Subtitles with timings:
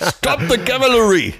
[0.00, 1.34] Stop the cavalry!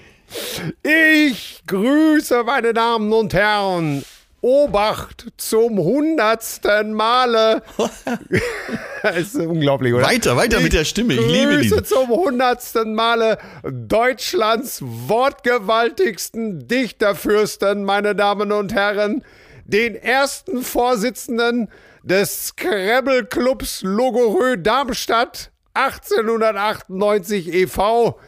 [0.82, 4.04] Ich grüße meine Damen und Herren.
[4.42, 7.62] Obacht zum hundertsten Male.
[9.02, 10.04] das ist unglaublich, oder?
[10.04, 11.14] Weiter, weiter ich mit der Stimme.
[11.14, 11.68] Ich liebe die.
[11.68, 19.24] Grüße zum hundertsten Male Deutschlands wortgewaltigsten Dichterfürsten, meine Damen und Herren,
[19.64, 21.68] den ersten Vorsitzenden
[22.02, 28.18] des Scrabble Clubs Logorö Darmstadt 1898 e.V.,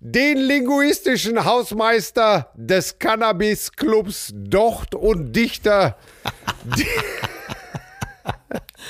[0.00, 5.96] den linguistischen Hausmeister des Cannabis Clubs Docht und Dichter,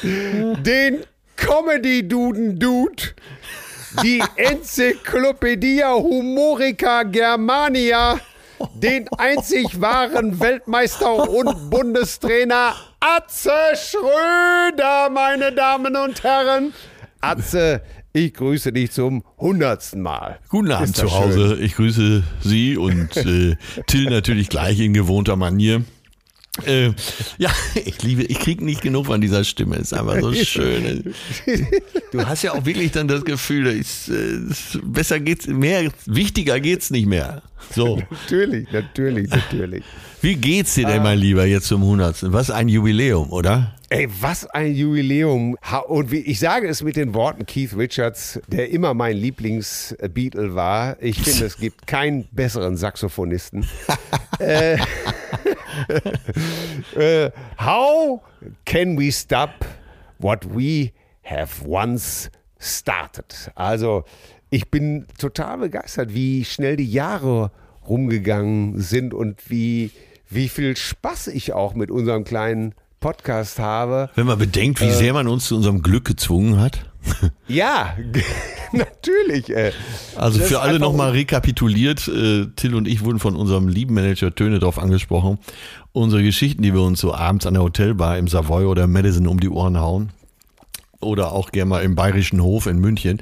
[0.02, 3.02] den Comedy Duden Dude,
[4.02, 8.20] die Enzyklopädia Humorica Germania,
[8.74, 16.72] den einzig wahren Weltmeister und Bundestrainer Atze Schröder, meine Damen und Herren.
[17.20, 17.82] Atze,
[18.12, 20.38] ich grüße dich zum hundertsten Mal.
[20.48, 21.56] Guten Abend zu Hause.
[21.56, 21.64] Schön?
[21.64, 25.84] Ich grüße Sie und äh, Till natürlich gleich in gewohnter Manier.
[26.66, 26.92] Äh,
[27.38, 27.50] ja,
[27.84, 29.76] ich liebe, ich kriege nicht genug von dieser Stimme.
[29.76, 31.14] Ist einfach so schön.
[32.10, 34.38] Du hast ja auch wirklich dann das Gefühl, ist, äh,
[34.82, 37.42] besser geht's, mehr, wichtiger geht's nicht mehr.
[37.74, 38.00] So.
[38.10, 39.84] natürlich, natürlich, natürlich.
[40.22, 42.32] Wie geht's dir denn, mein Lieber, jetzt zum 100.
[42.32, 43.74] Was ein Jubiläum, oder?
[43.90, 45.56] Ey, was ein Jubiläum.
[45.86, 50.96] Und wie, ich sage es mit den Worten Keith Richards, der immer mein Lieblingsbeatle war.
[51.00, 53.66] Ich finde, es gibt keinen besseren Saxophonisten.
[54.40, 54.78] äh,
[56.96, 57.30] äh,
[57.60, 58.20] how
[58.64, 59.50] can we stop
[60.18, 60.92] what we
[61.24, 63.50] have once started?
[63.54, 64.04] Also,
[64.50, 67.50] ich bin total begeistert, wie schnell die Jahre
[67.88, 69.90] rumgegangen sind und wie,
[70.28, 74.10] wie viel Spaß ich auch mit unserem kleinen Podcast habe.
[74.14, 76.90] Wenn man bedenkt, wie äh, sehr man uns zu unserem Glück gezwungen hat.
[77.46, 77.96] Ja,
[78.72, 79.50] natürlich.
[79.50, 79.72] Äh.
[80.16, 84.58] Also für alle nochmal rekapituliert, äh, Till und ich wurden von unserem lieben Manager Töne
[84.58, 85.38] darauf angesprochen,
[85.92, 89.40] unsere Geschichten, die wir uns so abends an der Hotelbar im Savoy oder Madison um
[89.40, 90.12] die Ohren hauen,
[91.00, 93.20] oder auch gerne mal im Bayerischen Hof in München,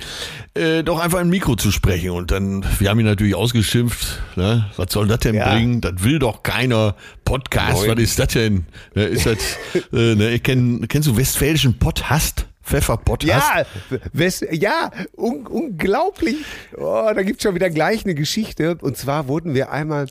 [0.54, 2.10] äh, doch einfach ein Mikro zu sprechen.
[2.10, 4.70] Und dann, wir haben ihn natürlich ausgeschimpft, ne?
[4.76, 5.52] was soll das denn ja.
[5.52, 5.80] bringen?
[5.80, 7.96] Das will doch keiner Podcast, Neun.
[7.96, 8.66] was ist das denn?
[8.94, 9.36] Ne, ist das,
[9.92, 12.46] äh, ne, kenn, kennst du westfälischen Podcast?
[12.66, 13.64] Pfefferpott ja,
[14.12, 16.44] West, ja, un, unglaublich.
[16.76, 18.76] Oh, da gibt es schon wieder gleich eine Geschichte.
[18.80, 20.08] Und zwar wurden wir einmal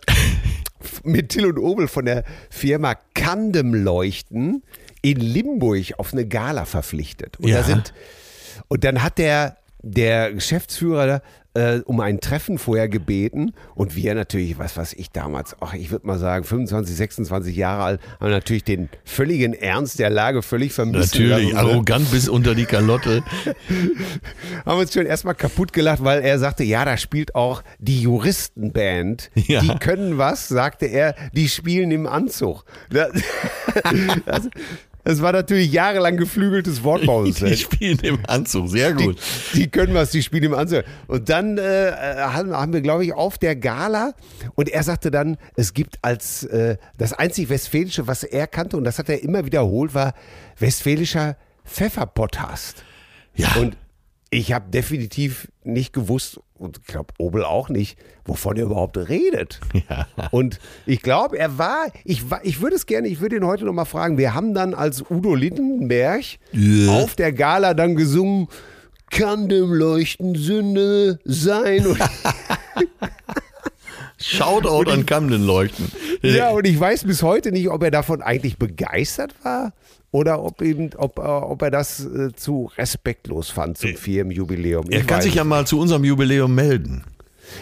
[1.04, 4.64] mit Till und Obel von der Firma Kandem Leuchten
[5.02, 7.38] in Limburg auf eine Gala verpflichtet.
[7.40, 7.58] Und, ja.
[7.58, 7.94] da sind,
[8.70, 11.22] und dann hat der, der Geschäftsführer
[11.56, 15.90] äh, um ein Treffen vorher gebeten und wir natürlich, was weiß ich damals, ach, ich
[15.90, 20.74] würde mal sagen, 25, 26 Jahre alt, haben natürlich den völligen Ernst der Lage völlig
[20.74, 21.14] vermisst.
[21.14, 21.72] Natürlich, lassen, ne?
[21.72, 23.24] arrogant bis unter die Kalotte.
[24.66, 29.32] haben uns schon erstmal kaputt gelacht, weil er sagte, ja, da spielt auch die Juristenband.
[29.48, 29.62] Ja.
[29.62, 32.66] Die können was, sagte er, die spielen im Anzug.
[32.90, 33.12] Das,
[34.26, 34.50] das,
[35.06, 37.36] das war natürlich jahrelang geflügeltes Wort bei uns.
[37.38, 39.18] Die spielen im Anzug, sehr gut.
[39.54, 40.84] Die, die können was, die spielen im Anzug.
[41.06, 44.14] Und dann äh, haben, wir, glaube ich, auf der Gala
[44.56, 48.84] und er sagte dann, es gibt als äh, das einzig Westfälische, was er kannte und
[48.84, 50.16] das hat er immer wiederholt, war
[50.58, 52.84] westfälischer Pfefferpotthast.
[53.36, 53.54] Ja.
[53.60, 53.78] Und
[54.32, 59.60] ich habe definitiv nicht gewusst, und ich glaube, Obel auch nicht, wovon er überhaupt redet.
[59.90, 60.08] Ja.
[60.32, 63.66] Und ich glaube, er war, ich, war- ich würde es gerne, ich würde ihn heute
[63.66, 64.18] nochmal fragen.
[64.18, 66.24] Wir haben dann als Udo Lindenberg
[66.54, 66.94] Ja.
[66.94, 68.48] auf der Gala dann gesungen,
[69.12, 71.86] kann dem Leuchten Sünde sein.
[74.18, 75.92] Shoutout an Camden leuchten.
[76.22, 79.74] ja, und ich weiß bis heute nicht, ob er davon eigentlich begeistert war
[80.16, 84.90] oder ob, eben, ob, äh, ob er das äh, zu respektlos fand zum Firmenjubiläum.
[84.90, 87.04] Er Ich kann weiß sich ja mal zu unserem Jubiläum melden.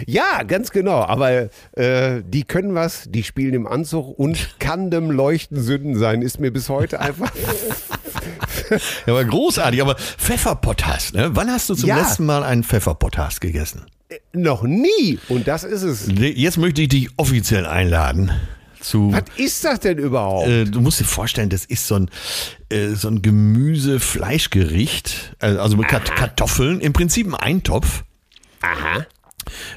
[0.05, 1.01] Ja, ganz genau.
[1.01, 6.21] Aber äh, die können was, die spielen im Anzug und kann dem Leuchten Sünden sein,
[6.21, 7.31] ist mir bis heute einfach.
[9.05, 9.81] Ja, aber großartig.
[9.81, 11.31] Aber Pfefferpotthast, ne?
[11.33, 11.97] Wann hast du zum Ja.
[11.97, 13.85] letzten Mal einen Pfefferpotthast gegessen?
[14.31, 15.19] Noch nie.
[15.27, 16.07] Und das ist es.
[16.17, 18.31] Jetzt möchte ich dich offiziell einladen
[18.83, 19.13] zu.
[19.13, 20.47] Was ist das denn überhaupt?
[20.47, 22.09] Äh, du musst dir vorstellen, das ist so ein,
[22.69, 28.03] äh, so ein Gemüse-Fleischgericht, äh, also mit Kat Kartoffeln, im Prinzip ein Eintopf.
[28.61, 29.05] Aha.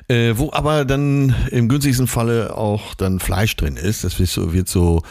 [0.08, 4.04] Äh, wo aber dann im günstigsten Falle auch dann Fleisch drin ist.
[4.04, 5.02] Das wird so, wird so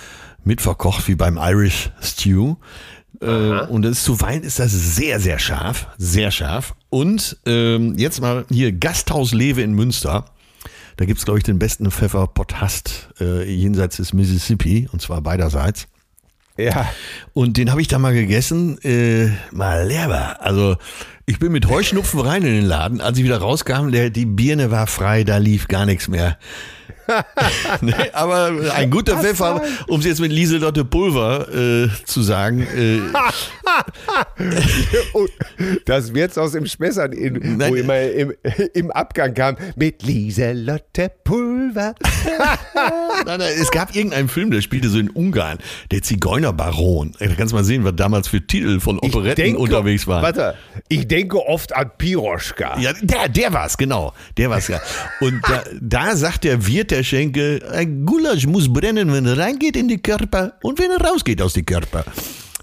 [0.43, 2.55] mitverkocht wie beim Irish Stew.
[3.21, 5.87] Äh, und das ist zuweilen ist das sehr, sehr scharf.
[5.97, 6.75] Sehr scharf.
[6.89, 10.25] Und ähm, jetzt mal hier Gasthaus Lewe in Münster.
[10.97, 15.87] Da gibt's glaube ich, den besten Pfefferpotthast äh, jenseits des Mississippi, und zwar beiderseits.
[16.57, 16.87] Ja.
[17.33, 20.41] Und den habe ich da mal gegessen, äh, mal leer.
[20.41, 20.77] Also
[21.25, 23.01] ich bin mit Heuschnupfen rein in den Laden.
[23.01, 26.37] Als ich wieder rauskam, der, die Birne war frei, da lief gar nichts mehr.
[27.81, 32.99] nee, aber ein guter Pfeffer, um es jetzt mit Lieselotte Pulver äh, zu sagen, äh,
[35.85, 37.71] das wird's aus dem Spessart, in, Nein.
[37.71, 38.33] wo immer im,
[38.73, 41.44] im Abgang kam, mit Lieselotte Pulver.
[43.25, 45.57] nein, nein, es gab irgendeinen Film, der spielte so in Ungarn,
[45.91, 47.13] der Zigeunerbaron.
[47.19, 50.23] Da kannst du mal sehen, was damals für Titel von Operetten unterwegs waren.
[50.23, 50.55] Warte,
[50.89, 52.79] ich denke oft an Piroschka.
[52.79, 54.13] Ja, der, der war's, genau.
[54.37, 54.79] Der war's ja.
[55.19, 59.75] Und da, da sagt der Wirt der Schenke, ein Gulasch muss brennen, wenn er reingeht
[59.75, 62.05] in die Körper und wenn er rausgeht aus die Körper.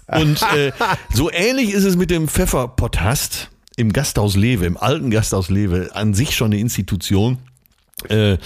[0.07, 0.71] Und äh,
[1.13, 6.13] so ähnlich ist es mit dem Pfefferpotthast im Gasthaus Lewe, im alten Gasthaus Lewe, an
[6.13, 7.39] sich schon eine Institution.
[8.09, 8.37] Äh,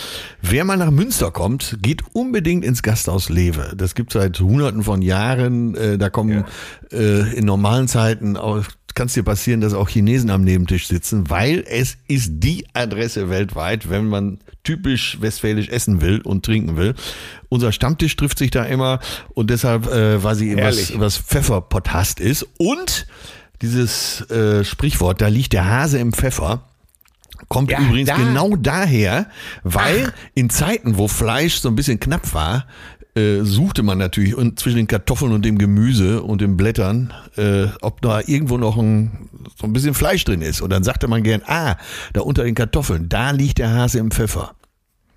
[0.42, 3.74] wer mal nach Münster kommt, geht unbedingt ins Gasthaus Lewe.
[3.76, 5.76] Das gibt seit hunderten von Jahren.
[5.76, 6.46] Äh, da kommen
[6.92, 8.64] äh, in normalen Zeiten auch
[8.98, 13.30] kann es dir passieren, dass auch Chinesen am Nebentisch sitzen, weil es ist die Adresse
[13.30, 16.96] weltweit, wenn man typisch westfälisch essen will und trinken will.
[17.48, 19.00] Unser Stammtisch trifft sich da immer
[19.36, 22.48] und deshalb äh, weiß ich, was, was Pfefferpotthast ist.
[22.58, 23.06] Und
[23.62, 26.64] dieses äh, Sprichwort, da liegt der Hase im Pfeffer.
[27.50, 29.28] Kommt Ja, übrigens da- genau daher,
[29.64, 32.66] weil in Zeiten, wo Fleisch so ein bisschen knapp war,
[33.16, 37.66] äh, suchte man natürlich und zwischen den Kartoffeln und dem Gemüse und den Blättern, äh,
[37.82, 39.30] ob da irgendwo noch ein,
[39.60, 40.62] so ein bisschen Fleisch drin ist.
[40.62, 41.78] Und dann sagte man gern, ah,
[42.14, 44.54] da unter den Kartoffeln, da liegt der Hase im Pfeffer.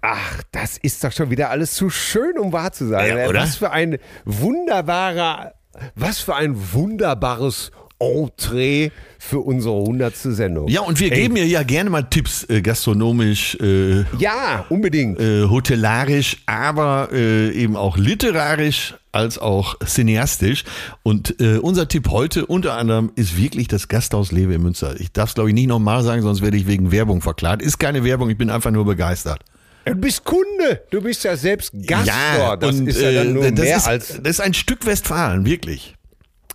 [0.03, 3.19] Ach, das ist doch schon wieder alles zu schön, um wahr zu sein.
[3.19, 3.35] Ja?
[3.35, 5.53] Was für ein wunderbarer,
[5.95, 10.69] was für ein wunderbares Entree für unsere hundertste Sendung.
[10.69, 15.21] Ja, und wir Ey, geben mir ja gerne mal Tipps, äh, gastronomisch, äh, Ja, unbedingt.
[15.21, 20.65] äh, hotellarisch, aber äh, eben auch literarisch als auch cineastisch.
[21.03, 24.99] Und äh, unser Tipp heute unter anderem ist wirklich das Gasthaus Lewe in Münster.
[24.99, 27.61] Ich darf es, glaube ich, nicht nochmal sagen, sonst werde ich wegen Werbung verklagt.
[27.63, 29.41] Ist keine Werbung, ich bin einfach nur begeistert.
[29.85, 30.83] Du bist Kunde.
[30.91, 32.63] Du bist ja selbst Gast dort.
[32.63, 34.09] Das ist ja dann nur äh, das mehr ist, als.
[34.23, 35.97] Das ist ein Stück Westfalen, wirklich.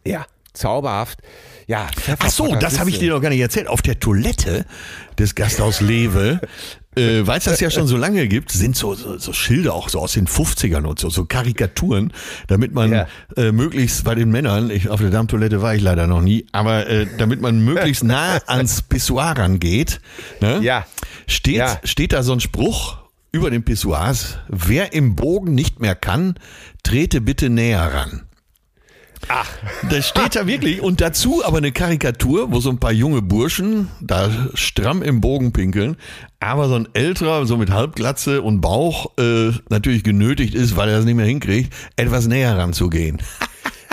[0.05, 0.25] Ja,
[0.55, 1.19] zauberhaft.
[1.67, 1.87] Ja,
[2.19, 3.67] Ach so, das habe ich dir noch gar nicht erzählt.
[3.67, 4.65] Auf der Toilette
[5.17, 6.39] des Gasthaus Lewe,
[6.95, 9.89] äh, weil es das ja schon so lange gibt, sind so, so, so Schilder auch
[9.89, 12.13] so aus den 50ern und so, so Karikaturen,
[12.47, 13.07] damit man Ja.
[13.35, 16.87] äh, möglichst bei den Männern, ich, auf der Damentoilette war ich leider noch nie, aber
[16.87, 19.99] äh, damit man möglichst nah ans Pissoir rangeht,
[20.41, 20.85] ne, Ja.
[21.27, 21.79] steht, Ja.
[21.83, 22.97] steht da so ein Spruch
[23.31, 26.35] über den Pissoirs, wer im Bogen nicht mehr kann,
[26.83, 28.21] trete bitte näher ran.
[29.27, 29.49] Ach.
[29.89, 30.81] Das steht da wirklich.
[30.81, 35.51] Und dazu aber eine Karikatur, wo so ein paar junge Burschen da stramm im Bogen
[35.51, 35.97] pinkeln.
[36.39, 40.97] Aber so ein älterer, so mit Halbglatze und Bauch, äh, natürlich genötigt ist, weil er
[40.97, 43.21] das nicht mehr hinkriegt, etwas näher ranzugehen.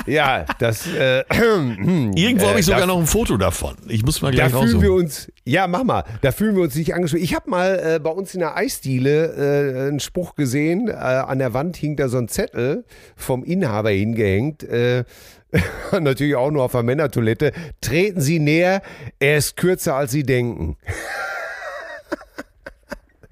[0.07, 0.87] Ja, das.
[0.87, 3.77] Äh, Irgendwo äh, habe ich sogar noch ein Foto davon.
[3.89, 5.31] Ich muss mal gleich Da fühlen wir uns.
[5.45, 6.05] Ja, mach mal.
[6.23, 7.25] Da fühlen wir uns nicht angesprochen.
[7.25, 10.89] Ich habe mal äh, bei uns in der Eisdiele äh, einen Spruch gesehen.
[10.89, 12.85] Äh, an der Wand hing da so ein Zettel
[13.17, 14.67] vom Inhaber hingehängt.
[15.93, 17.53] Natürlich auch nur auf der Männertoilette.
[17.81, 18.83] Treten Sie näher,
[19.19, 20.77] er ist kürzer als Sie denken.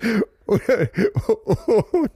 [0.47, 0.63] und,
[1.93, 2.11] und,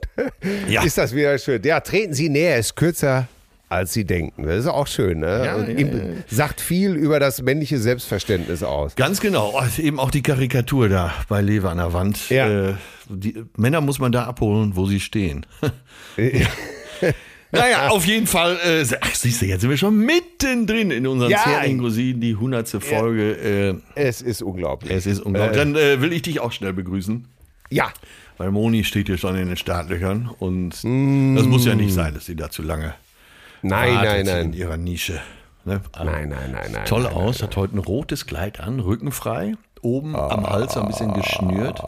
[0.68, 0.82] ja.
[0.82, 1.62] Ist das wieder schön?
[1.62, 3.28] Ja, treten Sie näher, er ist kürzer
[3.74, 4.44] als sie denken.
[4.44, 5.20] Das ist auch schön.
[5.20, 5.44] Ne?
[5.44, 6.02] Ja, ja, ja.
[6.28, 8.94] Sagt viel über das männliche Selbstverständnis aus.
[8.96, 9.54] Ganz genau.
[9.54, 12.30] Oh, eben auch die Karikatur da bei Lewe an der Wand.
[12.30, 12.74] Äh,
[13.08, 15.46] die Männer muss man da abholen, wo sie stehen.
[17.54, 18.58] Naja, auf jeden Fall.
[18.64, 22.80] Äh, ach, siehst du, jetzt sind wir schon mittendrin in unseren ja, Rosinen, die hundertste
[22.80, 23.32] Folge.
[23.32, 24.90] Äh, es ist unglaublich.
[24.90, 25.56] Es ist unglaublich.
[25.56, 27.28] Äh, Dann äh, will ich dich auch schnell begrüßen.
[27.70, 27.92] Ja.
[28.38, 31.36] Weil Moni steht hier schon in den Startlöchern und mm.
[31.36, 32.94] das muss ja nicht sein, dass sie da zu lange
[33.64, 34.44] Nein, nein, nein.
[34.46, 35.20] In ihrer Nische.
[35.64, 35.80] Ne?
[35.96, 36.84] Nein, nein, nein, nein.
[36.84, 40.76] Toll nein, aus, nein, hat heute ein rotes Kleid an, rückenfrei, oben ah, am Hals
[40.76, 41.80] ein bisschen geschnürt.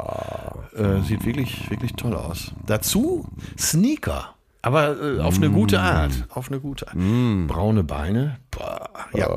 [0.75, 2.53] Äh, sieht wirklich, wirklich toll aus.
[2.65, 3.27] Dazu
[3.59, 4.35] Sneaker.
[4.63, 6.13] Aber äh, auf eine gute Art.
[6.31, 6.97] Auf eine gute Art.
[6.97, 7.47] Mm.
[7.47, 8.39] Braune Beine.
[8.51, 8.89] Boah.
[9.15, 9.29] Ja.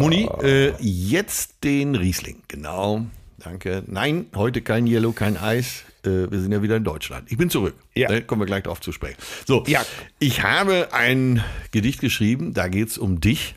[0.00, 2.42] Moni, äh, jetzt den Riesling.
[2.48, 3.02] Genau.
[3.38, 3.84] Danke.
[3.86, 5.84] Nein, heute kein Yellow, kein Eis.
[6.04, 7.30] Äh, wir sind ja wieder in Deutschland.
[7.30, 7.74] Ich bin zurück.
[7.94, 8.08] Ja.
[8.08, 9.18] Da kommen wir gleich drauf zu sprechen.
[9.46, 9.84] So, ja.
[10.18, 13.54] ich habe ein Gedicht geschrieben, da geht es um dich.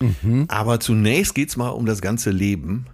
[0.00, 0.46] Mhm.
[0.48, 2.86] Aber zunächst geht es mal um das ganze Leben.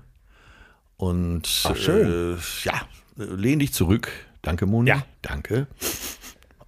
[0.96, 2.36] Und Ach, schön.
[2.36, 2.82] Äh, ja,
[3.16, 4.10] lehn dich zurück.
[4.42, 4.90] Danke, Moni.
[4.90, 5.04] Ja.
[5.22, 5.66] Danke.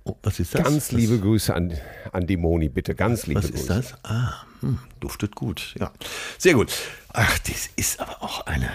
[0.04, 0.64] Oh, was ist das?
[0.64, 1.22] Ganz liebe das?
[1.22, 1.74] Grüße an,
[2.12, 2.94] an die Moni, bitte.
[2.94, 3.52] Ganz liebe Grüße.
[3.52, 4.04] Was ist das?
[4.04, 5.74] Ah, hm, duftet gut.
[5.78, 5.92] Ja,
[6.38, 6.72] sehr gut.
[7.12, 8.70] Ach, das ist aber auch eine,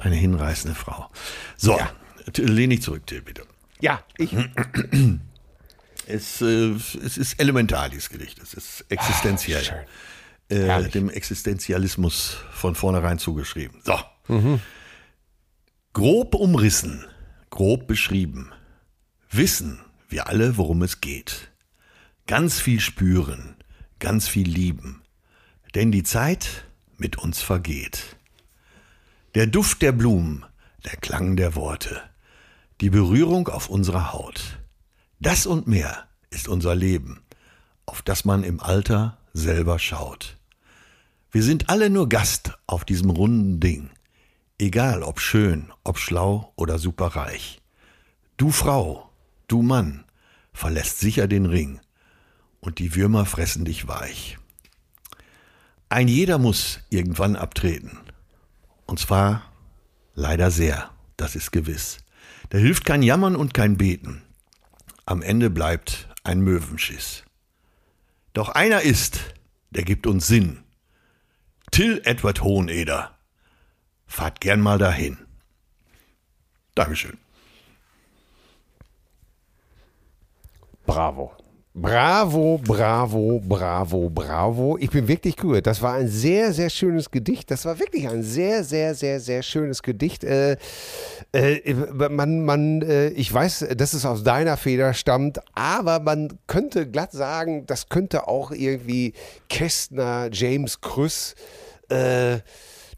[0.00, 1.10] eine hinreißende Frau.
[1.56, 1.90] So, ja.
[2.36, 3.42] Lehn dich zurück, Till, bitte.
[3.80, 4.34] Ja, ich.
[6.06, 8.38] Es, äh, es ist elementar, dieses Gedicht.
[8.38, 9.86] Es ist existenziell.
[10.50, 13.80] Oh, äh, dem Existenzialismus von vornherein zugeschrieben.
[13.84, 13.98] So.
[14.28, 14.60] Mhm.
[15.94, 17.06] Grob umrissen,
[17.50, 18.52] grob beschrieben.
[19.30, 21.50] Wissen wir alle, worum es geht.
[22.26, 23.56] Ganz viel spüren,
[23.98, 25.02] ganz viel lieben.
[25.74, 26.66] Denn die Zeit
[26.98, 28.16] mit uns vergeht.
[29.34, 30.44] Der Duft der Blumen,
[30.84, 32.02] der Klang der Worte
[32.80, 34.58] die Berührung auf unserer Haut.
[35.20, 37.22] Das und mehr ist unser Leben,
[37.86, 40.36] auf das man im Alter selber schaut.
[41.30, 43.90] Wir sind alle nur Gast auf diesem runden Ding,
[44.58, 47.60] egal ob schön, ob schlau oder superreich.
[48.36, 49.10] Du Frau,
[49.48, 50.04] du Mann,
[50.52, 51.80] verlässt sicher den Ring,
[52.60, 54.38] und die Würmer fressen dich weich.
[55.88, 57.98] Ein jeder muss irgendwann abtreten,
[58.86, 59.42] und zwar
[60.14, 62.03] leider sehr, das ist gewiss.
[62.50, 64.22] Da hilft kein Jammern und kein Beten.
[65.06, 67.24] Am Ende bleibt ein Möwenschiss.
[68.32, 69.34] Doch einer ist,
[69.70, 70.64] der gibt uns Sinn.
[71.70, 73.16] Till Edward Hoheneder.
[74.06, 75.18] Fahrt gern mal dahin.
[76.74, 77.18] Dankeschön.
[80.86, 81.36] Bravo.
[81.76, 84.78] Bravo, bravo, bravo, bravo.
[84.78, 85.60] Ich bin wirklich cool.
[85.60, 87.50] Das war ein sehr, sehr schönes Gedicht.
[87.50, 90.22] Das war wirklich ein sehr, sehr, sehr, sehr schönes Gedicht.
[90.22, 90.56] Äh,
[91.32, 96.88] äh, man, man, äh, ich weiß, dass es aus deiner Feder stammt, aber man könnte
[96.88, 99.12] glatt sagen, das könnte auch irgendwie
[99.48, 101.34] Kästner, James Krüss.
[101.88, 102.38] Äh,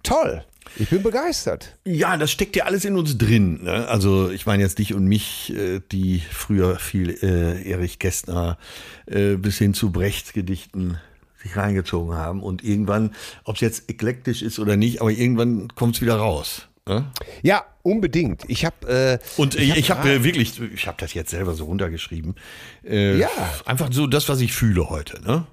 [0.03, 0.45] toll.
[0.79, 1.77] Ich bin begeistert.
[1.85, 3.65] Ja, das steckt ja alles in uns drin.
[3.65, 3.89] Ne?
[3.89, 8.59] Also ich meine jetzt dich und mich, äh, die früher viel äh, Erich Kästner
[9.07, 10.99] äh, bis hin zu Brecht-Gedichten
[11.43, 12.43] sich reingezogen haben.
[12.43, 16.69] Und irgendwann, ob es jetzt eklektisch ist oder nicht, aber irgendwann kommt es wieder raus.
[16.89, 17.05] Ne?
[17.43, 18.43] Ja, unbedingt.
[18.47, 21.65] Ich habe äh, und ich, ich habe hab, wirklich, ich habe das jetzt selber so
[21.65, 22.37] runtergeschrieben.
[22.85, 23.29] Äh, ja,
[23.65, 25.21] einfach so das, was ich fühle heute.
[25.23, 25.47] Ne?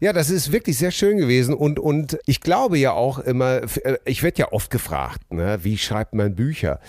[0.00, 3.98] Ja, das ist wirklich sehr schön gewesen und, und ich glaube ja auch immer, äh,
[4.04, 6.80] ich werde ja oft gefragt, ne, wie schreibt man Bücher?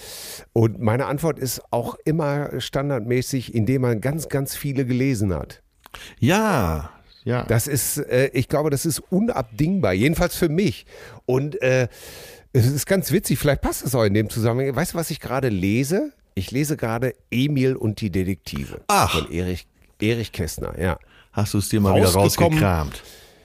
[0.54, 5.62] Und meine Antwort ist auch immer standardmäßig, indem man ganz, ganz viele gelesen hat.
[6.20, 6.92] Ja,
[7.24, 7.44] ja.
[7.44, 10.86] Das ist, äh, ich glaube, das ist unabdingbar, jedenfalls für mich.
[11.26, 11.88] Und äh,
[12.54, 14.76] es ist ganz witzig, vielleicht passt das auch in dem Zusammenhang.
[14.76, 16.12] Weißt du, was ich gerade lese?
[16.34, 19.12] Ich lese gerade Emil und die Detektive Ach.
[19.12, 19.68] von Erich,
[20.02, 20.98] Erich Kästner, ja.
[21.40, 23.02] Hast du es dir mal wieder rausgekramt?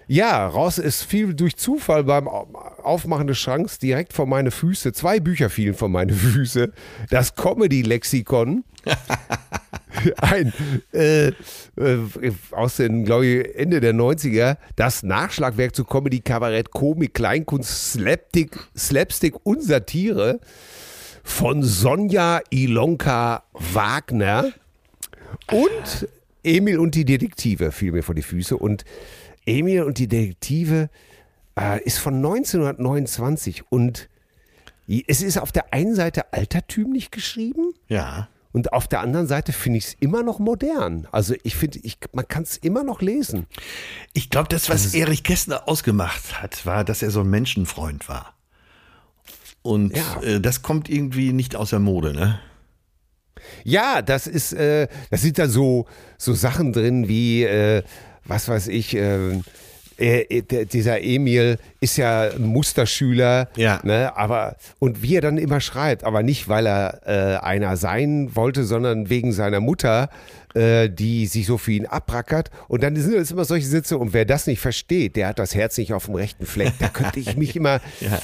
[0.07, 4.93] Ja, raus ist viel durch Zufall beim Aufmachen des Schranks direkt vor meine Füße.
[4.93, 6.73] Zwei Bücher fielen vor meine Füße.
[7.11, 8.65] Das Comedy-Lexikon.
[10.21, 10.53] ein
[10.93, 11.33] äh, äh,
[12.51, 18.59] aus den, glaube ich, Ende der 90er, das Nachschlagwerk zu Comedy, Kabarett, Komik, Kleinkunst, Slapstick,
[18.77, 20.41] Slapstick und Satire
[21.23, 24.53] von Sonja Ilonka Wagner
[25.51, 26.09] und
[26.45, 28.57] Emil und die Detektive fiel mir vor die Füße.
[28.57, 28.85] Und
[29.47, 30.89] Emil und die Detektive
[31.59, 34.09] äh, ist von 1929 und
[35.09, 37.73] es ist auf der einen Seite altertümlich geschrieben.
[37.89, 38.29] Ja.
[38.53, 41.09] Und auf der anderen Seite finde ich es immer noch modern.
[41.11, 43.47] Also ich finde, ich, man kann es immer noch lesen.
[44.13, 48.35] Ich glaube, das, was Erich Kästner ausgemacht hat, war, dass er so ein Menschenfreund war.
[49.63, 50.21] Und Ja.
[50.23, 52.39] äh, das kommt irgendwie nicht aus der Mode, ne?
[53.65, 55.87] Ja, das ist, äh, das sind da so,
[56.19, 57.83] so Sachen drin wie, äh,
[58.25, 59.41] was weiß ich, äh,
[59.97, 63.81] äh, der- dieser Emil ist ja ein Musterschüler, Ja.
[63.85, 68.35] ne, aber und wie er dann immer schreibt, aber nicht, weil er äh, einer sein
[68.35, 70.09] wollte, sondern wegen seiner Mutter,
[70.55, 72.51] äh, die sich so für ihn abrackert.
[72.69, 75.55] Und dann sind es immer solche Sätze, und wer das nicht versteht, der hat das
[75.55, 76.73] Herz nicht auf dem rechten Fleck.
[76.81, 78.21] Da könnte ich mich immer, Ja.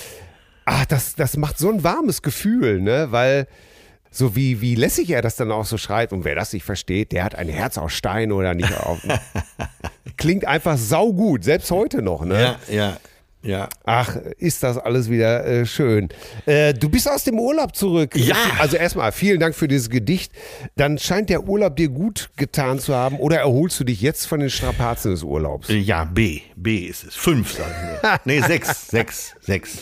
[0.64, 3.08] ach, das, das macht so ein warmes Gefühl, ne?
[3.10, 3.46] Weil
[4.10, 7.12] so wie, wie lässig er das dann auch so schreibt und wer das nicht versteht,
[7.12, 8.98] der hat ein Herz aus Stein oder nicht auf.
[10.16, 12.56] Klingt einfach saugut, selbst heute noch, ne?
[12.68, 12.96] Ja, ja,
[13.42, 13.68] ja.
[13.84, 16.08] Ach, ist das alles wieder äh, schön.
[16.44, 18.14] Äh, du bist aus dem Urlaub zurück.
[18.16, 18.36] Ja.
[18.58, 20.32] Also erstmal vielen Dank für dieses Gedicht.
[20.76, 24.40] Dann scheint der Urlaub dir gut getan zu haben oder erholst du dich jetzt von
[24.40, 25.68] den Strapazen des Urlaubs?
[25.68, 26.42] Ja, B.
[26.56, 27.14] B ist es.
[27.14, 28.20] Fünf, sagen wir.
[28.24, 29.78] Nee, sechs, sechs, sechs.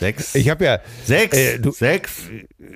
[0.00, 0.34] Sechs.
[0.34, 2.22] Ich habe ja, sechs, äh, du- sechs,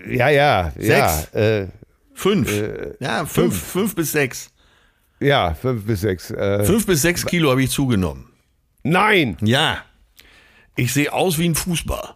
[0.08, 1.34] ja, ja, ja, Sechs.
[1.34, 1.66] äh,
[2.14, 2.52] fünf.
[3.00, 4.50] ja, fünf, fünf bis sechs.
[5.20, 6.30] ja, fünf bis sechs.
[6.30, 8.28] Äh, Fünf bis sechs Kilo habe ich zugenommen.
[8.82, 9.78] nein, Ja.
[10.76, 12.14] Ich sehe aus wie ein Fußball.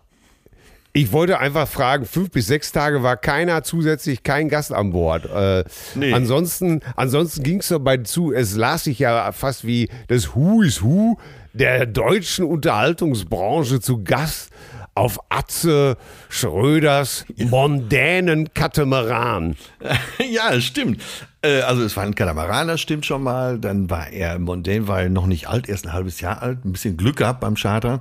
[0.93, 5.27] Ich wollte einfach fragen, fünf bis sechs Tage war keiner zusätzlich, kein Gast an Bord.
[5.27, 5.63] Äh,
[5.95, 6.13] Nee.
[6.13, 10.83] Ansonsten, ansonsten ging es dabei zu, es las sich ja fast wie das Who is
[10.83, 11.19] Who
[11.53, 14.51] der deutschen Unterhaltungsbranche zu Gast
[14.99, 15.97] auf Atze
[16.29, 19.57] Schröders mondänen Katamaran.
[20.31, 21.01] ja, das stimmt.
[21.41, 23.59] Äh, Also es war ein Katamaran, das stimmt schon mal.
[23.61, 26.65] Dann war er Mondane, war er noch nicht alt, erst ein halbes Jahr alt.
[26.65, 28.01] Ein bisschen Glück gehabt beim Charter.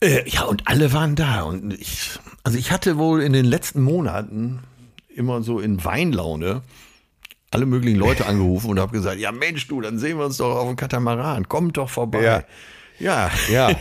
[0.00, 1.42] Äh, Ja, und alle waren da.
[1.42, 4.60] Und ich, also ich hatte wohl in den letzten Monaten
[5.14, 6.62] immer so in Weinlaune
[7.50, 10.56] alle möglichen Leute angerufen und habe gesagt, ja Mensch du, dann sehen wir uns doch
[10.56, 11.46] auf dem Katamaran.
[11.48, 12.22] Kommt doch vorbei.
[12.22, 12.42] Ja.
[12.98, 13.30] Ja.
[13.50, 13.70] Ja.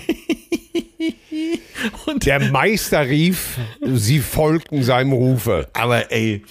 [2.05, 5.69] Und Der Meister rief, sie folgten seinem Rufe.
[5.73, 6.43] Aber ey,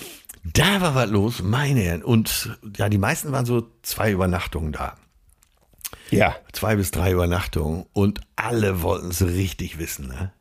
[0.45, 2.03] da war was los, meine Herren.
[2.03, 4.97] Und ja, die meisten waren so zwei Übernachtungen da.
[6.11, 6.37] Ja.
[6.53, 7.87] Zwei bis drei Übernachtungen.
[7.93, 10.33] Und alle wollten es richtig wissen, ne?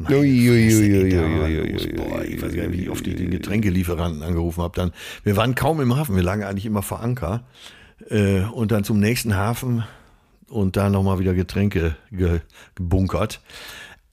[0.00, 0.48] Meine ich
[2.40, 4.76] weiß gar nicht, wie oft ich den Getränkelieferanten angerufen habe.
[4.76, 4.92] Dann,
[5.24, 7.42] wir waren kaum im Hafen, wir lagen eigentlich immer vor Anker.
[8.08, 9.82] Äh, und dann zum nächsten Hafen
[10.48, 12.40] und da nochmal wieder Getränke ge
[12.74, 13.40] gebunkert.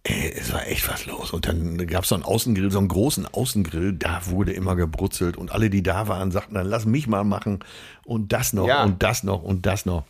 [0.03, 1.31] Ey, es war echt was los.
[1.31, 5.35] Und dann gab es so einen Außengrill, so einen großen Außengrill, da wurde immer gebrutzelt.
[5.35, 7.59] Und alle, die da waren, sagten dann, lass mich mal machen.
[8.03, 8.83] Und das noch Ja.
[8.83, 10.03] und das noch und das noch.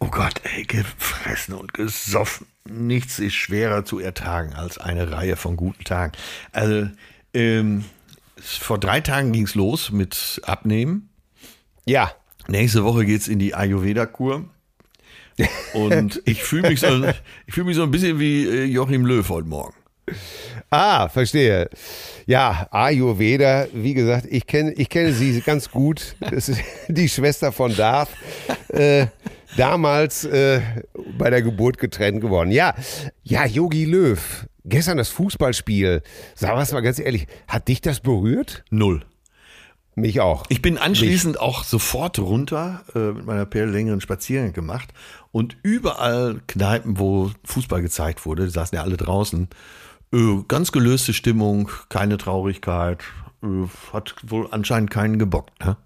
[0.00, 2.46] Oh Gott, ey, gefressen und gesoffen.
[2.68, 6.12] Nichts ist schwerer zu ertragen als eine Reihe von guten Tagen.
[6.50, 6.88] Also,
[7.34, 7.84] ähm,
[8.40, 11.08] vor drei Tagen ging's los mit Abnehmen.
[11.84, 12.10] Ja.
[12.48, 14.44] Nächste Woche geht's in die Ayurveda-Kur.
[15.74, 17.04] Und ich fühle mich, so,
[17.46, 19.74] ich fühl mich so ein bisschen wie äh, Joachim Löw heute Morgen.
[20.70, 21.68] Ah, verstehe.
[22.26, 26.16] Ja, Ayurveda, wie gesagt, ich kenne ich kenne sie ganz gut.
[26.20, 28.10] Das ist die Schwester von Darth.
[28.68, 29.06] Äh,
[29.56, 30.60] damals äh,
[31.18, 32.50] bei der Geburt getrennt geworden.
[32.50, 32.74] Ja,
[33.22, 34.46] ja, Yogi Löw.
[34.64, 36.02] Gestern das Fußballspiel.
[36.34, 38.64] Sag was mal ganz ehrlich, hat dich das berührt?
[38.70, 39.04] Null.
[39.94, 40.44] Mich auch.
[40.48, 44.88] Ich bin anschließend auch sofort runter äh, mit meiner Perle längeren Spaziergang gemacht
[45.32, 49.48] und überall Kneipen, wo Fußball gezeigt wurde, saßen ja alle draußen.
[50.12, 53.00] Äh, ganz gelöste Stimmung, keine Traurigkeit,
[53.42, 55.64] äh, hat wohl anscheinend keinen gebockt.
[55.64, 55.76] Ne?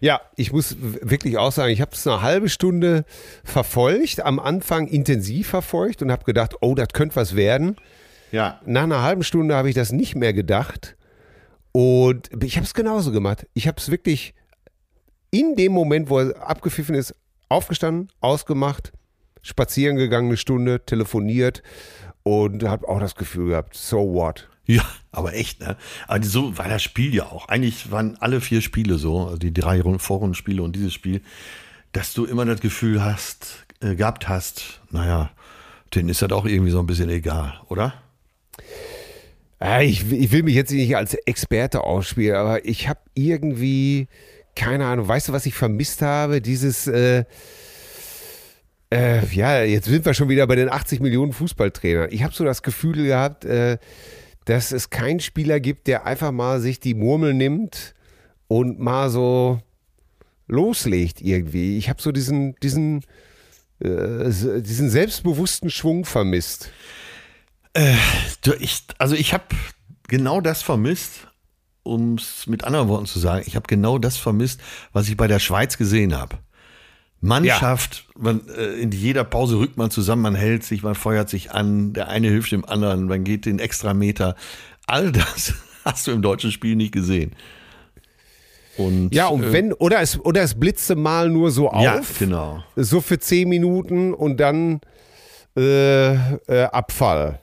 [0.00, 3.04] Ja, ich muss wirklich auch sagen, ich habe es eine halbe Stunde
[3.44, 7.76] verfolgt, am Anfang intensiv verfolgt und habe gedacht, oh, das könnte was werden.
[8.32, 8.60] Ja.
[8.66, 10.96] Nach einer halben Stunde habe ich das nicht mehr gedacht.
[11.72, 13.46] Und ich habe es genauso gemacht.
[13.54, 14.34] Ich habe es wirklich
[15.30, 17.14] in dem Moment, wo er abgepfiffen ist,
[17.48, 18.92] aufgestanden, ausgemacht,
[19.42, 21.62] spazieren gegangen eine Stunde, telefoniert
[22.22, 24.48] und habe auch das Gefühl gehabt, so what?
[24.66, 25.76] Ja, aber echt, ne?
[26.08, 27.48] Aber so war das Spiel ja auch.
[27.48, 31.22] Eigentlich waren alle vier Spiele so, also die drei Rund- Vorrundenspiele und dieses Spiel,
[31.92, 35.30] dass du immer das Gefühl hast, äh, gehabt hast, naja,
[35.94, 37.94] denen ist das auch irgendwie so ein bisschen egal, oder?
[39.60, 44.08] Ja, ich, ich will mich jetzt nicht als Experte ausspielen, aber ich habe irgendwie
[44.56, 46.40] keine Ahnung, weißt du, was ich vermisst habe?
[46.40, 47.24] Dieses, äh,
[48.90, 52.08] äh, ja, jetzt sind wir schon wieder bei den 80 Millionen Fußballtrainern.
[52.10, 53.78] Ich habe so das Gefühl gehabt, äh,
[54.46, 57.94] dass es keinen Spieler gibt, der einfach mal sich die Murmel nimmt
[58.48, 59.60] und mal so
[60.46, 61.78] loslegt irgendwie.
[61.78, 63.02] Ich habe so diesen, diesen,
[63.80, 66.70] äh, diesen selbstbewussten Schwung vermisst.
[67.74, 67.96] Äh,
[68.60, 69.44] ich, also ich habe
[70.08, 71.26] genau das vermisst,
[71.86, 73.44] um es mit anderen Worten zu sagen.
[73.46, 74.60] Ich habe genau das vermisst,
[74.92, 76.38] was ich bei der Schweiz gesehen habe.
[77.20, 78.22] Mannschaft, ja.
[78.22, 81.92] man, äh, in jeder Pause rückt man zusammen, man hält sich, man feuert sich an,
[81.92, 84.36] der eine hilft dem anderen, man geht den extra Meter.
[84.86, 87.34] All das hast du im deutschen Spiel nicht gesehen.
[88.76, 91.82] Und, ja, und äh, wenn, oder es, oder es blitzte mal nur so auf.
[91.82, 92.62] Ja, genau.
[92.76, 94.80] So für zehn Minuten und dann
[95.56, 97.40] äh, äh, Abfall.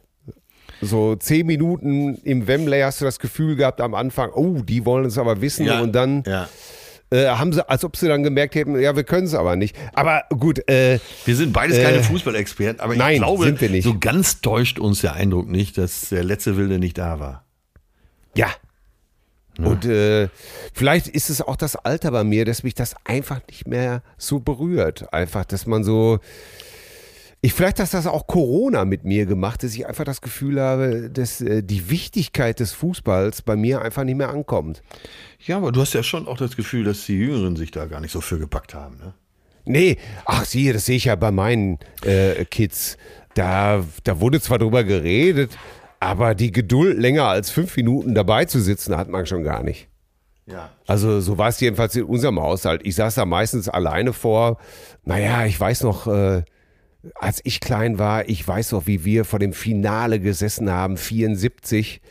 [0.84, 5.06] So zehn Minuten im Wembley hast du das Gefühl gehabt am Anfang, oh, die wollen
[5.06, 6.48] es aber wissen ja, und dann ja.
[7.10, 9.76] äh, haben sie, als ob sie dann gemerkt hätten, ja, wir können es aber nicht.
[9.93, 10.67] Aber gut.
[10.69, 15.02] Äh, wir sind beides keine äh, Fußballexperten, aber ich nein, glaube, so ganz täuscht uns
[15.02, 17.46] der Eindruck nicht, dass der letzte Wilde nicht da war.
[18.36, 18.50] Ja,
[19.58, 19.65] ja.
[19.65, 20.30] Und äh,
[20.74, 24.39] vielleicht ist es auch das Alter bei mir, dass mich das einfach nicht mehr so
[24.39, 25.13] berührt.
[25.13, 26.19] Einfach, dass man so.
[27.45, 31.10] Ich, vielleicht hat das auch Corona mit mir gemacht, dass ich einfach das Gefühl habe,
[31.10, 34.82] dass äh, die Wichtigkeit des Fußballs bei mir einfach nicht mehr ankommt.
[35.45, 37.99] Ja, aber du hast ja schon auch das Gefühl, dass die Jüngeren sich da gar
[37.99, 39.13] nicht so für gepackt haben, ne?
[39.65, 42.97] Nee, ach siehe, das sehe ich ja bei meinen äh, Kids.
[43.34, 45.51] Da, da wurde zwar drüber geredet,
[45.99, 49.89] aber die Geduld, länger als fünf Minuten dabei zu sitzen, hat man schon gar nicht.
[50.45, 50.69] Ja.
[50.88, 52.84] Also so war es jedenfalls in unserem Haushalt.
[52.86, 54.60] Ich saß da meistens alleine vor.
[55.03, 56.43] Naja, ich weiß noch, äh,
[57.15, 62.01] als ich klein war, ich weiß noch, wie wir vor dem Finale gesessen haben, 74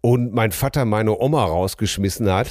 [0.00, 2.48] und mein Vater meine Oma rausgeschmissen hat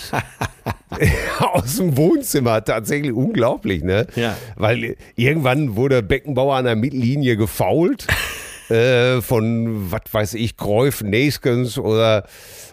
[1.39, 2.63] aus dem Wohnzimmer.
[2.63, 4.07] Tatsächlich unglaublich, ne?
[4.15, 4.37] Ja.
[4.55, 8.05] Weil irgendwann wurde Beckenbauer an der Mittellinie gefault
[8.69, 12.27] äh, von, was weiß ich, Kreuf, Neskens oder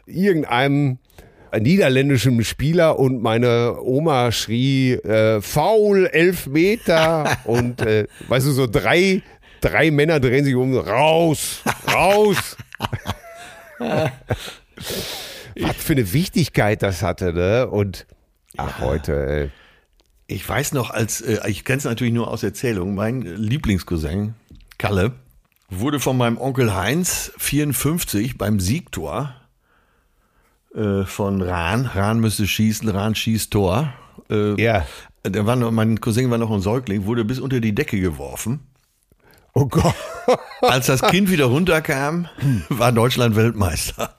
[0.04, 0.98] irgendeinem
[1.60, 8.66] niederländischen Spieler und meine Oma schrie äh, faul, elf Meter und äh, weißt du, so
[8.66, 9.22] drei,
[9.60, 12.56] drei Männer drehen sich um, raus, raus.
[15.60, 17.68] was für eine Wichtigkeit das hatte, ne?
[17.68, 18.06] Und
[18.56, 19.50] ach, heute, ey.
[20.26, 24.34] Ich weiß noch, als, äh, ich kenne es natürlich nur aus Erzählungen, mein Lieblingscousin,
[24.78, 25.12] Kalle,
[25.70, 29.34] wurde von meinem Onkel Heinz 54 beim Siegtor
[30.76, 33.92] äh, von Rahn, Rahn müsste schießen, Rahn schießt Tor.
[34.30, 34.86] Äh, ja.
[35.26, 38.60] Der war noch, mein Cousin war noch ein Säugling, wurde bis unter die Decke geworfen.
[39.54, 39.94] Oh Gott.
[40.60, 42.28] Als das Kind wieder runterkam,
[42.68, 44.14] war Deutschland Weltmeister.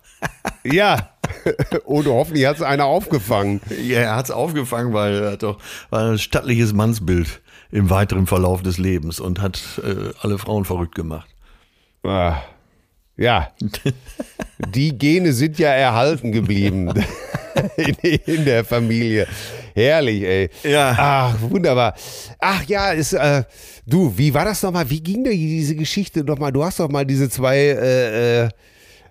[0.63, 1.09] Ja.
[1.85, 3.61] Und hoffentlich hat es einer aufgefangen.
[3.83, 8.27] Ja, er hat es aufgefangen, weil er hat doch war ein stattliches Mannsbild im weiteren
[8.27, 11.29] Verlauf des Lebens und hat äh, alle Frauen verrückt gemacht.
[12.03, 12.37] Ah,
[13.17, 13.51] ja,
[14.73, 16.91] die Gene sind ja erhalten geblieben
[17.77, 19.27] in, in, der Familie.
[19.73, 20.49] Herrlich, ey.
[20.63, 20.95] Ja.
[20.97, 21.95] Ach, wunderbar.
[22.39, 23.43] Ach ja, ist, äh,
[23.85, 24.89] du, wie war das nochmal?
[24.89, 26.51] Wie ging denn diese Geschichte nochmal?
[26.51, 28.49] Du hast doch mal diese zwei, äh, äh,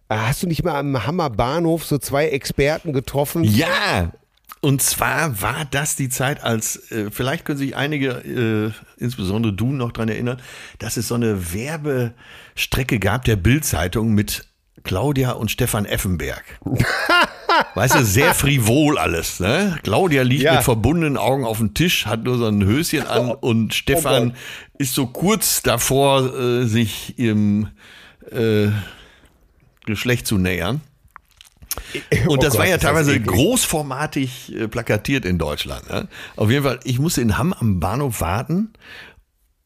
[0.08, 3.44] hast du nicht mal am Hammer Bahnhof so zwei Experten getroffen?
[3.44, 4.12] Ja,
[4.60, 9.66] und zwar war das die Zeit, als, äh, vielleicht können sich einige, äh, insbesondere du,
[9.66, 10.40] noch dran erinnern,
[10.80, 14.44] dass es so eine Werbestrecke gab der Bildzeitung mit
[14.84, 16.44] Claudia und Stefan Effenberg.
[17.74, 19.40] weißt du, sehr frivol alles.
[19.40, 19.78] Ne?
[19.82, 20.54] Claudia liegt ja.
[20.54, 24.34] mit verbundenen Augen auf dem Tisch, hat nur so ein Höschen an und Stefan oh
[24.78, 27.68] ist so kurz davor, äh, sich ihrem
[28.30, 28.68] äh,
[29.86, 30.80] Geschlecht zu nähern.
[32.26, 35.88] Und oh das Gott, war ja teilweise großformatig äh, plakatiert in Deutschland.
[35.90, 36.08] Ne?
[36.34, 38.72] Auf jeden Fall, ich musste in Hamm am Bahnhof warten.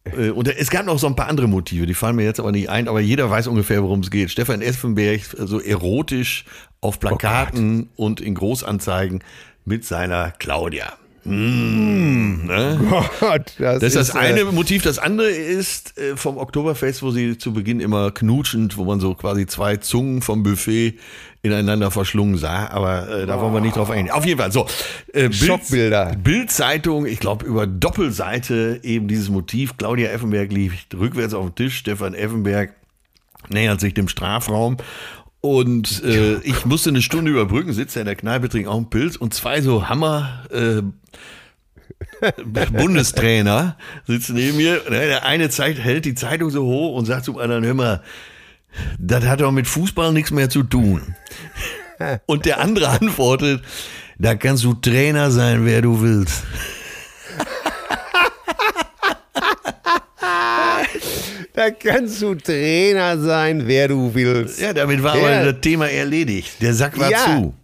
[0.05, 2.53] Äh, und es gab noch so ein paar andere Motive, die fallen mir jetzt aber
[2.53, 4.31] nicht ein, aber jeder weiß ungefähr, worum es geht.
[4.31, 6.45] Stefan Effenberg, so erotisch
[6.81, 9.23] auf oh Plakaten oh und in Großanzeigen
[9.65, 10.95] mit seiner Claudia.
[11.25, 12.81] Mmh, ne?
[13.21, 14.83] Gott, das, das ist das eine äh, Motiv.
[14.83, 19.15] Das andere ist äh, vom Oktoberfest, wo sie zu Beginn immer knutschend, wo man so
[19.15, 20.95] quasi zwei Zungen vom Buffet
[21.43, 22.69] ineinander verschlungen sah.
[22.69, 23.43] Aber äh, da oh.
[23.43, 24.13] wollen wir nicht drauf eingehen.
[24.13, 24.67] Auf jeden Fall so.
[25.13, 26.17] Äh, Bild, Schockbilder.
[26.23, 29.77] Bildzeitung, ich glaube über Doppelseite eben dieses Motiv.
[29.77, 31.77] Claudia Effenberg liegt rückwärts auf dem Tisch.
[31.77, 32.75] Stefan Effenberg
[33.49, 34.77] nähert sich dem Strafraum
[35.41, 39.17] und äh, ich musste eine Stunde überbrücken, sitze in der Kneipe, trinke auch einen Pilz
[39.17, 40.83] und zwei so Hammer äh,
[42.73, 43.77] Bundestrainer
[44.07, 44.81] sitzen neben mir.
[44.91, 48.03] Der eine zeigt, hält die Zeitung so hoch und sagt zum anderen, hör mal,
[48.99, 51.15] das hat doch mit Fußball nichts mehr zu tun.
[52.27, 53.63] Und der andere antwortet,
[54.19, 56.43] Da kannst du Trainer sein, wer du willst.
[61.53, 64.61] Da kannst du Trainer sein, wer du willst.
[64.61, 65.41] Ja, damit war Ja.
[65.43, 66.61] aber das Thema erledigt.
[66.63, 67.19] Der Sack war Ja.
[67.25, 67.55] zu.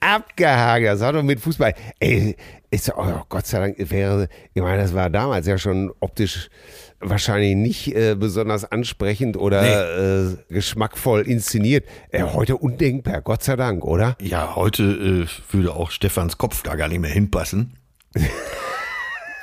[0.00, 1.74] Abgehakt, das hat doch mit Fußball.
[1.98, 2.36] Ey,
[2.70, 6.48] ist, oh, Gott sei Dank wäre, ich meine, das war damals ja schon optisch
[7.00, 11.86] wahrscheinlich nicht äh, besonders ansprechend oder äh, geschmackvoll inszeniert.
[12.10, 14.16] Äh, heute undenkbar, Gott sei Dank, oder?
[14.20, 17.74] Ja, heute äh, würde auch Stefans Kopf da gar nicht mehr hinpassen.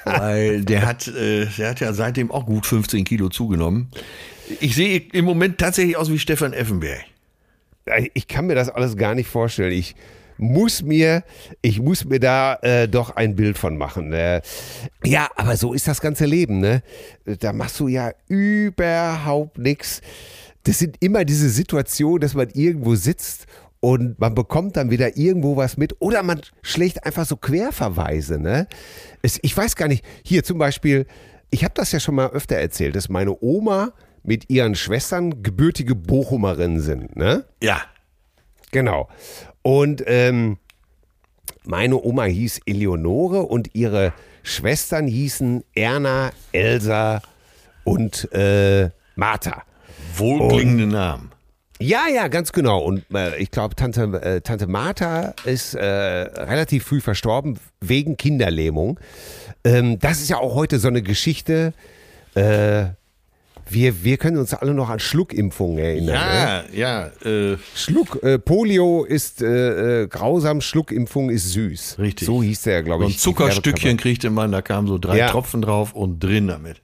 [0.06, 3.90] Weil der hat, äh, der hat ja seitdem auch gut 15 Kilo zugenommen.
[4.62, 7.04] Ich sehe im Moment tatsächlich aus wie Stefan Effenberg.
[8.14, 9.72] Ich kann mir das alles gar nicht vorstellen.
[9.72, 9.96] Ich
[10.38, 11.24] muss mir,
[11.62, 14.14] ich muss mir da äh, doch ein Bild von machen.
[14.14, 14.42] Äh,
[15.04, 16.84] ja, aber so ist das ganze Leben, ne?
[17.40, 20.02] Da machst du ja überhaupt nichts.
[20.64, 23.46] Das sind immer diese Situationen, dass man irgendwo sitzt
[23.80, 28.68] und man bekommt dann wieder irgendwo was mit oder man schlägt einfach so Querverweise, ne?
[29.22, 31.06] Es, ich weiß gar nicht, hier zum Beispiel,
[31.50, 35.96] ich habe das ja schon mal öfter erzählt, dass meine Oma mit ihren Schwestern gebürtige
[35.96, 37.46] Bochumerinnen sind, ne?
[37.62, 37.82] Ja.
[38.72, 39.08] Genau.
[39.62, 40.58] Und ähm,
[41.64, 47.22] meine Oma hieß Eleonore und ihre Schwestern hießen Erna, Elsa
[47.84, 49.64] und äh, Martha.
[50.16, 51.32] Wohlklingende Namen.
[51.80, 52.80] Ja, ja, ganz genau.
[52.80, 59.00] Und äh, ich glaube, Tante, äh, Tante Martha ist äh, relativ früh verstorben wegen Kinderlähmung.
[59.64, 61.74] Ähm, das ist ja auch heute so eine Geschichte.
[63.70, 66.16] Wir, wir können uns alle noch an Schluckimpfungen erinnern.
[66.16, 66.64] ne?
[66.74, 67.30] Ja, ja.
[67.30, 71.98] Äh, Schluck, äh, Polio ist äh, äh, grausam, Schluckimpfung ist süß.
[72.00, 72.26] Richtig.
[72.26, 73.16] So hieß der, glaube ich.
[73.16, 75.30] ein Zuckerstückchen kriegte man, da kamen so drei Ja.
[75.30, 76.82] Tropfen drauf und drin damit.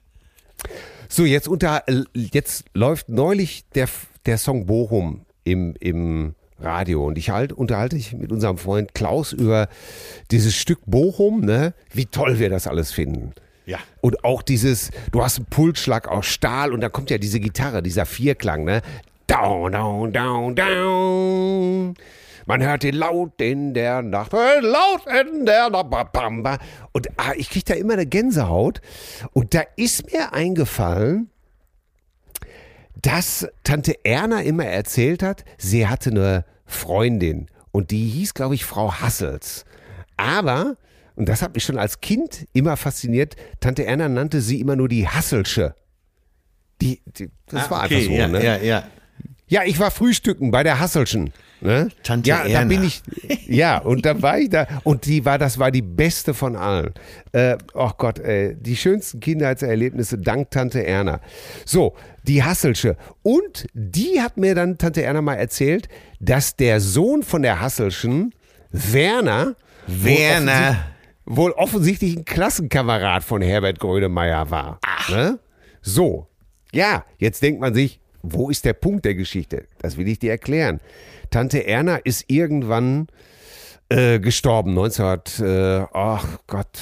[1.08, 3.88] So, jetzt, unter, jetzt läuft neulich der,
[4.26, 9.32] der Song Bochum im, im Radio und ich halt, unterhalte ich mit unserem Freund Klaus
[9.32, 9.68] über
[10.30, 11.74] dieses Stück Bochum, ne?
[11.92, 13.32] wie toll wir das alles finden.
[13.66, 13.78] Ja.
[14.00, 17.82] Und auch dieses, du hast einen Pulsschlag aus Stahl und da kommt ja diese Gitarre,
[17.82, 18.82] dieser Vierklang, ne?
[19.26, 21.94] Down, down, down, down.
[22.46, 26.60] Man hört den laut in der Nacht, äh, laut in der Nacht.
[26.92, 28.82] Und ah, ich kriege da immer eine Gänsehaut.
[29.32, 31.30] Und da ist mir eingefallen,
[33.00, 38.64] dass Tante Erna immer erzählt hat, sie hatte eine Freundin und die hieß, glaube ich,
[38.64, 39.64] Frau Hassels.
[40.16, 40.76] Aber,
[41.16, 44.88] und das hat mich schon als Kind immer fasziniert, Tante Erna nannte sie immer nur
[44.88, 45.74] die Hasselsche.
[46.80, 48.44] Die, die, das war einfach so, ja, ne?
[48.44, 48.84] ja, ja.
[49.46, 51.32] Ja, ich war frühstücken bei der Hasselschen.
[51.60, 51.88] Ne?
[52.02, 52.68] Tante ja, da Erna.
[52.68, 53.02] bin ich.
[53.46, 54.66] Ja, und da war ich da.
[54.84, 56.92] Und die war, das war die beste von allen.
[57.32, 61.20] Äh, oh Gott, ey, die schönsten Kindheitserlebnisse dank Tante Erna.
[61.64, 62.96] So, die Hasselsche.
[63.22, 65.88] Und die hat mir dann Tante Erna mal erzählt,
[66.20, 68.34] dass der Sohn von der Hasselschen,
[68.70, 69.54] Werner,
[69.86, 70.93] Werner.
[71.26, 74.80] Wohl offensichtlich ein Klassenkamerad von Herbert Grönemeyer war.
[75.08, 75.38] Ne?
[75.82, 76.28] So,
[76.72, 79.66] ja, jetzt denkt man sich, wo ist der Punkt der Geschichte?
[79.78, 80.80] Das will ich dir erklären.
[81.30, 83.08] Tante Erna ist irgendwann
[83.90, 86.80] äh, gestorben, 1900, äh, ach Gott,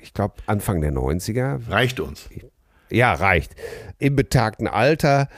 [0.00, 1.68] ich glaube Anfang der 90er.
[1.68, 2.28] Reicht uns.
[2.88, 3.56] Ja, reicht.
[3.98, 5.28] Im betagten Alter.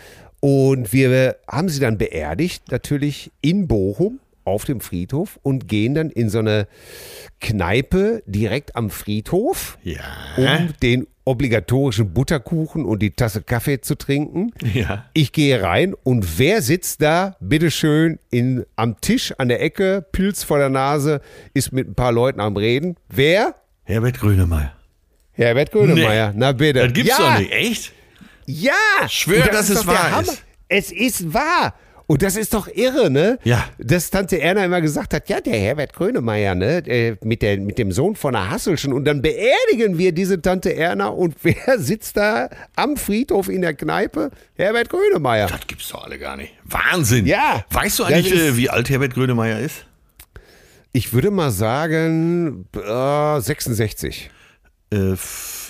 [0.40, 6.10] Und wir haben sie dann beerdigt, natürlich in Bochum auf dem Friedhof und gehen dann
[6.10, 6.66] in so eine
[7.40, 10.00] Kneipe direkt am Friedhof, Ja.
[10.36, 14.52] um den obligatorischen Butterkuchen und die Tasse Kaffee zu trinken.
[14.74, 15.04] Ja.
[15.12, 20.42] Ich gehe rein und wer sitzt da, bitteschön, in, am Tisch an der Ecke, Pilz
[20.42, 21.20] vor der Nase,
[21.54, 22.96] ist mit ein paar Leuten am Reden.
[23.08, 23.54] Wer?
[23.84, 24.72] Herbert Grönemeyer.
[25.32, 26.32] Herbert Grönemeyer.
[26.32, 26.38] Nee.
[26.38, 26.80] Na bitte.
[26.84, 27.52] Das gibt's ja, doch nicht.
[27.52, 27.92] Echt?
[28.46, 28.72] Ja!
[29.08, 30.42] Schwör, Und dass es wahr ist.
[30.68, 31.74] Es ist wahr.
[32.08, 33.38] Und das ist doch irre, ne?
[33.44, 33.66] Ja.
[33.76, 37.76] Dass Tante Erna immer gesagt hat, ja, der Herbert Grönemeyer, ne, äh, mit, der, mit
[37.76, 38.94] dem Sohn von der Hasselschen.
[38.94, 43.74] Und dann beerdigen wir diese Tante Erna und wer sitzt da am Friedhof in der
[43.74, 44.30] Kneipe?
[44.54, 45.48] Herbert Grönemeyer.
[45.48, 46.54] Das gibt's doch alle gar nicht.
[46.64, 47.26] Wahnsinn.
[47.26, 47.66] Ja.
[47.70, 49.84] Weißt du eigentlich, äh, wie alt Herbert Grönemeyer ist?
[50.92, 54.30] Ich würde mal sagen, äh, 66.
[54.90, 55.14] Äh,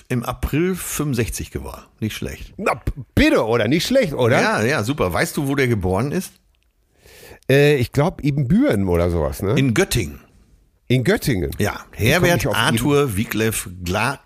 [0.08, 1.82] Im April 65 geworden.
[2.00, 2.54] Nicht schlecht.
[2.56, 2.80] Na,
[3.14, 3.68] bitte, oder?
[3.68, 4.40] Nicht schlecht, oder?
[4.40, 5.12] Ja, ja, super.
[5.12, 6.32] Weißt du, wo der geboren ist?
[7.50, 9.52] Äh, ich glaube, Ibbenbüren oder sowas, ne?
[9.58, 10.20] In Göttingen.
[10.86, 11.50] In Göttingen.
[11.58, 13.68] Ja, Herbert Arthur Wiglef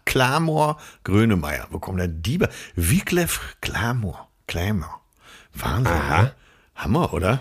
[0.04, 1.66] Klamor Grönemeyer.
[1.70, 2.48] Wo kommt der Dieber?
[2.76, 4.28] Wiglef Klamor.
[4.46, 5.00] Klamor.
[5.52, 5.92] Wahnsinn.
[5.92, 6.22] Aha.
[6.22, 6.32] ne?
[6.76, 7.40] Hammer, oder?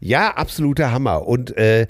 [0.00, 1.26] Ja, absoluter Hammer.
[1.26, 1.86] Und äh,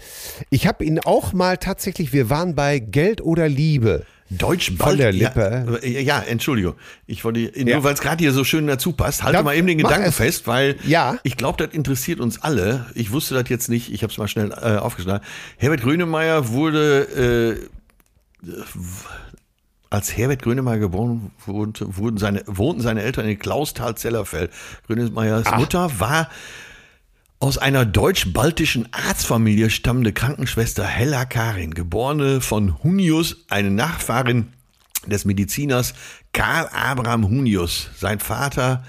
[0.50, 4.04] ich habe ihn auch mal tatsächlich, wir waren bei Geld oder Liebe.
[4.38, 5.80] Deutsch Von der Lippe.
[5.82, 6.74] Ja, ja, Entschuldigung.
[7.06, 7.74] Ich wollte, Ja.
[7.76, 10.16] nur weil es gerade hier so schön dazu passt, halte mal eben den Gedanken es.
[10.16, 11.18] fest, weil Ja.
[11.22, 12.86] ich glaube, das interessiert uns alle.
[12.94, 15.24] Ich wusste das jetzt nicht, ich habe es mal schnell äh, aufgeschlagen.
[15.56, 18.48] Herbert Grönemeyer wurde äh,
[19.90, 24.50] als Herbert Grönemeyer geboren wurde, wurden seine, wohnten seine Eltern in Klausthal-Zellerfeld.
[24.86, 26.28] Grönemeyers Mutter war
[27.44, 34.54] aus einer deutsch-baltischen Arztfamilie stammende Krankenschwester Hella Karin, geborene von Hunius, eine Nachfahrin
[35.04, 35.92] des Mediziners
[36.32, 37.90] Karl Abraham Hunius.
[37.98, 38.82] Sein Vater,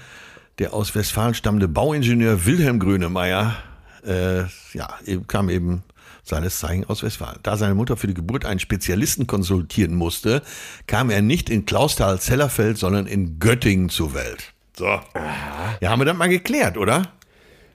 [0.58, 3.58] der aus Westfalen stammende Bauingenieur Wilhelm Grönemeyer,
[4.06, 4.88] äh, ja,
[5.28, 5.82] kam eben
[6.22, 7.40] seines Zeichen aus Westfalen.
[7.42, 10.40] Da seine Mutter für die Geburt einen Spezialisten konsultieren musste,
[10.86, 14.54] kam er nicht in Klausthal-Zellerfeld, sondern in Göttingen zur Welt.
[14.78, 14.86] So.
[15.82, 17.02] Ja, haben wir das mal geklärt, oder?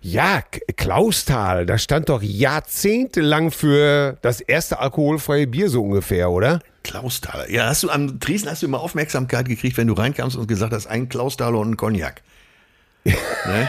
[0.04, 0.42] Ja,
[0.78, 6.60] Klausthal, das stand doch jahrzehntelang für das erste alkoholfreie Bier so ungefähr, oder?
[6.84, 7.50] Klausthaler.
[7.52, 10.74] Ja, hast du am Dresden hast du immer Aufmerksamkeit gekriegt, wenn du reinkamst und gesagt
[10.74, 12.24] hast, ein Klausthaler und ein Cognac.
[13.04, 13.68] ne?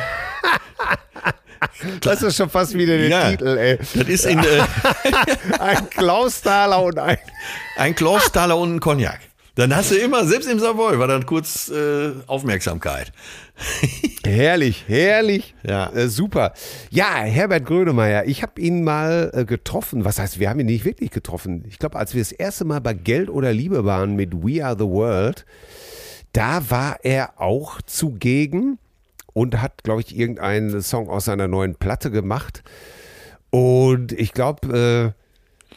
[2.01, 3.31] Das ist schon fast wieder der Ja.
[3.31, 3.77] Titel, ey.
[3.95, 4.63] Das ist in, äh,
[5.59, 7.19] Ein Klausthaler und ein.
[7.77, 9.21] ein Klausthaler und ein Cognac.
[9.55, 13.13] Dann hast du immer, selbst im Savoy war dann kurz äh, Aufmerksamkeit.
[14.25, 15.55] Herrlich, herrlich.
[15.63, 15.93] Ja.
[15.93, 16.55] Äh, super.
[16.91, 20.07] Ja, Herbert Grönemeyer, ich habe ihn mal äh, getroffen.
[20.07, 21.65] Was heißt, wir haben ihn nicht wirklich getroffen.
[21.69, 24.77] Ich glaube, als wir das erste Mal bei Geld oder Liebe waren mit We Are
[24.79, 25.45] the World,
[26.33, 28.79] da war er auch zugegen
[29.35, 32.63] und hat, glaube ich, irgendeinen Song aus seiner neuen Platte gemacht.
[33.51, 35.77] Und ich glaube, äh,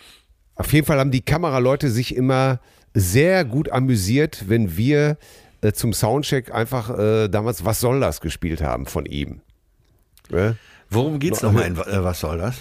[0.55, 2.61] auf jeden Fall haben die Kameraleute sich immer
[2.95, 5.17] sehr gut amüsiert, wenn wir
[5.61, 9.41] äh, zum Soundcheck einfach äh, damals Was soll das gespielt haben von ihm.
[10.29, 10.55] Ne?
[10.89, 11.67] Worum geht's nochmal?
[11.67, 12.55] in äh, Was soll das?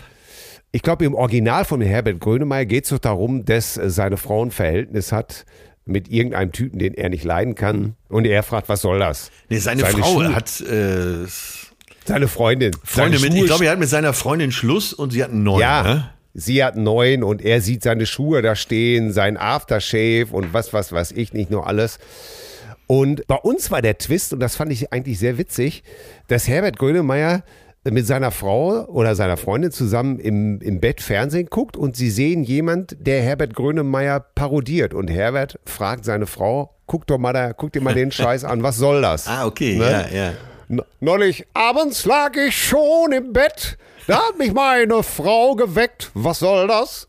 [0.72, 4.44] Ich glaube, im Original von Herbert Grönemeyer geht es doch darum, dass äh, seine Frau
[4.44, 5.44] ein Verhältnis hat
[5.86, 7.94] mit irgendeinem Typen, den er nicht leiden kann.
[8.08, 9.30] Und er fragt, was soll das?
[9.50, 11.26] Nee, seine, Seine Frau Schuhe- hat äh,
[12.06, 12.72] Seine Freundin.
[12.84, 15.42] Freunde Seine mit, ich glaube, er hat mit seiner Freundin Schluss und sie hat einen
[15.44, 15.60] neuen.
[15.60, 16.10] Ja, Ne?
[16.34, 20.92] Sie hat neun und er sieht seine Schuhe da stehen, sein Aftershave und was, was,
[20.92, 21.98] was ich, nicht nur alles.
[22.86, 25.82] Und bei uns war der Twist, und das fand ich eigentlich sehr witzig,
[26.28, 27.42] dass Herbert Grönemeyer
[27.90, 32.42] mit seiner Frau oder seiner Freundin zusammen im, im Bett Fernsehen guckt und sie sehen
[32.42, 34.94] jemand, der Herbert Grönemeyer parodiert.
[34.94, 38.62] Und Herbert fragt seine Frau, guck doch mal da, guck dir mal den Scheiß an,
[38.62, 39.28] was soll das?
[39.28, 40.08] Ah, okay, Ne?
[40.12, 40.32] ja, ja.
[41.00, 43.76] Neulich abends lag ich schon im Bett.
[44.06, 46.10] Da hat mich meine Frau geweckt.
[46.14, 47.08] Was soll das?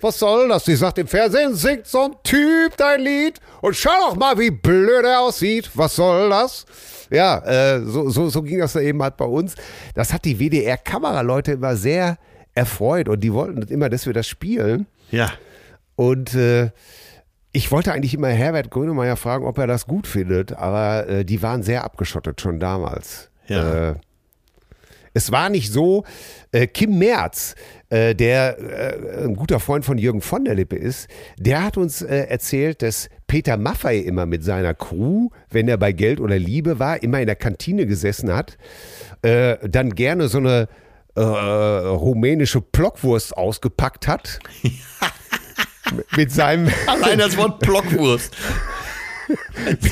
[0.00, 0.64] Was soll das?
[0.64, 3.40] Sie sagt im Fernsehen, singt so ein Typ dein Lied.
[3.62, 5.70] Und schau doch mal, wie blöd er aussieht.
[5.74, 6.66] Was soll das?
[7.10, 9.54] Ja, äh, so, so, so ging das da eben halt bei uns.
[9.94, 12.18] Das hat die WDR-Kameraleute immer sehr
[12.54, 13.08] erfreut.
[13.08, 14.86] Und die wollten immer, dass wir das spielen.
[15.10, 15.32] Ja.
[15.96, 16.70] Und äh,
[17.52, 21.40] ich wollte eigentlich immer Herbert Grönemeyer fragen, ob er das gut findet, aber äh, die
[21.40, 23.30] waren sehr abgeschottet schon damals.
[23.46, 23.96] Ja.
[25.16, 26.04] Es war nicht so,
[26.52, 27.54] äh, Kim Merz,
[27.88, 32.02] äh, der äh, ein guter Freund von Jürgen von der Lippe ist, der hat uns
[32.02, 36.78] äh, erzählt, dass Peter Maffei immer mit seiner Crew, wenn er bei Geld oder Liebe
[36.78, 38.58] war, immer in der Kantine gesessen hat,
[39.22, 40.68] äh, dann gerne so eine
[41.14, 44.38] äh, rumänische Blockwurst ausgepackt hat.
[46.14, 48.36] mit seinem Allein das Wort Blockwurst.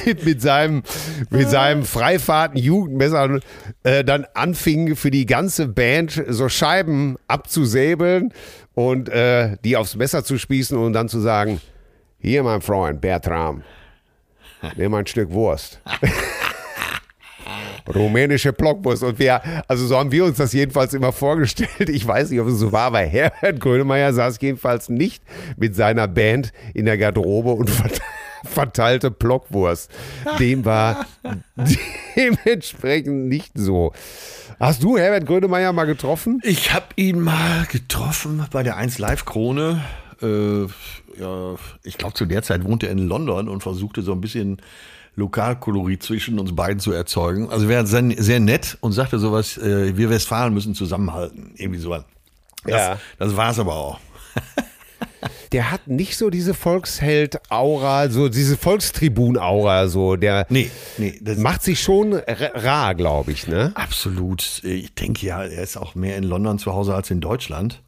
[0.05, 0.83] Mit, mit seinem,
[1.31, 3.41] mit seinem Freifahrten Jugendmesser
[3.83, 8.33] äh, dann anfing für die ganze Band so Scheiben abzusäbeln
[8.75, 11.61] und äh, die aufs Messer zu spießen und dann zu sagen,
[12.19, 13.63] hier mein Freund Bertram,
[14.77, 15.81] nimm ein Stück Wurst.
[17.95, 19.03] Rumänische Blockwurst.
[19.03, 21.91] Und wir, also so haben wir uns das jedenfalls immer vorgestellt.
[21.91, 25.23] Ich weiß nicht, ob es so war, aber Herbert Grönemeyer saß jedenfalls nicht
[25.59, 28.01] mit seiner Band in der Garderobe und vert-
[28.45, 29.91] verteilte Blockwurst.
[30.39, 31.07] Dem war
[32.17, 33.93] dementsprechend nicht so.
[34.61, 36.41] Hast du Herbert Grönemeyer mal getroffen?
[36.45, 39.83] Ich habe ihn mal getroffen bei der 1 Live Krone.
[40.23, 40.63] Äh,
[41.21, 44.59] ja, ich glaube, zu der Zeit wohnte er in London und versuchte so ein bisschen
[45.17, 47.51] Lokalkolorit zwischen uns beiden zu erzeugen.
[47.51, 51.53] Also wäre sehr, sehr nett und sagte sowas, äh, wir Westfalen müssen zusammenhalten.
[51.57, 52.05] Irgendwie sowas.
[52.65, 52.99] Das, Ja.
[53.19, 54.01] das war es aber auch.
[55.53, 60.17] Der hat nicht so diese Volksheld-Aura, so diese Volkstribun-Aura, so.
[60.17, 63.73] Der Nee, nee, das macht sich schon rar, glaube ich, ne?
[63.75, 64.63] absolut.
[64.65, 67.83] Ich denke ja, er ist auch mehr in London zu Hause als in Deutschland.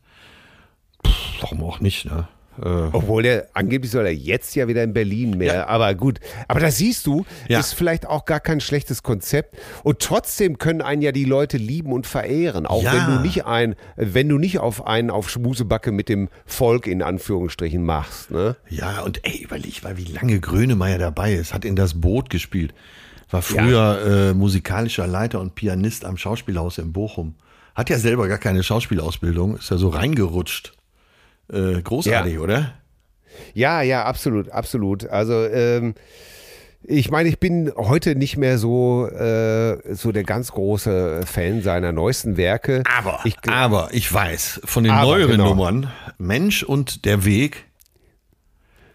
[1.07, 2.29] Pff, warum auch nicht, ne?
[2.61, 5.55] Obwohl der angeblich soll er jetzt ja wieder in Berlin mehr.
[5.55, 5.67] Ja.
[5.69, 6.21] Aber gut.
[6.49, 7.61] Aber da siehst du, Ja.
[7.61, 9.57] ist vielleicht auch gar kein schlechtes Konzept.
[9.83, 12.67] Und trotzdem können einen ja die Leute lieben und verehren.
[12.67, 12.93] Auch Ja.
[12.95, 17.03] wenn du nicht ein, wenn du nicht auf einen auf Schmusebacke mit dem Volk in
[17.03, 18.31] Anführungsstrichen machst.
[18.31, 18.57] Ne?
[18.69, 21.53] Ja, und ey, überleg mal, wie lange Grönemeyer dabei ist.
[21.55, 22.75] Hat in das Boot gespielt.
[23.31, 27.35] War früher äh, musikalischer Leiter und Pianist am Schauspielhaus in Bochum.
[27.75, 30.73] Hat ja selber gar keine Schauspielausbildung, ist ja so reingerutscht.
[31.53, 32.41] Äh, großartig, Ja.
[32.41, 32.73] oder?
[33.55, 35.07] Ja, ja, absolut, absolut.
[35.09, 35.95] Also ähm,
[36.83, 41.93] ich meine, ich bin heute nicht mehr so, äh, so der ganz große Fan seiner
[41.93, 42.83] neuesten Werke.
[42.97, 45.49] Aber, ich, aber ich weiß von den Aber, neueren genau.
[45.51, 47.66] Nummern, Mensch und der Weg.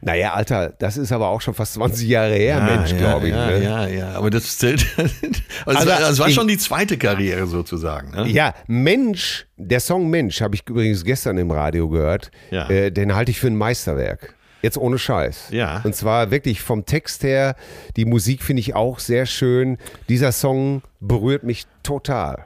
[0.02, 3.34] Naja, Alter, das ist aber auch schon fast 20 Jahre her, Mensch, ja, glaube ich.
[3.34, 3.64] Ja, ne?
[3.64, 4.86] ja, ja, aber das zählt.
[5.66, 8.12] also, Also, es war ich- schon die zweite Karriere sozusagen.
[8.12, 8.28] Ne?
[8.30, 12.32] Ja, Mensch, der Song Mensch habe ich übrigens gestern im Radio gehört.
[12.50, 12.70] Ja.
[12.70, 14.34] Äh, den halte ich für ein Meisterwerk.
[14.64, 15.48] Jetzt ohne Scheiß.
[15.52, 15.82] Ja.
[15.84, 17.56] Und zwar wirklich vom Text her,
[17.96, 19.78] die Musik finde ich auch sehr schön.
[20.08, 22.46] Dieser Song berührt mich total.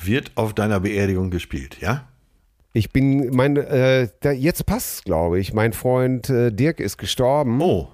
[0.00, 2.08] Wird auf deiner Beerdigung gespielt, ja?
[2.76, 5.54] Ich bin, mein, äh, da, jetzt passt glaube ich.
[5.54, 7.88] Mein Freund äh, Dirk ist gestorben Oh,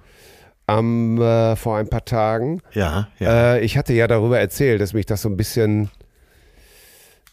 [0.66, 2.62] am, äh, vor ein paar Tagen.
[2.72, 3.56] ja, ja.
[3.56, 5.90] Äh, ich hatte ja darüber erzählt, dass mich das so ein bisschen,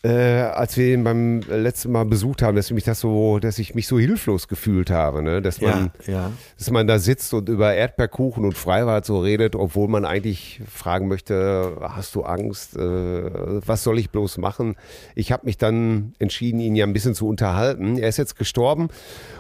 [0.04, 3.74] äh, als wir ihn beim letzten Mal besucht haben, dass mich das so, dass ich
[3.74, 5.42] mich so hilflos gefühlt habe, ne?
[5.42, 6.32] dass man, ja, ja.
[6.58, 11.08] dass man da sitzt und über Erdbeerkuchen und Freibad so redet, obwohl man eigentlich fragen
[11.08, 14.76] möchte, hast du Angst, äh, was soll ich bloß machen?
[15.16, 17.98] Ich habe mich dann entschieden, ihn ja ein bisschen zu unterhalten.
[17.98, 18.90] Er ist jetzt gestorben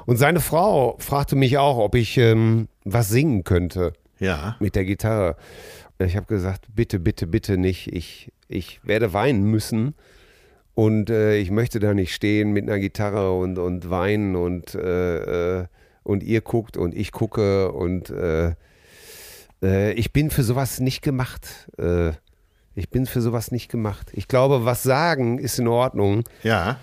[0.05, 4.55] und seine Frau fragte mich auch, ob ich ähm, was singen könnte ja.
[4.60, 5.36] mit der Gitarre.
[5.99, 7.93] Ich habe gesagt, bitte, bitte, bitte nicht.
[7.93, 9.95] Ich, ich werde weinen müssen.
[10.78, 15.61] Und äh, ich möchte da nicht stehen mit einer Gitarre und, und weinen und, äh,
[15.61, 15.65] äh,
[16.03, 18.53] und ihr guckt und ich gucke und äh,
[19.63, 21.47] äh, ich bin für sowas nicht gemacht.
[21.80, 22.11] Äh,
[22.75, 24.11] ich bin für sowas nicht gemacht.
[24.13, 26.78] Ich glaube, was sagen ist in Ordnung, Ja.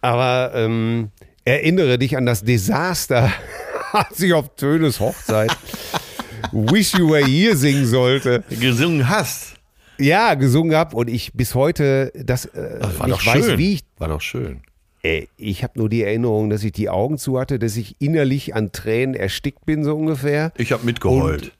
[0.00, 1.10] aber ähm,
[1.44, 3.30] erinnere dich an das Desaster,
[3.92, 5.56] als ich auf Tönes Hochzeit
[6.52, 8.42] Wish You Were Here singen sollte.
[8.50, 9.54] Gesungen hast.
[9.98, 13.58] Ja, gesungen habe und ich bis heute das, äh, Das war nicht doch weiß, schön.
[13.58, 13.80] wie ich.
[13.98, 14.60] War doch schön.
[15.02, 18.54] Ey, ich habe nur die Erinnerung, dass ich die Augen zu hatte, dass ich innerlich
[18.54, 20.52] an Tränen erstickt bin, so ungefähr.
[20.56, 21.52] Ich habe mitgeheult.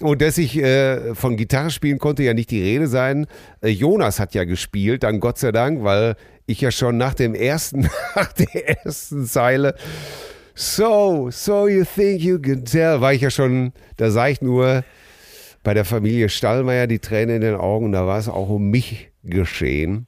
[0.00, 3.26] Und dass ich äh, von Gitarre spielen konnte, ja nicht die Rede sein.
[3.60, 6.16] Äh, Jonas hat ja gespielt, dann Gott sei Dank, weil
[6.46, 7.82] ich ja schon nach dem ersten,
[8.16, 9.74] nach der ersten Zeile
[10.54, 14.84] So, so you think you can tell, war ich ja schon, da sah ich nur
[15.62, 19.10] bei der Familie Stallmeier die Tränen in den Augen, da war es auch um mich
[19.22, 20.06] geschehen.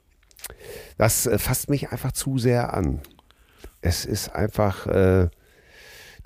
[0.97, 3.01] Das äh, fasst mich einfach zu sehr an.
[3.81, 5.29] Es ist einfach, äh,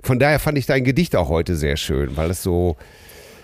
[0.03, 2.77] von daher fand ich dein Gedicht auch heute sehr schön, weil es so,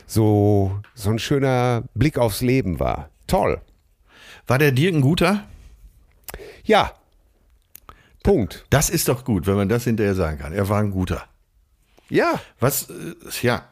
[0.07, 3.09] so, so ein schöner Blick aufs Leben war.
[3.27, 3.61] Toll.
[4.47, 5.43] War der Dirk ein guter?
[6.63, 6.93] Ja.
[8.23, 8.65] Punkt.
[8.69, 10.53] Das ist doch gut, wenn man das hinterher sagen kann.
[10.53, 11.27] Er war ein guter.
[12.09, 13.67] Ja, Was, äh, ja.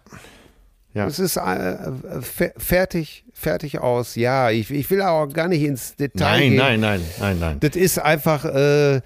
[0.94, 1.08] Ja.
[1.08, 1.76] es ist äh,
[2.22, 4.16] fe- fertig, fertig aus.
[4.16, 6.58] Ja, ich, ich will auch gar nicht ins Detail Nein, gehen.
[6.58, 7.58] nein, nein, nein, nein.
[7.62, 9.02] Das ist einfach, äh,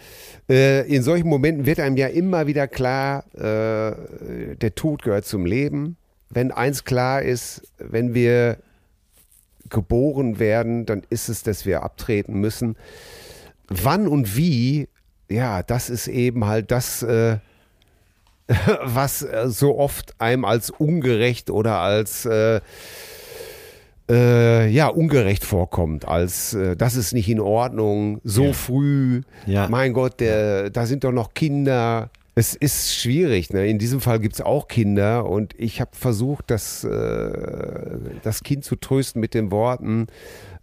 [0.49, 5.45] äh, in solchen Momenten wird einem ja immer wieder klar, äh, der Tod gehört zum
[5.45, 5.95] Leben.
[6.29, 8.57] Wenn eins klar ist, wenn wir
[9.69, 12.75] geboren werden, dann ist es, dass wir abtreten müssen.
[13.69, 14.87] Wann und wie,
[15.29, 17.37] ja, das ist eben halt das, äh,
[18.83, 22.61] was äh, so oft einem als ungerecht oder als äh,
[24.09, 28.53] äh, ja, ungerecht vorkommt, als äh, das ist nicht in Ordnung, so Ja.
[28.53, 29.67] früh, Ja.
[29.69, 32.09] mein Gott, der, da sind doch noch Kinder.
[32.35, 33.67] Es ist schwierig, ne?
[33.67, 37.31] in diesem Fall gibt es auch Kinder und ich habe versucht, das, äh,
[38.23, 40.07] das Kind zu trösten mit den Worten,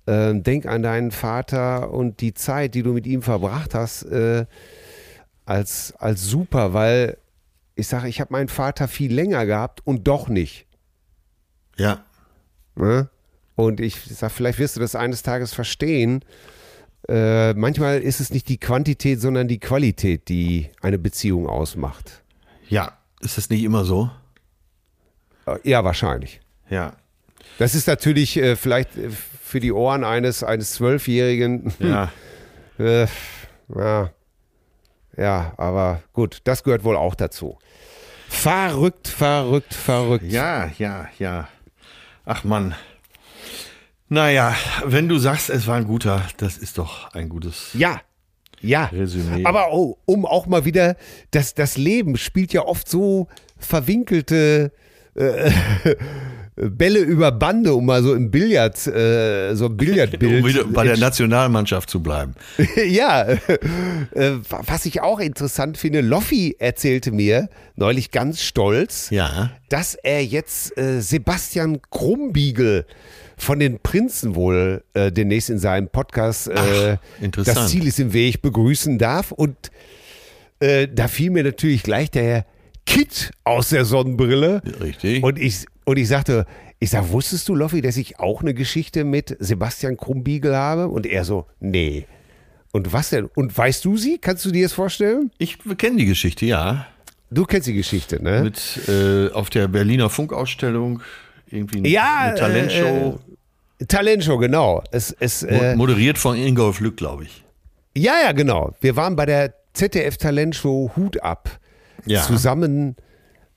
[0.07, 4.07] äh, denk an deinen Vater und die Zeit, die du mit ihm verbracht hast,
[5.47, 7.19] als, als super, weil
[7.75, 10.67] ich sage, ich habe meinen Vater viel länger gehabt und doch nicht.
[11.77, 12.05] Ja.
[12.77, 13.09] Ne?
[13.57, 16.25] Und ich sag, vielleicht wirst du das eines Tages verstehen.
[17.09, 22.23] Äh, manchmal ist es nicht die Quantität, sondern die Qualität, die eine Beziehung ausmacht.
[22.69, 22.99] Ja.
[23.21, 24.11] Ist das nicht immer so?
[25.47, 26.41] Äh, ja, wahrscheinlich.
[26.71, 26.95] Ja.
[27.59, 31.73] Das ist natürlich äh, vielleicht äh, für die Ohren eines eines Zwölfjährigen.
[31.79, 32.13] Ja.
[32.77, 33.07] Äh,
[33.73, 34.11] ja.
[35.17, 37.57] ja, aber gut, das gehört wohl auch dazu.
[38.35, 40.25] Verrückt, verrückt, verrückt.
[40.31, 41.49] Ja, ja, ja.
[42.25, 42.75] Ach Mann.
[44.09, 44.55] Naja,
[44.85, 47.71] wenn du sagst, es war ein guter, das ist doch ein gutes.
[47.73, 48.01] ja,
[48.61, 49.45] Ja, Resümee.
[49.45, 50.97] aber oh, um auch mal wieder,
[51.31, 53.29] das, das Leben spielt ja oft so
[53.59, 54.73] verwinkelte
[55.15, 55.51] äh,
[56.57, 60.43] Bälle über Bande, um mal so im Billard, äh, so ein Billardbild.
[60.43, 62.35] Um wieder bei der Nationalmannschaft zu bleiben.
[62.89, 63.39] ja, äh,
[64.49, 69.51] was ich auch interessant finde, Loffi erzählte mir neulich ganz stolz, Ja.
[69.69, 72.87] dass er jetzt äh, Sebastian Krumbiegel
[73.37, 77.57] von den Prinzen wohl äh, demnächst in seinem Podcast äh, interessant.
[77.57, 79.33] Das Ziel ist im Weg begrüßen darf.
[79.33, 79.57] Und
[80.61, 82.47] äh, da fiel mir natürlich gleich der
[82.87, 84.63] Kit aus der Sonnenbrille.
[84.81, 85.25] Richtig.
[85.25, 86.47] Und ich, und ich sagte,
[86.79, 90.89] ich sag, wusstest du, Loffi, dass ich auch eine Geschichte mit Sebastian Krumbiegel habe?
[90.89, 92.07] Und er so, nee.
[92.73, 93.27] Und was denn?
[93.35, 94.19] Und weißt du sie?
[94.19, 95.31] Kannst du dir das vorstellen?
[95.39, 96.87] Ich kenne die Geschichte, ja.
[97.31, 98.43] Du kennst die Geschichte, ne?
[98.43, 101.01] Mit äh, auf der Berliner Funkausstellung
[101.51, 103.21] irgendwie eine, Ja, eine Talentshow.
[103.79, 104.83] Äh, Talentshow, genau.
[104.91, 107.45] Es, es, äh, moderiert von Ingolf Lück, glaube ich.
[107.97, 108.75] ja, ja, genau.
[108.81, 111.51] Wir waren bei der ZDF Talentshow Hut ab.
[112.07, 112.23] Ja.
[112.23, 112.97] Zusammen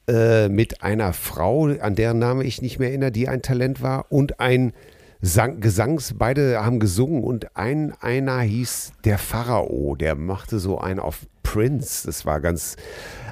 [0.07, 4.05] äh, mit einer Frau, an deren Name ich nicht mehr erinnere, die ein Talent war
[4.09, 4.73] und ein
[5.19, 10.99] Sang Gesangs, beide haben gesungen und ein, einer hieß der Pharao, der machte so einen
[10.99, 12.75] auf Prince, das war ganz.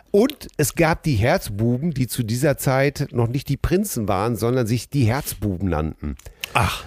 [0.09, 4.65] Und es gab die Herzbuben, die zu dieser Zeit noch nicht die Prinzen waren, sondern
[4.65, 6.15] sich die Herzbuben nannten.
[6.53, 6.83] Ach,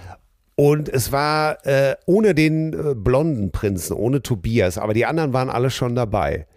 [0.55, 5.49] Und es war äh, ohne den äh, blonden Prinzen, ohne Tobias, aber die anderen waren
[5.49, 6.47] alle schon dabei.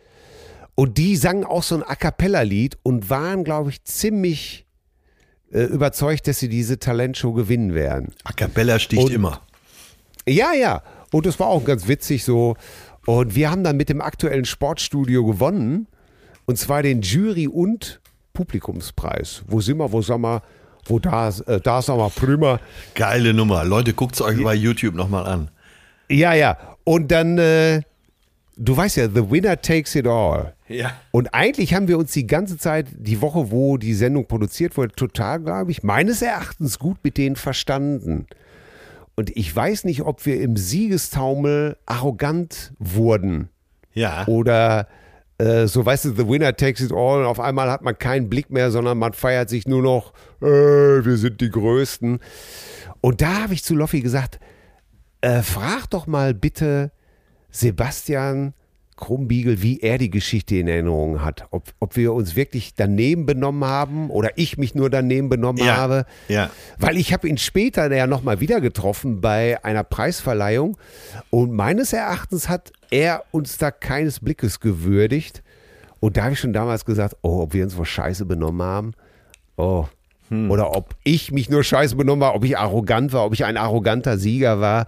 [0.74, 4.66] Und die sangen auch so ein A cappella-Lied und waren, glaube ich, ziemlich
[5.52, 8.14] äh, überzeugt, dass sie diese Talentshow gewinnen werden.
[8.24, 9.42] A Cappella sticht Und- immer.
[10.26, 10.82] Ja, ja.
[11.10, 12.56] Und das war auch ganz witzig so.
[13.06, 15.88] Und wir haben dann mit dem aktuellen Sportstudio gewonnen.
[16.46, 18.00] Und zwar den Jury- und
[18.32, 19.42] Publikumspreis.
[19.46, 20.42] Wo sind wir, wo sagen wir,
[20.86, 22.60] wo da, äh, da sagen wir prima.
[22.94, 23.64] Geile Nummer.
[23.64, 25.50] Leute, guckt es euch bei YouTube nochmal an.
[26.08, 26.56] Ja, ja.
[26.84, 27.82] Und dann, äh,
[28.57, 30.55] du weißt ja, The Winner Takes It All.
[30.68, 30.92] Ja.
[31.11, 34.94] Und eigentlich haben wir uns die ganze Zeit, die Woche, wo die Sendung produziert wurde,
[34.94, 38.26] total, glaube ich, meines Erachtens gut mit denen verstanden.
[39.14, 43.48] Und ich weiß nicht, ob wir im Siegestaumel arrogant wurden
[43.92, 44.26] Ja.
[44.26, 44.88] oder
[45.38, 48.30] äh, so, weißt du, The Winner Takes It All und auf einmal hat man keinen
[48.30, 52.20] Blick mehr, sondern man feiert sich nur noch, äh, wir sind die Größten.
[53.00, 54.38] Und da habe ich zu Loffi gesagt,
[55.20, 56.92] äh, frag doch mal bitte
[57.53, 58.55] Sebastian
[58.96, 61.46] Krumbiegel, wie er die Geschichte in Erinnerung hat.
[61.50, 65.76] Ob, ob wir uns wirklich daneben benommen haben oder ich mich nur daneben benommen Ja,
[65.76, 66.05] habe.
[66.28, 66.50] ja.
[66.78, 70.76] Weil ich habe ihn später ja nochmal wieder getroffen bei einer Preisverleihung
[71.30, 75.42] und meines Erachtens hat er uns da keines Blickes gewürdigt.
[75.98, 78.92] Und da habe ich schon damals gesagt, oh, ob wir uns wohl scheiße benommen haben.
[79.57, 79.86] Oh.
[80.48, 83.59] Oder ob ich mich nur scheiße benommen habe, ob ich arrogant war, ob ich ein
[83.59, 84.86] arroganter Sieger war.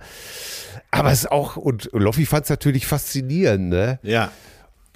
[0.99, 3.99] Aber es ist auch, und Loffi fand es natürlich faszinierend, ne?
[4.03, 4.31] Ja.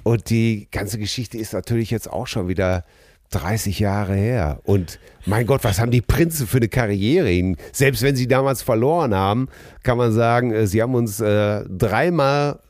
[0.04, 2.84] Und die ganze Geschichte ist natürlich jetzt auch schon wieder
[3.30, 4.60] 30 Jahre her.
[4.64, 7.56] Und mein Gott, was haben die Prinzen für eine Karriere hin?
[7.72, 9.48] Selbst wenn sie damals verloren haben,
[9.82, 12.60] kann man sagen, äh, sie haben uns äh, dreimal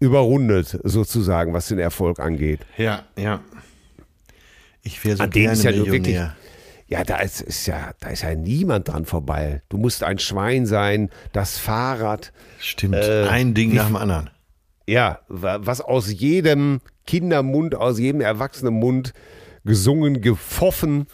[0.00, 2.60] überrundet, sozusagen, was den Erfolg angeht.
[2.76, 3.40] Ja, ja.
[4.82, 6.20] Ich wäre so An gerne ist ja nur wirklich.
[6.86, 9.62] Ja, da ist, ist ja, da ist ja niemand dran vorbei.
[9.68, 12.96] Du musst ein Schwein sein, das Fahrrad, Stimmt.
[12.96, 14.30] Äh, Ein Ding nach dem anderen.
[14.86, 19.12] ja, wa- was aus jedem Kindermund, aus jedem Erwachsenenmund
[19.64, 21.06] gesungen, gepfoffen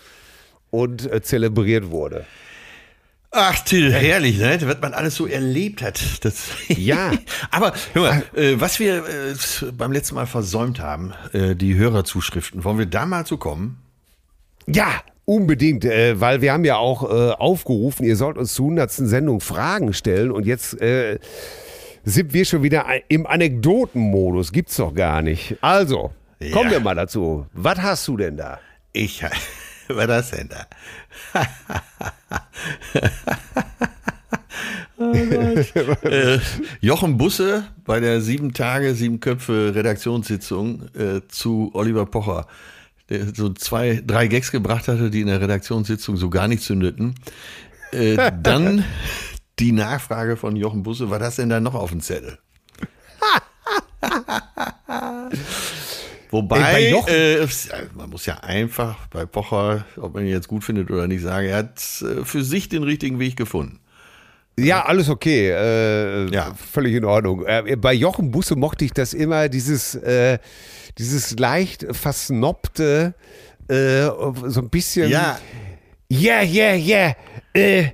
[0.71, 2.27] und äh, zelebriert wurde.
[3.33, 4.59] Ach, Till, herrlich, ne?
[4.63, 6.25] Was man alles so erlebt hat.
[6.25, 7.13] Das Ja.
[7.53, 9.35] Aber hör mal, äh, was wir äh,
[9.73, 13.81] beim letzten Mal versäumt haben, äh, die Hörerzuschriften, wollen wir da mal zu kommen?
[14.67, 14.91] Ja,
[15.31, 18.91] unbedingt, äh, weil wir haben ja auch äh, aufgerufen, ihr sollt uns zur 100.
[18.91, 21.19] Sendung Fragen stellen und jetzt äh,
[22.05, 24.51] sind wir schon wieder im Anekdotenmodus.
[24.53, 25.57] Gibt's doch gar nicht.
[25.61, 26.11] Also,
[26.53, 26.71] kommen Ja.
[26.73, 27.47] wir mal dazu.
[27.53, 28.59] Was hast du denn da?
[28.93, 29.23] Ich,
[29.89, 30.67] was das denn da?
[34.99, 35.13] oh
[36.09, 36.39] äh,
[36.81, 42.47] Jochen Busse bei der sieben Tage, sieben Köpfe Redaktionssitzung äh, zu Oliver Pocher,
[43.11, 47.15] der so zwei, drei Gags gebracht hatte, die in der Redaktionssitzung so gar nicht zündeten.
[47.93, 48.85] Äh, dann
[49.59, 52.39] die Nachfrage von Jochen Busse, war das denn da noch auf dem Zettel?
[56.31, 57.47] Wobei, Ey, Jochen- äh,
[57.97, 61.49] man muss ja einfach bei Pocher, ob man ihn jetzt gut findet oder nicht, sagen,
[61.49, 63.81] er hat äh, für sich den richtigen Weg gefunden.
[64.59, 65.51] Ja, alles okay.
[65.51, 66.55] Äh, Ja.
[66.55, 67.45] Völlig in Ordnung.
[67.47, 70.39] Äh, bei Jochen Busse mochte ich das immer, dieses, äh,
[70.99, 73.15] dieses leicht versnobte,
[73.69, 74.05] äh,
[74.47, 75.11] so ein bisschen.
[75.11, 75.39] Ja.
[76.09, 77.15] Ja, ja, ja.
[77.53, 77.91] Äh,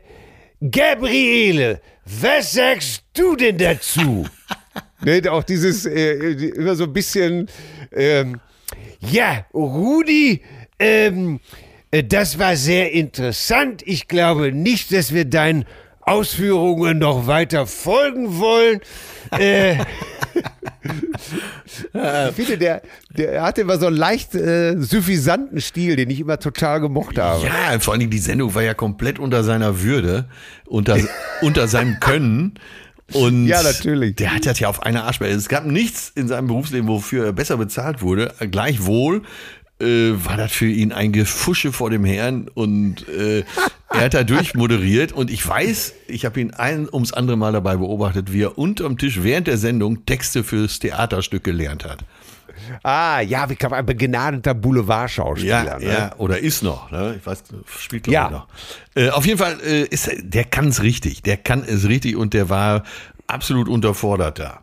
[0.70, 4.26] Gabriele, was sagst du denn dazu?
[5.04, 7.48] ne, auch dieses äh, immer so ein bisschen,
[7.92, 8.40] ähm,
[9.00, 10.42] ja, Rudi,
[10.78, 11.40] ähm,
[11.90, 13.82] äh, das war sehr interessant.
[13.84, 15.66] Ich glaube nicht, dass wir deinen
[16.06, 18.80] Ausführungen noch weiter folgen wollen.
[19.32, 19.74] Äh,
[22.28, 26.38] ich finde, der, der hatte immer so einen leicht äh, suffisanten Stil, den ich immer
[26.38, 27.44] total gemocht habe.
[27.44, 30.26] Ja, vor allem die Sendung war ja komplett unter seiner Würde,
[30.66, 30.96] unter,
[31.42, 32.54] unter seinem Können.
[33.12, 34.14] Und Ja, natürlich.
[34.16, 35.34] Der hat das ja auf einer Arschbälle.
[35.34, 38.32] Es gab nichts in seinem Berufsleben, wofür er besser bezahlt wurde.
[38.50, 39.22] Gleichwohl
[39.80, 43.44] äh, war das für ihn ein Gefusche vor dem Herrn und äh,
[43.90, 47.76] er hat da durchmoderiert und ich weiß, ich habe ihn ein ums andere Mal dabei
[47.76, 52.04] beobachtet, wie er unterm Tisch während der Sendung Texte fürs Theaterstück gelernt hat.
[52.82, 55.64] Ah, ja, wie kann man ein begnadeter Boulevardschauspieler.
[55.64, 55.84] Ja, ne?
[55.84, 56.90] ja, oder ist noch.
[56.90, 57.16] Ne?
[57.18, 57.44] Ich weiß,
[57.78, 58.30] spielt glaube Ja.
[58.30, 58.48] noch.
[58.94, 61.22] Äh, auf jeden Fall äh, ist er- der kann es richtig.
[61.22, 62.82] Der kann es richtig und der war
[63.26, 64.62] absolut unterfordert da.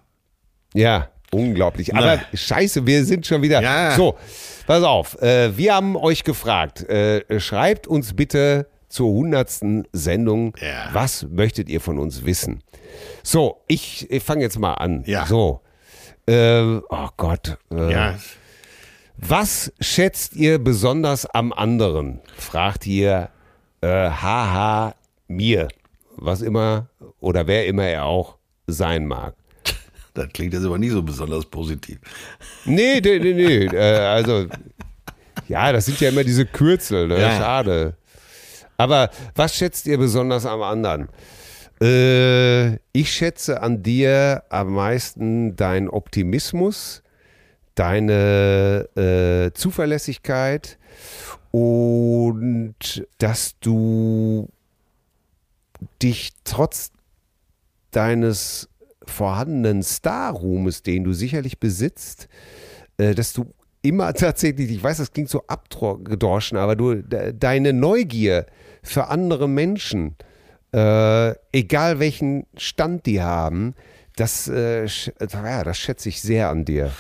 [0.74, 1.96] Ja, unglaublich.
[1.96, 3.62] Aber scheiße, wir sind schon wieder.
[3.62, 3.92] Ja.
[3.96, 4.16] So,
[4.68, 5.22] pass auf.
[5.22, 10.90] Äh, wir haben euch gefragt, äh, schreibt uns bitte zur hundertsten Sendung, Ja.
[10.94, 12.62] was möchtet ihr von uns wissen?
[13.24, 15.04] So, ich, ich fange jetzt mal an.
[15.08, 15.26] Ja.
[15.26, 15.62] So.
[16.28, 17.58] Äh, oh Gott.
[17.72, 18.16] Äh, Ja,
[19.18, 22.22] Was schätzt ihr besonders am anderen?
[22.38, 23.30] Fragt ihr
[23.82, 24.96] äh, haha
[25.28, 25.68] mir.
[26.16, 26.88] Was immer
[27.20, 29.36] oder wer immer er auch sein mag.
[30.14, 32.00] Das klingt jetzt aber nicht so besonders positiv.
[32.66, 33.66] Nee, nee, nee, nee.
[33.74, 34.48] Äh, also,
[35.48, 37.20] ja, das sind ja immer diese Kürzel, ne?
[37.20, 37.38] Ja.
[37.38, 37.98] Schade.
[38.78, 41.10] Aber was schätzt ihr besonders am anderen?
[41.82, 47.04] Äh, ich schätze an dir am meisten deinen Optimismus,
[47.76, 50.78] deine äh, Zuverlässigkeit
[51.52, 52.76] und
[53.18, 54.50] dass du
[56.02, 56.92] dich trotz
[57.92, 58.70] deines
[59.06, 62.28] vorhandenen Star-Ruhmes, den du sicherlich besitzt,
[62.98, 63.46] äh, dass du
[63.82, 68.46] immer tatsächlich, ich weiß, das klingt so abgedroschen, aber du, de, deine Neugier
[68.82, 70.16] für andere Menschen,
[70.74, 73.76] äh, egal welchen Stand die haben,
[74.16, 74.88] das, äh,
[75.20, 76.92] das schätze ich sehr an dir.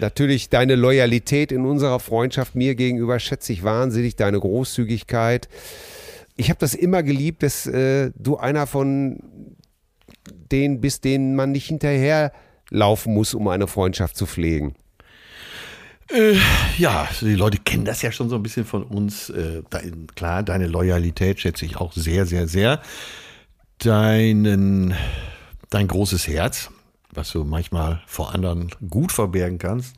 [0.00, 5.48] Natürlich deine Loyalität in unserer Freundschaft mir gegenüber schätze ich wahnsinnig, deine Großzügigkeit.
[6.36, 9.18] Ich habe das immer geliebt, dass äh, du einer von
[10.50, 14.74] denen bist, denen man nicht hinterherlaufen muss, um eine Freundschaft zu pflegen.
[16.76, 19.30] Ja, die Leute kennen das ja schon so ein bisschen von uns.
[19.30, 22.80] Äh, dein, klar, deine Loyalität schätze ich auch sehr, sehr, sehr.
[23.78, 24.94] Deinen,
[25.68, 26.70] dein großes Herz,
[27.12, 29.94] was du manchmal vor anderen gut verbergen kannst.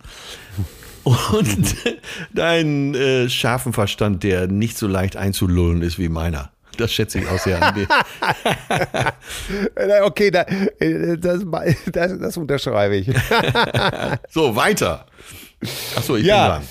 [1.04, 1.76] Und
[2.34, 6.52] deinen äh, scharfen Verstand, der nicht so leicht einzulullen ist wie meiner.
[6.77, 7.89] Das schätze ich auch sehr an dir.
[9.75, 10.43] Äh, Okay, da,
[10.79, 11.43] äh, das,
[11.93, 13.09] das, das unterschreibe ich.
[14.31, 15.07] So, weiter.
[15.97, 16.68] Achso, ich Ja, bin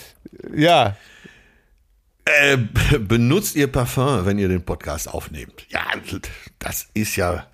[0.52, 0.60] dran.
[0.60, 0.96] ja.
[2.26, 2.58] Äh,
[3.00, 5.66] benutzt ihr Parfum, wenn ihr den Podcast aufnehmt?
[5.70, 5.82] Ja,
[6.60, 7.48] das ist ja.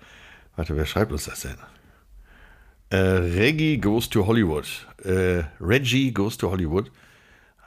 [0.56, 1.56] Warte, wer schreibt uns das denn?
[2.90, 4.66] Äh, Reggie Goes to Hollywood.
[5.04, 6.90] Äh, Reggie Goes to Hollywood.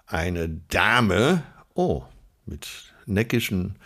[0.07, 2.03] Eine Dame, oh,
[2.45, 2.67] mit
[3.05, 3.77] neckischen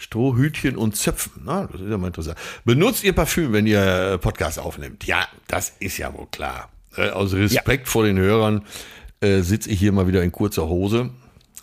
[0.00, 1.42] Strohhütchen und Zöpfen.
[1.44, 2.38] Na, das ist ja mal interessant.
[2.64, 5.04] Benutzt ihr Parfüm, wenn ihr äh, Podcast aufnehmt?
[5.04, 6.70] Ja, das ist ja wohl klar.
[6.96, 8.64] Äh, aus Respekt vor den Hörern
[9.20, 11.10] äh, sitze ich hier mal wieder in kurzer Hose.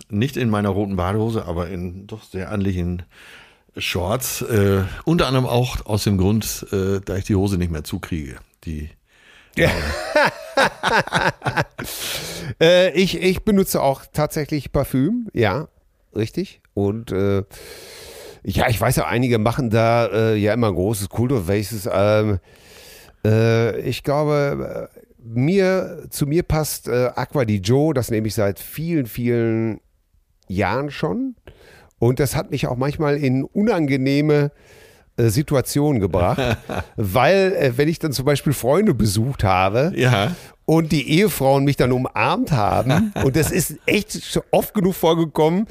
[0.10, 3.04] Nicht in meiner roten Badehose, aber in doch sehr anlichen
[3.76, 4.44] Shorts.
[4.44, 8.38] Äh, unter anderem auch aus dem Grund, äh, da ich die Hose nicht mehr zukriege.
[8.66, 8.92] Die
[12.62, 15.68] Äh, ich, ich benutze auch tatsächlich Parfüm, ja,
[16.16, 16.62] richtig.
[16.74, 17.12] Und
[18.44, 22.40] ja, ich weiß ja, einige machen da äh, ja immer ein großes Kultur, welches ähm,
[23.26, 28.36] äh, ich glaube, äh, mir, zu mir passt äh, Aqua di Joe, das nehme ich
[28.36, 29.80] seit vielen, vielen
[30.48, 31.36] Jahren schon.
[32.00, 34.52] Und das hat mich auch manchmal in unangenehme
[35.18, 36.40] äh, Situationen gebracht,
[36.96, 40.36] weil, äh, wenn ich dann zum Beispiel Freunde besucht habe, Ja.
[40.66, 43.12] und die Ehefrauen mich dann umarmt haben.
[43.24, 45.66] Und das ist echt oft genug vorgekommen,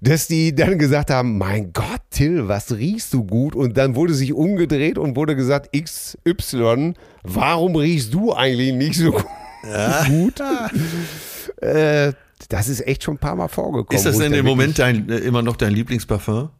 [0.00, 3.54] dass die dann gesagt haben, mein Gott, Till, was riechst du gut?
[3.56, 6.94] Und dann wurde sich umgedreht und wurde gesagt, XY,
[7.24, 10.40] warum riechst du eigentlich nicht so gut?
[11.62, 12.12] äh,
[12.48, 13.96] das ist echt schon ein paar Mal vorgekommen.
[13.98, 16.50] Ist das denn im Moment dein, äh, immer noch dein Lieblingsparfum?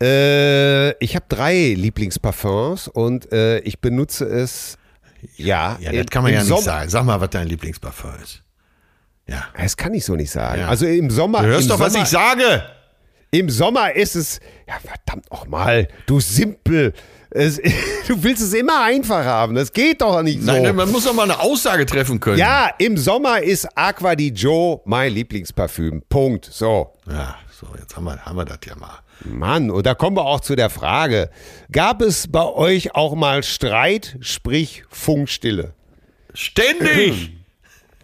[0.00, 4.78] Äh, ich habe drei Lieblingsparfums und äh, ich benutze es.
[5.36, 6.90] Ja, Ja, das kann man ja nicht Sommer- sagen.
[6.90, 8.42] Sag mal, was dein Lieblingsparfum ist.
[9.26, 9.44] Ja.
[9.56, 10.60] Das kann ich so nicht sagen.
[10.60, 10.68] Ja.
[10.68, 11.42] Also im Sommer.
[11.42, 12.62] Du hörst doch, was Sommer, ich sage.
[13.30, 14.40] Im Sommer ist es.
[14.68, 16.92] Ja, verdammt noch mal, du Simpel.
[17.30, 17.56] Es,
[18.06, 19.54] du willst es immer einfach haben.
[19.56, 20.52] Das geht doch nicht so.
[20.52, 22.38] Nein, man muss doch mal eine Aussage treffen können.
[22.38, 26.02] ja, im Sommer ist Aqua di Joe mein Lieblingsparfüm.
[26.08, 26.48] Punkt.
[26.52, 26.92] So.
[27.08, 29.00] Ja, so, jetzt haben wir, haben wir das ja mal.
[29.24, 31.30] Mann, und da kommen wir auch zu der Frage.
[31.72, 35.72] Gab es bei euch auch mal Streit, sprich Funkstille?
[36.34, 37.32] Ständig!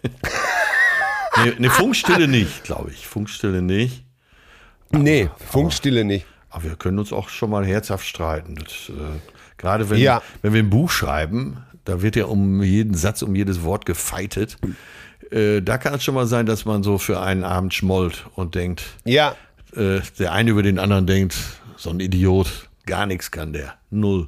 [1.43, 3.07] nee, nee, Funkstille nicht, glaube ich.
[3.07, 4.03] Funkstille nicht.
[4.91, 6.25] Nee, Funkstille nicht.
[6.49, 8.55] Aber wir können uns auch schon mal herzhaft streiten.
[8.55, 9.19] Das, äh,
[9.57, 10.21] gerade wenn, Ja.
[10.41, 14.57] wenn wir ein Buch schreiben, da wird ja um jeden Satz, um jedes Wort gefeitet.
[15.31, 18.55] Äh, da kann es schon mal sein, dass man so für einen Abend schmollt und
[18.55, 19.35] denkt, Ja,
[19.75, 21.35] äh, der eine über den anderen denkt,
[21.77, 23.75] so ein Idiot, gar nichts kann der.
[23.89, 24.27] Null.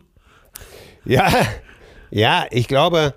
[1.06, 1.30] Ja,
[2.10, 3.14] ja, ich glaube,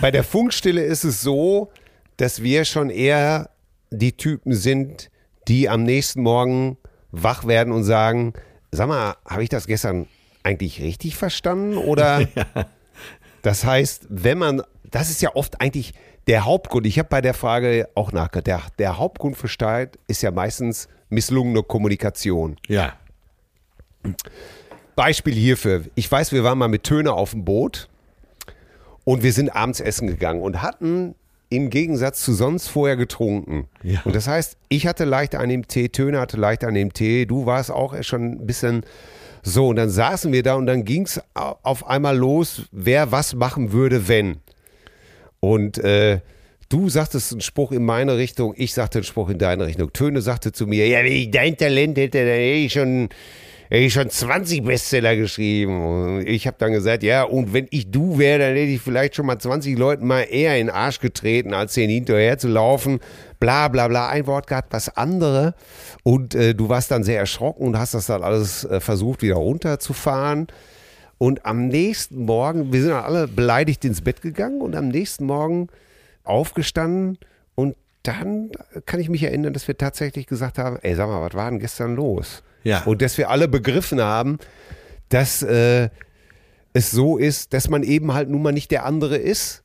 [0.00, 1.72] bei der Funkstille ist es so,
[2.16, 3.50] dass wir schon eher
[3.90, 5.10] die Typen sind,
[5.48, 6.78] die am nächsten Morgen
[7.10, 8.34] wach werden und sagen,
[8.72, 10.06] sag mal, habe ich das gestern
[10.42, 11.76] eigentlich richtig verstanden?
[11.76, 12.28] Oder
[13.42, 15.94] das heißt, wenn man, das ist ja oft eigentlich
[16.26, 20.22] der Hauptgrund, ich habe bei der Frage auch nachgedacht, der, der Hauptgrund für Streit ist
[20.22, 22.56] ja meistens misslungene Kommunikation.
[22.66, 22.94] Ja.
[24.96, 25.84] Beispiel hierfür.
[25.94, 27.88] Ich weiß, wir waren mal mit Töne auf dem Boot
[29.04, 31.14] und wir sind abends essen gegangen und hatten
[31.48, 33.66] im Gegensatz zu sonst vorher getrunken.
[33.82, 34.00] Ja.
[34.04, 37.26] Und das heißt, ich hatte leicht an dem Tee, Töne hatte leicht an dem Tee,
[37.26, 38.84] du warst auch schon ein bisschen
[39.42, 39.68] so.
[39.68, 43.72] Und dann saßen wir da und dann ging es auf einmal los, wer was machen
[43.72, 44.38] würde, wenn.
[45.40, 46.20] Und äh,
[46.68, 49.92] du sagtest einen Spruch in meine Richtung, ich sagte einen Spruch in deine Richtung.
[49.92, 53.10] Töne sagte zu mir, ja, dein Talent hätte, ich schon,
[53.68, 55.84] hätte ich schon 20 Bestseller geschrieben.
[55.84, 59.14] Und ich habe dann gesagt, ja, und wenn ich du wäre, dann hätte ich vielleicht
[59.16, 63.00] schon mal 20 Leuten mal eher in den Arsch getreten, als denen hinterher zu laufen.
[63.40, 65.54] Bla bla bla, ein Wort gehabt, was andere.
[66.02, 69.36] Und äh, du warst dann sehr erschrocken und hast das dann alles äh, versucht, wieder
[69.36, 70.46] runterzufahren.
[71.18, 75.24] Und am nächsten Morgen, wir sind dann alle beleidigt ins Bett gegangen und am nächsten
[75.26, 75.68] Morgen
[76.24, 77.18] aufgestanden
[77.54, 78.50] und dann
[78.84, 81.58] kann ich mich erinnern, dass wir tatsächlich gesagt haben, ey, sag mal, was war denn
[81.58, 82.42] gestern los?
[82.64, 82.82] Ja.
[82.84, 84.38] Und dass wir alle begriffen haben,
[85.10, 85.90] dass äh,
[86.72, 89.62] es so ist, dass man eben halt nun mal nicht der andere ist.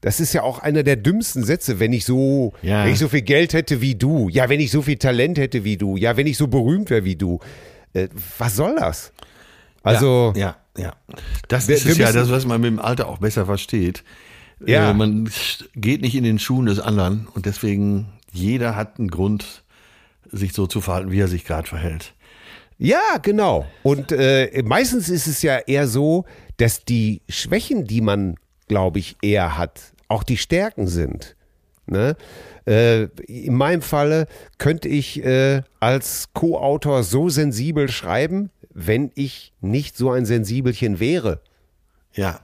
[0.00, 2.84] Das ist ja auch einer der dümmsten Sätze, wenn ich so, Ja.
[2.84, 5.62] wenn ich so viel Geld hätte wie du, ja, wenn ich so viel Talent hätte
[5.64, 7.38] wie du, ja, wenn ich so berühmt wäre wie du.
[7.94, 9.12] Äh, was soll das?
[9.84, 10.82] Also, ja, ja.
[10.84, 10.92] ja.
[11.48, 14.02] Das Wir- ist wir ja das, was man mit dem Alter auch besser versteht.
[14.64, 14.90] Ja.
[14.90, 15.30] Äh, man
[15.74, 19.62] geht nicht in den Schuhen des anderen und deswegen jeder hat einen Grund,
[20.30, 22.14] sich so zu verhalten, wie er sich gerade verhält.
[22.78, 23.66] Ja, genau.
[23.82, 26.24] Und äh, meistens ist es ja eher so,
[26.56, 28.36] dass die Schwächen, die man,
[28.68, 31.36] glaube ich, eher hat, auch die Stärken sind.
[31.86, 32.16] Ne?
[32.66, 34.26] Äh, in meinem Falle
[34.58, 41.40] könnte ich äh, als Co-Autor so sensibel schreiben, wenn ich nicht so ein Sensibelchen wäre.
[42.14, 42.40] Ja.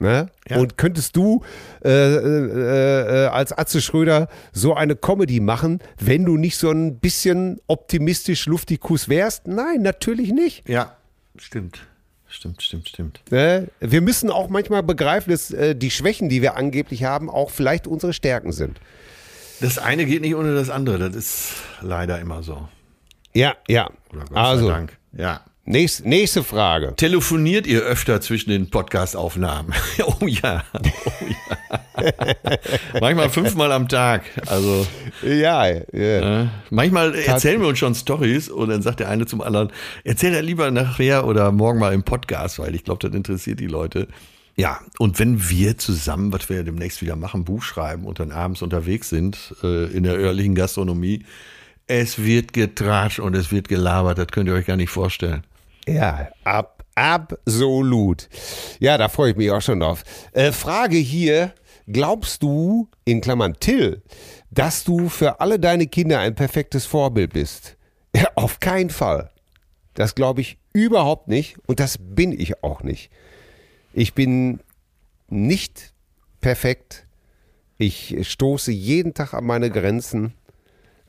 [0.00, 0.30] Ne?
[0.48, 0.56] Ja.
[0.56, 1.44] Und könntest du
[1.84, 6.98] äh, äh, äh, als Atze Schröder so eine Comedy machen, wenn du nicht so ein
[7.00, 9.46] bisschen optimistisch luftikus wärst?
[9.46, 10.66] Nein, natürlich nicht.
[10.66, 10.96] Ja,
[11.36, 11.86] stimmt.
[12.28, 13.20] Stimmt, stimmt, stimmt.
[13.30, 13.68] Ne?
[13.80, 17.86] Wir müssen auch manchmal begreifen, dass äh, die Schwächen, die wir angeblich haben, auch vielleicht
[17.86, 18.80] unsere Stärken sind.
[19.60, 21.10] Das eine geht nicht ohne das andere.
[21.10, 22.68] Das ist leider immer so.
[23.34, 23.90] Ja, ja.
[24.32, 24.96] Also, Dank.
[25.12, 25.42] Ja.
[25.70, 26.94] Nächst, nächste Frage.
[26.96, 29.72] Telefoniert ihr öfter zwischen den Podcast-Aufnahmen?
[30.04, 30.64] oh ja.
[30.74, 32.10] Oh ja.
[33.00, 34.22] Manchmal fünfmal am Tag.
[34.46, 34.86] Also
[35.22, 35.82] Ja, ja.
[36.42, 39.70] äh, manchmal erzählen wir uns schon Stories und dann sagt der eine zum anderen,
[40.04, 43.66] erzähl er lieber nachher oder morgen mal im Podcast, weil ich glaube, das interessiert die
[43.66, 44.08] Leute.
[44.56, 48.32] Ja, und wenn wir zusammen, was wir ja demnächst wieder machen, Buch schreiben und dann
[48.32, 51.24] abends unterwegs sind äh, in der örtlichen Gastronomie,
[51.86, 55.44] es wird getratscht und es wird gelabert, das könnt ihr euch gar nicht vorstellen.
[55.86, 58.28] Ja, ab, absolut.
[58.78, 60.04] Ja, da freue ich mich auch schon drauf.
[60.32, 61.54] Äh, Frage hier,
[61.86, 64.02] glaubst du, in Klammern Till,
[64.50, 67.76] dass du für alle deine Kinder ein perfektes Vorbild bist?
[68.14, 69.30] Ja, auf keinen Fall.
[69.94, 73.10] Das glaube ich überhaupt nicht und das bin ich auch nicht.
[73.92, 74.60] Ich bin
[75.28, 75.92] nicht
[76.40, 77.06] perfekt.
[77.78, 80.34] Ich stoße jeden Tag an meine Grenzen.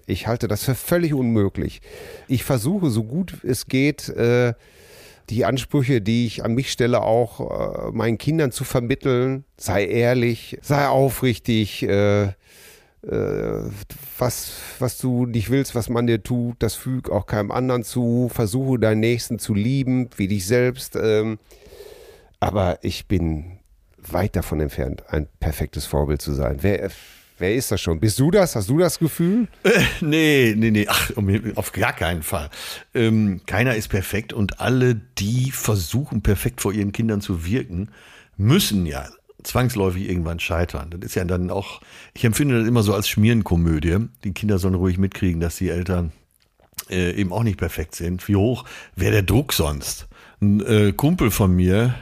[0.05, 1.81] Ich halte das für völlig unmöglich.
[2.27, 4.53] Ich versuche, so gut es geht, äh,
[5.29, 9.45] die Ansprüche, die ich an mich stelle, auch äh, meinen Kindern zu vermitteln.
[9.57, 11.83] Sei ehrlich, sei aufrichtig.
[11.83, 12.33] Äh,
[14.19, 18.29] was, was du nicht willst, was man dir tut, das füg auch keinem anderen zu.
[18.31, 20.95] Versuche deinen Nächsten zu lieben, wie dich selbst.
[20.95, 21.39] Ähm,
[22.39, 23.57] aber ich bin
[23.97, 26.59] weit davon entfernt, ein perfektes Vorbild zu sein.
[26.61, 26.91] Wer,
[27.41, 27.99] Wer ist das schon?
[27.99, 28.55] Bist du das?
[28.55, 29.47] Hast du das Gefühl?
[29.63, 30.85] Äh, nee, nee, nee.
[30.87, 31.09] Ach,
[31.55, 32.51] auf gar keinen Fall.
[32.93, 37.89] Ähm, keiner ist perfekt und alle, die versuchen, perfekt vor ihren Kindern zu wirken,
[38.37, 39.09] müssen ja
[39.41, 40.91] zwangsläufig irgendwann scheitern.
[40.91, 41.81] Das ist ja dann auch,
[42.13, 43.97] ich empfinde das immer so als Schmierenkomödie.
[44.23, 46.11] Die Kinder sollen ruhig mitkriegen, dass die Eltern
[46.91, 48.27] äh, eben auch nicht perfekt sind.
[48.27, 48.65] Wie hoch
[48.95, 50.07] wäre der Druck sonst?
[50.41, 51.95] Ein äh, Kumpel von mir,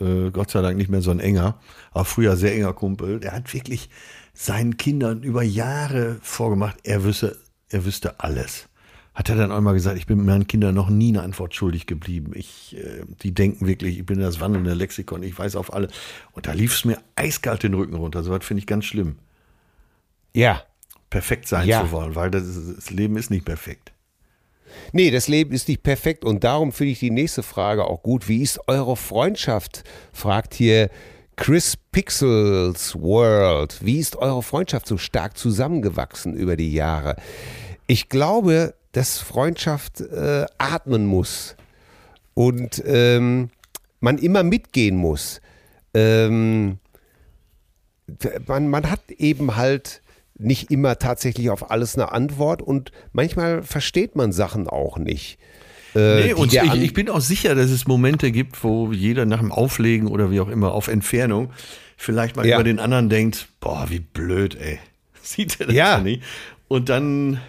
[0.00, 1.60] äh, Gott sei Dank nicht mehr so ein enger,
[1.92, 3.88] aber früher sehr enger Kumpel, der hat wirklich
[4.32, 8.68] seinen Kindern über Jahre vorgemacht, er wüsste, er wüsste alles.
[9.14, 12.32] Hat er dann einmal gesagt, ich bin meinen Kindern noch nie eine Antwort schuldig geblieben.
[12.34, 15.88] Ich, äh, die denken wirklich, ich bin das wandelnde Lexikon, ich weiß auf alle.
[16.32, 18.22] Und da lief es mir eiskalt den Rücken runter.
[18.22, 19.16] So was finde ich ganz schlimm.
[20.32, 20.62] Ja.
[21.10, 21.82] Perfekt sein ja.
[21.82, 23.92] zu wollen, weil das, das Leben ist nicht perfekt.
[24.92, 28.28] Nee, das Leben ist nicht perfekt und darum finde ich die nächste Frage auch gut.
[28.28, 29.84] Wie ist eure Freundschaft?
[30.12, 30.90] Fragt hier
[31.40, 33.78] Chris Pixels World.
[33.82, 37.16] Wie ist eure Freundschaft so stark zusammengewachsen über die Jahre?
[37.86, 41.56] Ich glaube, dass Freundschaft äh, atmen muss
[42.34, 43.48] und ähm,
[44.00, 45.40] man immer mitgehen muss.
[45.94, 46.78] Ähm,
[48.46, 50.02] man, man hat eben halt
[50.36, 55.38] nicht immer tatsächlich auf alles eine Antwort und manchmal versteht man Sachen auch nicht.
[55.94, 59.40] Äh, nee, und ich, ich, bin auch sicher, dass es Momente gibt, wo jeder nach
[59.40, 61.50] dem Auflegen oder wie auch immer auf Entfernung
[61.96, 62.56] vielleicht mal ja.
[62.56, 64.78] über den anderen denkt, boah, wie blöd, ey.
[65.22, 66.22] Sieht er das ja nicht?
[66.68, 67.40] Und dann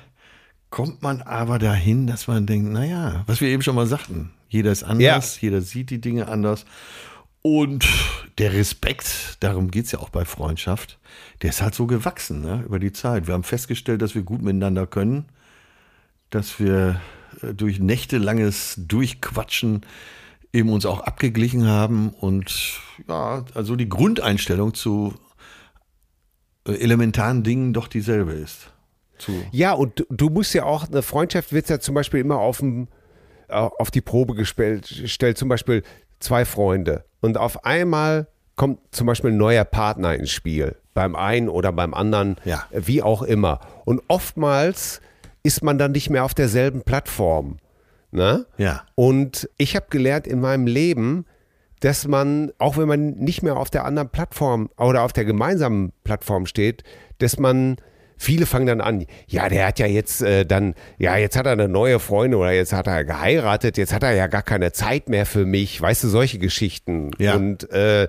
[0.70, 4.72] kommt man aber dahin, dass man denkt, naja, was wir eben schon mal sagten, jeder
[4.72, 5.48] ist anders, ja.
[5.48, 6.66] jeder sieht die Dinge anders.
[7.42, 7.88] Und
[8.38, 11.00] der Respekt, darum geht es ja auch bei Freundschaft,
[11.42, 13.28] der ist halt so gewachsen ne, über die Zeit.
[13.28, 15.26] Wir haben festgestellt, dass wir gut miteinander können,
[16.30, 17.02] dass wir
[17.56, 19.82] durch nächtelanges Durchquatschen
[20.54, 25.14] eben uns auch abgeglichen haben und ja, also die Grundeinstellung zu
[26.68, 28.74] äh, elementaren Dingen doch dieselbe ist.
[29.18, 32.58] Zu ja, und du musst ja auch, eine Freundschaft wird ja zum Beispiel immer auf,
[32.58, 32.88] dem,
[33.48, 35.84] äh, auf die Probe gestellt, stellt zum Beispiel
[36.20, 41.50] zwei Freunde und auf einmal kommt zum Beispiel ein neuer Partner ins Spiel, beim einen
[41.50, 42.66] oder beim anderen, ja.
[42.72, 43.62] wie auch immer.
[43.86, 45.02] Und oftmals
[45.44, 47.58] ist man dann nicht mehr auf derselben Plattform.
[48.12, 48.46] Ne?
[48.58, 48.84] Ja.
[48.96, 51.26] Und ich habe gelernt in meinem Leben,
[51.80, 55.94] dass man, auch wenn man nicht mehr auf der anderen Plattform oder auf der gemeinsamen
[56.04, 56.84] Plattform steht,
[57.18, 57.78] dass man
[58.22, 61.54] viele fangen dann an, ja, der hat ja jetzt äh, dann, ja, jetzt hat er
[61.54, 65.10] eine neue Freundin oder jetzt hat er geheiratet, jetzt hat er ja gar keine Zeit
[65.10, 67.10] mehr für mich, weißt du, solche Geschichten.
[67.18, 67.36] Ja.
[67.36, 68.04] Und äh,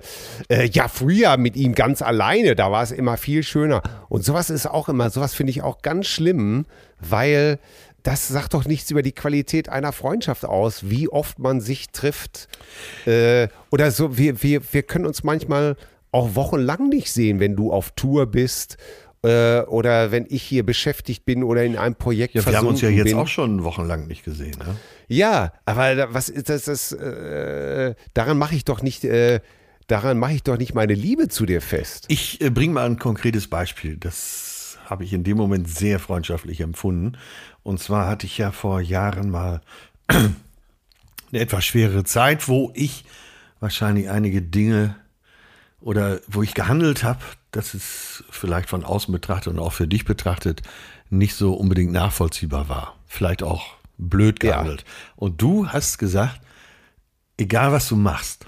[0.49, 3.81] äh, ja, früher mit ihm ganz alleine, da war es immer viel schöner.
[4.07, 6.67] Und sowas ist auch immer, sowas finde ich auch ganz schlimm,
[6.99, 7.57] weil
[8.03, 12.49] das sagt doch nichts über die Qualität einer Freundschaft aus, wie oft man sich trifft.
[13.07, 15.75] Äh, oder so, wir, wir, wir können uns manchmal
[16.11, 18.77] auch wochenlang nicht sehen, wenn du auf Tour bist
[19.23, 22.81] äh, oder wenn ich hier beschäftigt bin oder in einem Projekt ja, Wir haben uns
[22.81, 23.17] ja jetzt bin.
[23.17, 24.55] auch schon wochenlang nicht gesehen.
[24.59, 24.75] Ne?
[25.07, 26.65] Ja, aber was ist das?
[26.65, 29.03] das äh, daran mache ich doch nicht.
[29.05, 29.39] Äh,
[29.87, 32.05] daran mache ich doch nicht meine Liebe zu dir fest.
[32.09, 33.97] Ich äh, bringe mal ein konkretes Beispiel.
[33.97, 37.17] Das habe ich in dem Moment sehr freundschaftlich empfunden.
[37.63, 39.61] Und zwar hatte ich ja vor Jahren mal
[40.07, 40.33] eine
[41.31, 43.05] etwas schwere Zeit, wo ich
[43.61, 44.97] wahrscheinlich einige Dinge
[45.79, 47.21] oder wo ich gehandelt habe,
[47.55, 50.61] dass es vielleicht von außen betrachtet und auch für dich betrachtet
[51.09, 52.97] nicht so unbedingt nachvollziehbar war.
[53.07, 54.81] Vielleicht auch blöd gehandelt.
[54.81, 54.87] Ja.
[55.15, 56.41] Und du hast gesagt,
[57.37, 58.47] egal was du machst,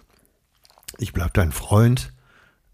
[0.98, 2.12] ich bleib dein Freund,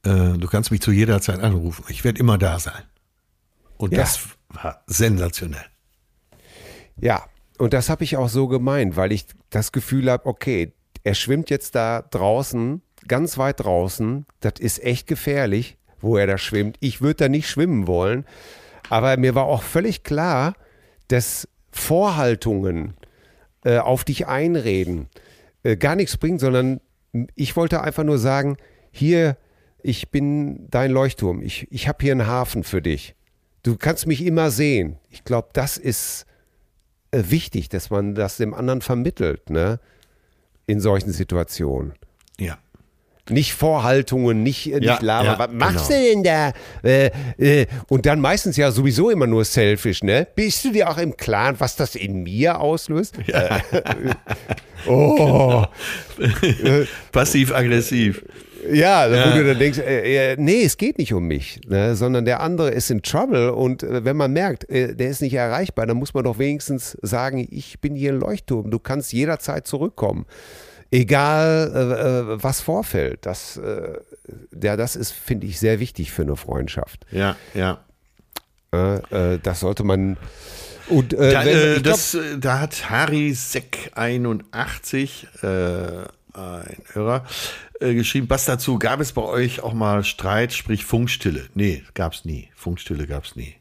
[0.03, 2.84] äh, du kannst mich zu jeder Zeit anrufen, ich werde immer da sein.
[3.77, 3.99] Und ja.
[3.99, 5.65] das war sensationell.
[6.97, 7.25] Ja,
[7.57, 10.73] und das habe ich auch so gemeint, weil ich das Gefühl habe, okay,
[11.03, 14.25] er schwimmt jetzt da draußen ganz weit draußen.
[14.39, 16.77] Das ist echt gefährlich, wo er da schwimmt.
[16.79, 18.25] Ich würde da nicht schwimmen wollen.
[18.89, 20.53] Aber mir war auch völlig klar,
[21.07, 22.93] dass Vorhaltungen
[23.63, 25.07] äh, auf dich einreden
[25.63, 26.81] äh, gar nichts bringen, sondern
[27.35, 28.57] ich wollte einfach nur sagen,
[28.91, 29.37] hier,
[29.83, 31.41] ich bin dein Leuchtturm.
[31.41, 33.15] Ich, ich habe hier einen Hafen für dich.
[33.63, 34.97] Du kannst mich immer sehen.
[35.09, 36.25] Ich glaube, das ist
[37.11, 39.79] äh, wichtig, dass man das dem anderen vermittelt, ne?
[40.67, 41.93] In solchen Situationen.
[42.39, 42.57] Ja.
[43.32, 45.25] Nicht Vorhaltungen, nicht, äh, nicht ja, labern.
[45.25, 46.01] Ja, Was machst genau.
[46.01, 46.53] du denn da?
[46.84, 50.27] Äh, äh, und dann meistens ja sowieso immer nur selfish, ne?
[50.36, 53.15] Bist du dir auch im Klaren, was das in mir auslöst?
[53.27, 53.57] Ja.
[53.57, 53.61] Äh,
[54.88, 55.65] oh.
[56.17, 56.86] Genau.
[57.11, 58.23] Passiv-aggressiv.
[58.69, 62.25] Ja, ja, wo du dann denkst, äh, nee, es geht nicht um mich, ne, sondern
[62.25, 65.88] der andere ist in Trouble und äh, wenn man merkt, äh, der ist nicht erreichbar,
[65.88, 70.25] dann muss man doch wenigstens sagen, ich bin hier ein Leuchtturm, du kannst jederzeit zurückkommen
[70.91, 73.25] egal äh, äh, was vorfällt.
[73.25, 73.97] Das, äh,
[74.61, 77.05] ja, das ist, finde ich, sehr wichtig für eine Freundschaft.
[77.11, 77.83] Ja, ja.
[78.73, 80.17] Äh, äh, das sollte man.
[80.87, 85.47] Und, äh, Da, wenn- glaub- das, äh, da hat Harry Seck 81, äh,
[86.33, 87.25] ein Hörer,
[87.81, 91.47] äh, geschrieben, was dazu, gab es bei euch auch mal Streit, sprich Funkstille?
[91.55, 92.49] Nee, gab's nie.
[92.55, 93.55] Funkstille gab's nie.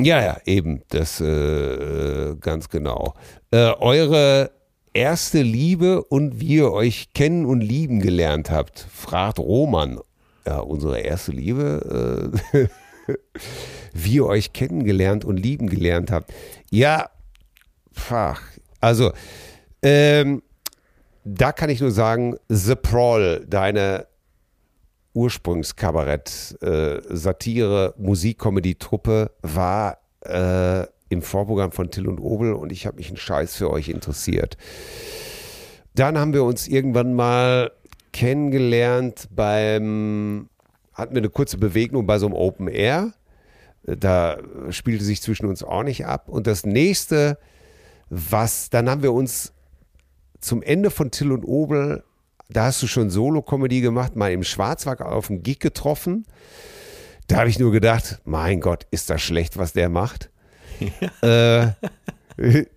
[0.00, 3.14] Ja, ja, eben, das äh, ganz genau.
[3.50, 4.52] Äh, eure
[4.92, 10.00] erste Liebe und wie ihr euch kennen und lieben gelernt habt, fragt Roman.
[10.46, 12.66] Ja, unsere erste Liebe, äh,
[13.92, 16.32] wie ihr euch kennengelernt und lieben gelernt habt.
[16.70, 17.10] Ja,
[17.92, 18.40] pfach,
[18.80, 19.12] also,
[19.82, 20.42] ähm,
[21.24, 24.06] da kann ich nur sagen, The Proll, deine
[25.14, 32.96] Ursprungskabarett, äh, Satire, Musik-Comedy-Truppe war äh, im Vorprogramm von Till und Obel und ich habe
[32.96, 34.56] mich einen Scheiß für euch interessiert.
[35.94, 37.72] Dann haben wir uns irgendwann mal
[38.12, 40.48] kennengelernt beim,
[40.92, 43.14] hatten wir eine kurze Bewegung bei so einem Open Air.
[43.84, 44.38] Da
[44.70, 46.28] spielte sich zwischen uns auch nicht ab.
[46.28, 47.38] Und das nächste,
[48.10, 49.52] was, dann haben wir uns
[50.40, 52.04] zum Ende von Till und Obel,
[52.50, 56.26] da hast du schon Solo-Comedy gemacht, mal im Schwarzwald auf dem Gig getroffen.
[57.26, 60.30] Da habe ich nur gedacht, mein Gott, ist das schlecht, was der macht.
[61.22, 61.66] Äh,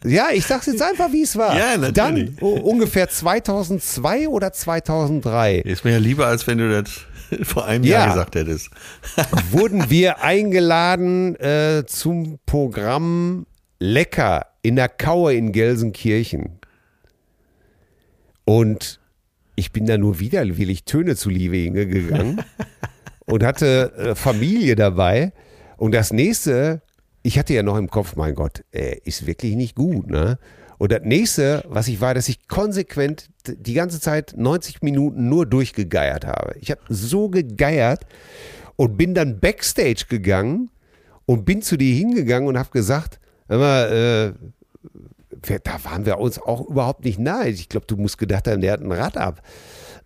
[0.03, 1.55] ja, ich sag's jetzt einfach, wie es war.
[1.57, 1.93] Ja, natürlich.
[1.93, 6.89] Dann u- ungefähr 2002 oder 2003 Ist mir ja lieber, als wenn du das
[7.47, 7.99] vor einem Ja.
[7.99, 8.69] Jahr gesagt hättest.
[9.51, 13.45] wurden wir eingeladen äh, zum Programm
[13.79, 16.59] Lecker in der Kaue in Gelsenkirchen.
[18.45, 18.99] Und
[19.55, 22.41] ich bin da nur widerwillig Töne zuliebe hingegangen
[23.25, 25.33] und hatte äh, Familie dabei.
[25.77, 26.81] Und das nächste,
[27.23, 30.37] ich hatte ja noch im Kopf, mein Gott, äh, ist wirklich nicht gut, ne?
[30.77, 35.45] Und das nächste, was ich war, dass ich konsequent die ganze Zeit 90 Minuten nur
[35.45, 36.55] durchgegeiert habe.
[36.59, 38.07] Ich habe so gegeiert
[38.77, 40.71] und bin dann backstage gegangen
[41.27, 44.33] und bin zu dir hingegangen und habe gesagt, mal,
[45.47, 47.49] äh, da waren wir uns auch überhaupt nicht nahe.
[47.49, 49.43] Ich glaube, du musst gedacht haben, der hat ein Rad ab.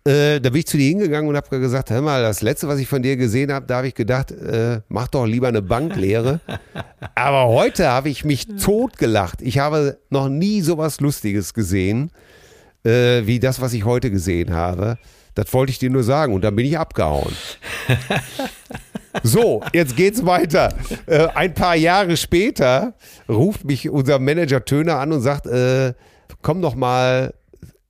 [0.06, 2.78] Äh, da bin ich zu dir hingegangen und habe gesagt, hör mal, das letzte, was
[2.78, 6.40] ich von dir gesehen habe, da habe ich gedacht, äh, mach doch lieber eine Banklehre.
[7.16, 9.42] Aber heute habe ich mich totgelacht.
[9.42, 12.12] Ich habe noch nie sowas Lustiges gesehen,
[12.84, 14.96] äh, wie das, was ich heute gesehen habe.
[15.34, 17.32] Das wollte ich dir nur sagen und dann bin ich abgehauen.
[19.22, 20.74] So, jetzt geht's weiter.
[21.06, 22.92] Äh, ein paar Jahre später
[23.30, 25.94] ruft mich unser Manager Töner an und sagt, äh,
[26.42, 27.32] komm doch mal,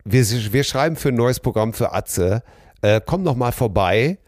[0.07, 2.43] wir, wir schreiben für ein neues Programm für Atze,
[2.83, 4.19] äh, komm doch mal vorbei,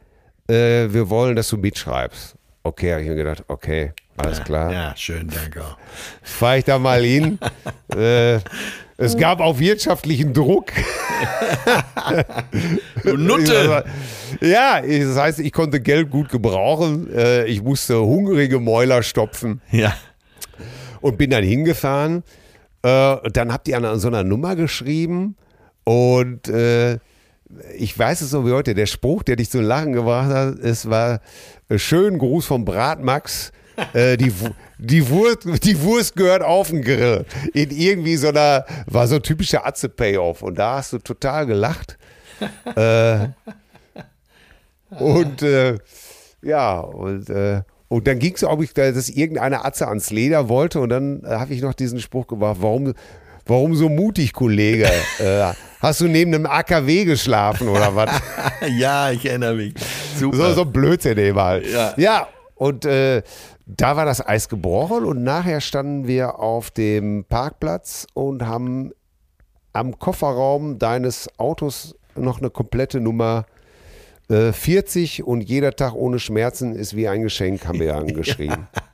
[0.49, 0.55] äh,
[0.91, 2.35] wir wollen, dass du mitschreibst.
[2.63, 4.73] Okay, habe ich mir gedacht, okay, alles klar.
[4.73, 5.63] Ja, schön, danke.
[6.23, 7.39] Fahre ich da mal hin.
[7.97, 8.41] äh,
[9.01, 10.73] es gab auch wirtschaftlichen Druck.
[13.05, 13.85] Du Nutte!
[14.43, 17.11] Ja, das heißt, ich konnte Geld gut gebrauchen.
[17.15, 19.95] Äh, Ich musste hungrige Mäuler stopfen Ja.
[21.01, 22.23] und bin dann hingefahren.
[22.83, 25.37] Äh, Dann habt ihr an so einer Nummer geschrieben
[25.89, 26.99] und äh,
[27.79, 30.91] ich weiß es so wie heute, der Spruch, der dich zum Lachen gebracht hat, es
[30.91, 31.21] war
[31.71, 33.53] äh, schönen Gruß vom Bratmax.
[33.95, 34.31] Äh, die,
[34.77, 37.25] die, Wurst, die Wurst gehört auf den Grill.
[37.55, 40.43] In irgendwie so einer, war so ein typischer Atze-Payoff.
[40.43, 41.97] Und da hast du total gelacht.
[42.77, 43.29] äh,
[44.91, 45.79] und äh,
[46.43, 48.41] ja, und, äh, und dann ging es,
[48.75, 50.81] da, dass irgendeine Atze ans Leder wollte.
[50.81, 52.93] Und dann äh, habe ich noch diesen Spruch gemacht, warum,
[53.47, 54.91] warum so mutig, Kollege?
[55.81, 58.11] Äh, hast du neben einem AKW geschlafen oder was?
[58.77, 59.75] Ja, ich erinnere mich.
[60.17, 60.37] Super.
[60.37, 61.67] so, so ein Blödsinn eben halt.
[61.67, 61.95] Ja.
[61.97, 63.23] ja und äh,
[63.67, 68.93] da war das Eis gebrochen und nachher standen wir auf dem Parkplatz und haben
[69.73, 73.47] am Kofferraum deines Autos noch eine komplette Nummer
[74.29, 78.67] äh, 40 und jeder Tag ohne Schmerzen ist wie ein Geschenk, haben wir angeschrieben.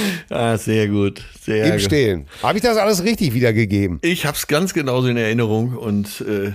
[0.30, 1.22] ah, sehr gut.
[1.40, 1.80] Sehr Im gut.
[1.82, 2.26] Stehen.
[2.42, 3.98] Habe ich das alles richtig wiedergegeben?
[4.02, 6.52] Ich habe es ganz genauso in Erinnerung und äh,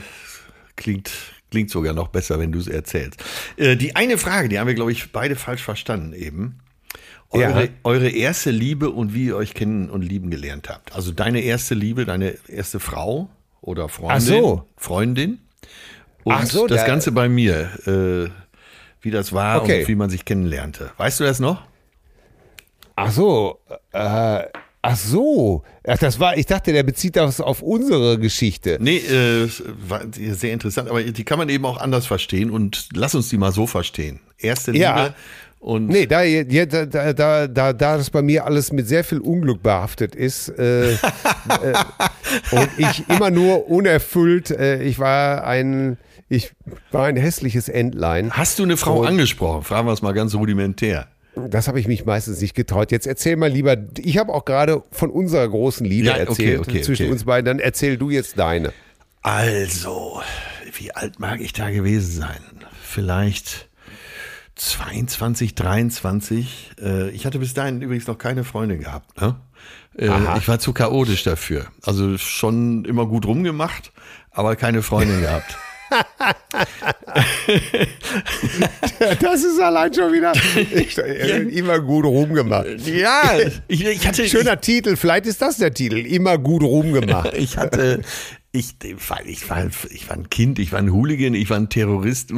[0.76, 1.12] klingt,
[1.52, 3.24] klingt sogar noch besser, wenn du es erzählst.
[3.58, 6.60] Äh, die eine Frage, die haben wir, glaube ich, beide falsch verstanden eben.
[7.30, 7.70] Eure, Ja.
[7.84, 10.96] eure erste Liebe und wie ihr euch kennen und lieben gelernt habt.
[10.96, 13.30] Also deine erste Liebe, deine erste Frau
[13.60, 14.16] oder Freundin.
[14.16, 14.64] Ach so.
[14.78, 15.40] Freundin.
[16.24, 18.30] Und Ach so, das der- Ganze bei mir, äh,
[19.02, 19.82] wie das war Okay.
[19.82, 20.92] und wie man sich kennenlernte.
[20.98, 21.64] Weißt du das noch?
[23.00, 23.60] Ach so,
[23.94, 24.42] äh,
[24.82, 25.62] ach so.
[25.88, 28.78] Ach, das war, ich dachte, der bezieht das auf unsere Geschichte.
[28.82, 29.48] Nee, äh,
[29.88, 33.38] war sehr interessant, aber die kann man eben auch anders verstehen und lass uns die
[33.38, 34.20] mal so verstehen.
[34.40, 35.14] Erste Liebe Ja.
[35.60, 39.04] und Nee, da, ja, da, da, da, da, da das bei mir alles mit sehr
[39.04, 40.98] viel Unglück behaftet ist äh, äh,
[42.52, 45.98] und ich immer nur unerfüllt, äh, ich war ein,
[46.30, 46.52] ich
[46.92, 48.32] war ein hässliches Entlein.
[48.32, 49.64] hast du eine Frau Und- angesprochen?
[49.64, 51.08] Fragen wir es mal ganz rudimentär.
[51.50, 52.92] Das habe ich mich meistens nicht getraut.
[52.92, 56.60] Jetzt erzähl mal lieber, ich habe auch gerade von unserer großen Liebe Ja, okay, erzählt
[56.60, 57.12] okay, zwischen okay.
[57.12, 57.46] uns beiden.
[57.46, 58.74] Dann erzähl du jetzt deine.
[59.22, 60.22] Also,
[60.78, 62.40] wie alt mag ich da gewesen sein?
[62.82, 63.68] Vielleicht
[64.56, 66.72] 22, 23.
[66.82, 69.20] Äh, ich hatte bis dahin übrigens noch keine Freundin gehabt.
[69.22, 69.36] Ne?
[69.98, 71.68] Äh, ich war zu chaotisch dafür.
[71.84, 73.92] Also schon immer gut rumgemacht,
[74.32, 75.58] aber keine Freundin gehabt.
[79.20, 80.34] Das ist allein schon wieder
[80.72, 80.98] ich,
[81.56, 82.88] immer gut rumgemacht.
[82.88, 83.34] Ja,
[83.68, 85.98] ich, ich hatte Schöner Titel, vielleicht ist das der Titel.
[85.98, 87.34] Immer gut rumgemacht.
[87.38, 88.02] Ich hatte,
[88.52, 91.70] ich, ich, war, ich, war, ich ein Kind, ich war ein Hooligan, ich war ein
[91.70, 92.34] Terrorist.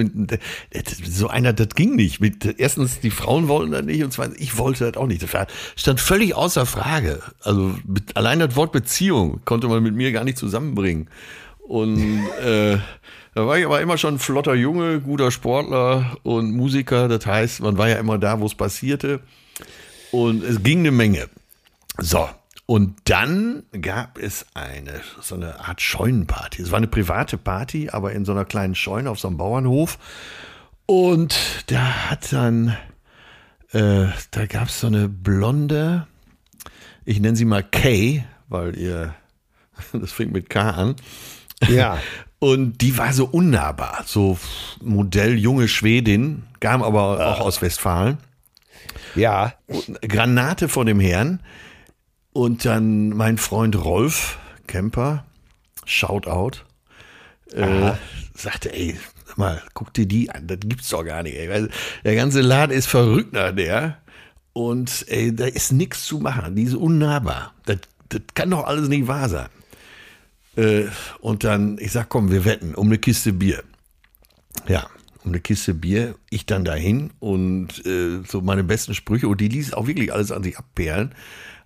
[1.07, 2.19] So einer, das ging nicht.
[2.19, 5.23] Mit, erstens, die Frauen wollten das nicht und zweitens, ich wollte das auch nicht.
[5.23, 7.21] Das stand völlig außer Frage.
[7.41, 7.75] Also
[8.15, 11.09] allein das Wort Beziehung konnte man mit mir gar nicht zusammenbringen.
[11.59, 12.77] Und äh,
[13.35, 17.07] da war ich aber immer schon ein flotter Junge, guter Sportler und Musiker.
[17.07, 19.21] Das heißt, man war ja immer da, wo es passierte.
[20.11, 21.29] Und es ging eine Menge.
[21.99, 22.27] So,
[22.69, 26.61] und dann gab es eine, so eine Art Scheunenparty.
[26.61, 29.97] Es war eine private Party, aber in so einer kleinen Scheune auf so einem Bauernhof.
[30.85, 32.77] Und da hat dann,
[33.71, 36.05] äh, da gab es so eine blonde,
[37.05, 39.15] ich nenne sie mal Kay, weil ihr,
[39.93, 40.95] das fängt mit K an.
[41.67, 41.97] Ja.
[42.39, 44.37] Und die war so unnahbar, so
[44.81, 48.17] Modell junge Schwedin, kam aber auch aus Westfalen.
[49.15, 49.53] Ja.
[50.01, 51.41] Granate vor dem Herrn.
[52.31, 54.37] Und dann mein Freund Rolf
[54.67, 55.25] Kemper,
[55.83, 56.59] Shoutout,
[57.53, 57.93] äh,
[58.35, 58.97] sagte, ey,
[59.35, 61.35] mal, guck dir die an, das gibt's doch gar nicht.
[61.35, 61.67] Ey.
[62.03, 63.97] Der ganze Laden ist verrückt nach der.
[64.53, 66.55] Und ey, da ist nichts zu machen.
[66.55, 67.53] Die ist unnahbar.
[67.65, 67.79] Das,
[68.09, 69.49] das kann doch alles nicht wahr sein.
[70.59, 70.87] Äh,
[71.21, 73.63] und dann, ich sag, komm, wir wetten um eine Kiste Bier.
[74.67, 74.87] Ja,
[75.23, 79.47] um eine Kiste Bier, ich dann dahin und äh, so meine besten Sprüche und die
[79.47, 81.13] ließ auch wirklich alles an sich abperlen.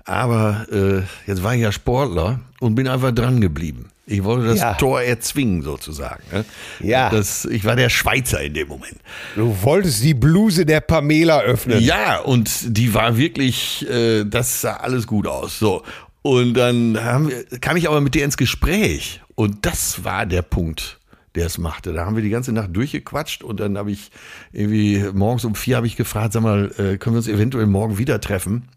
[0.06, 3.90] Aber äh, jetzt war ich ja Sportler und bin einfach dran geblieben.
[4.06, 4.74] Ich wollte das Ja.
[4.74, 6.22] Tor erzwingen sozusagen.
[6.30, 6.44] Ne?
[6.82, 7.10] Ja.
[7.10, 8.98] Das, ich war der Schweizer in dem Moment.
[9.36, 11.82] Du wolltest die Bluse der Pamela öffnen.
[11.82, 15.58] Ja, und die war wirklich, äh, das sah alles gut aus.
[15.58, 15.84] So.
[16.24, 19.22] Und dann wir, kam ich aber mit dir ins Gespräch.
[19.36, 21.00] Und das war der Punkt,
[21.36, 21.94] der es machte.
[21.94, 24.10] Da haben wir die ganze Nacht durchgequatscht und dann habe ich
[24.54, 27.98] irgendwie morgens um vier habe ich gefragt, sag mal, äh, können wir uns eventuell morgen
[27.98, 28.70] wieder treffen?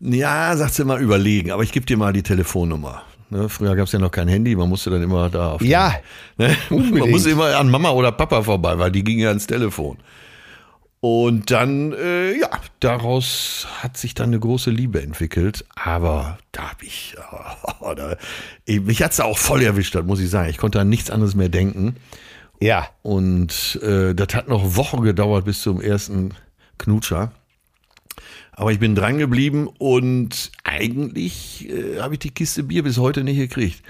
[0.00, 3.02] Ja, sagt sie mal überlegen, aber ich gebe dir mal die Telefonnummer.
[3.30, 5.94] Ne, früher gab es ja noch kein Handy, man musste dann immer da auf Ja,
[6.36, 6.56] Ne?
[6.70, 9.98] Man musste immer an Mama oder Papa vorbei, weil die gingen ja ans Telefon.
[11.02, 15.64] Und dann, äh, ja, daraus hat sich dann eine große Liebe entwickelt.
[15.74, 17.16] Aber da habe ich,
[17.80, 18.16] oh, da,
[18.66, 20.50] ich, mich hat's da auch voll erwischt, das muss ich sagen.
[20.50, 21.96] Ich konnte an nichts anderes mehr denken.
[22.60, 22.86] Ja.
[23.02, 26.34] Und äh, das hat noch Wochen gedauert bis zum ersten
[26.76, 27.32] Knutscher.
[28.52, 33.24] Aber ich bin dran geblieben und eigentlich äh, habe ich die Kiste Bier bis heute
[33.24, 33.82] nicht gekriegt.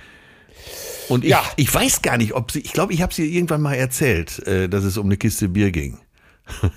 [1.09, 1.43] Und ich, Ja.
[1.57, 4.69] ich weiß gar nicht, ob sie, ich glaube, ich habe sie irgendwann mal erzählt, äh,
[4.69, 5.99] dass es um eine Kiste Bier ging.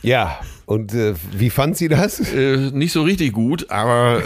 [0.02, 0.40] Ja.
[0.66, 2.20] Und äh, wie fand sie das?
[2.34, 4.22] Äh, nicht so richtig gut, aber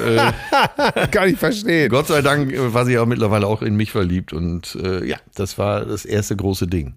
[0.95, 1.89] äh, Kann ich verstehen.
[1.89, 5.17] Gott sei Dank äh, war sie auch mittlerweile auch in mich verliebt und äh, ja,
[5.35, 6.93] das war das erste große Ding.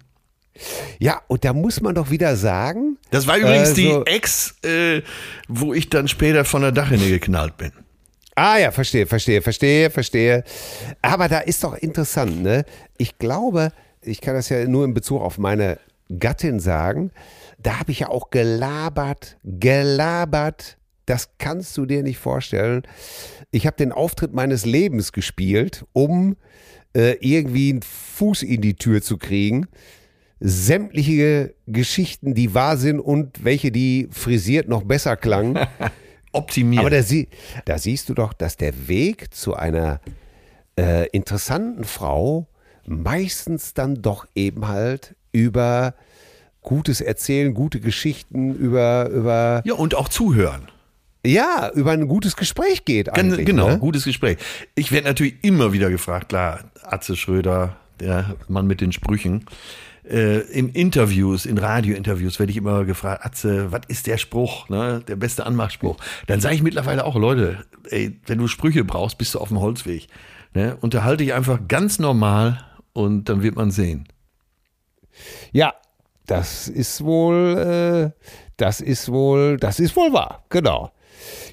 [0.99, 4.55] Ja, und da muss man doch wieder sagen, Das war übrigens Äh, die so- Ex,
[4.63, 5.01] äh,
[5.47, 7.71] wo ich dann später von der Dachrinne geknallt bin.
[8.35, 10.43] Ah ja, verstehe, verstehe, verstehe, verstehe.
[11.01, 12.65] Aber da ist doch interessant, ne?
[12.97, 13.71] Ich glaube,
[14.03, 15.79] ich kann das ja nur in Bezug auf meine
[16.19, 17.11] Gattin sagen,
[17.63, 20.77] da habe ich ja auch gelabert, gelabert.
[21.05, 22.83] Das kannst du dir nicht vorstellen.
[23.51, 26.37] Ich habe den Auftritt meines Lebens gespielt, um
[26.95, 29.67] äh, irgendwie einen Fuß in die Tür zu kriegen.
[30.39, 35.59] Sämtliche Geschichten, die wahr sind und welche, die frisiert noch besser klangen.
[36.31, 36.81] Optimiert.
[36.81, 37.27] Aber da, sie,
[37.65, 39.99] da siehst du doch, dass der Weg zu einer
[40.77, 42.47] äh, interessanten Frau
[42.85, 45.93] meistens dann doch eben halt über
[46.61, 50.67] gutes Erzählen, gute Geschichten, über, über, ja, und auch zuhören.
[51.25, 53.45] ja, über ein gutes Gespräch geht eigentlich.
[53.45, 53.79] genau, Ne?
[53.79, 54.37] gutes Gespräch.
[54.75, 59.45] Ich werde natürlich immer wieder gefragt, klar, Atze Schröder, der Mann mit den Sprüchen.
[60.03, 65.03] Äh, in Interviews, in Radiointerviews werde ich immer gefragt, Atze, was ist der Spruch, ne?
[65.07, 65.97] der beste Anmachspruch?
[66.25, 69.59] Dann sage ich mittlerweile auch, Leute, ey, wenn du Sprüche brauchst, bist du auf dem
[69.59, 70.07] Holzweg.
[70.55, 70.75] Ne?
[70.81, 74.07] Unterhalte dich einfach ganz normal und dann wird man sehen.
[75.51, 75.73] Ja,
[76.25, 78.11] das ist wohl, äh,
[78.57, 80.91] das ist wohl, das ist wohl wahr, genau.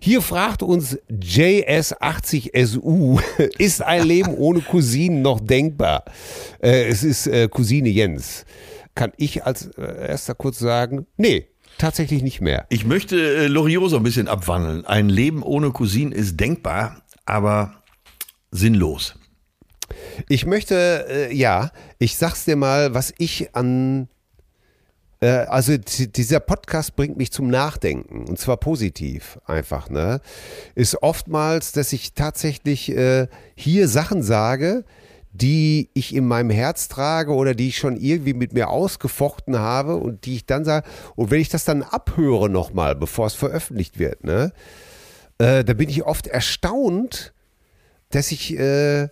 [0.00, 3.20] Hier fragt uns JS80SU,
[3.58, 6.04] ist ein Leben ohne Cousinen noch denkbar?
[6.62, 8.44] Äh, es ist äh, Cousine Jens.
[8.94, 12.66] Kann ich als äh, erster kurz sagen, nee, tatsächlich nicht mehr.
[12.68, 14.84] Ich möchte äh, Loriot so ein bisschen abwandeln.
[14.86, 17.82] Ein Leben ohne Cousine ist denkbar, aber
[18.50, 19.14] sinnlos.
[20.28, 24.08] Ich möchte, äh, ja, ich sag's dir mal, was ich an
[25.26, 30.20] also dieser Podcast bringt mich zum Nachdenken und zwar positiv einfach, ne?
[30.74, 33.26] Ist oftmals, dass ich tatsächlich äh,
[33.56, 34.84] hier Sachen sage,
[35.32, 39.96] die ich in meinem Herz trage oder die ich schon irgendwie mit mir ausgefochten habe
[39.96, 43.98] und die ich dann sage, und wenn ich das dann abhöre nochmal, bevor es veröffentlicht
[43.98, 44.52] wird, ne,
[45.38, 47.32] äh, da bin ich oft erstaunt,
[48.10, 49.08] dass ich äh,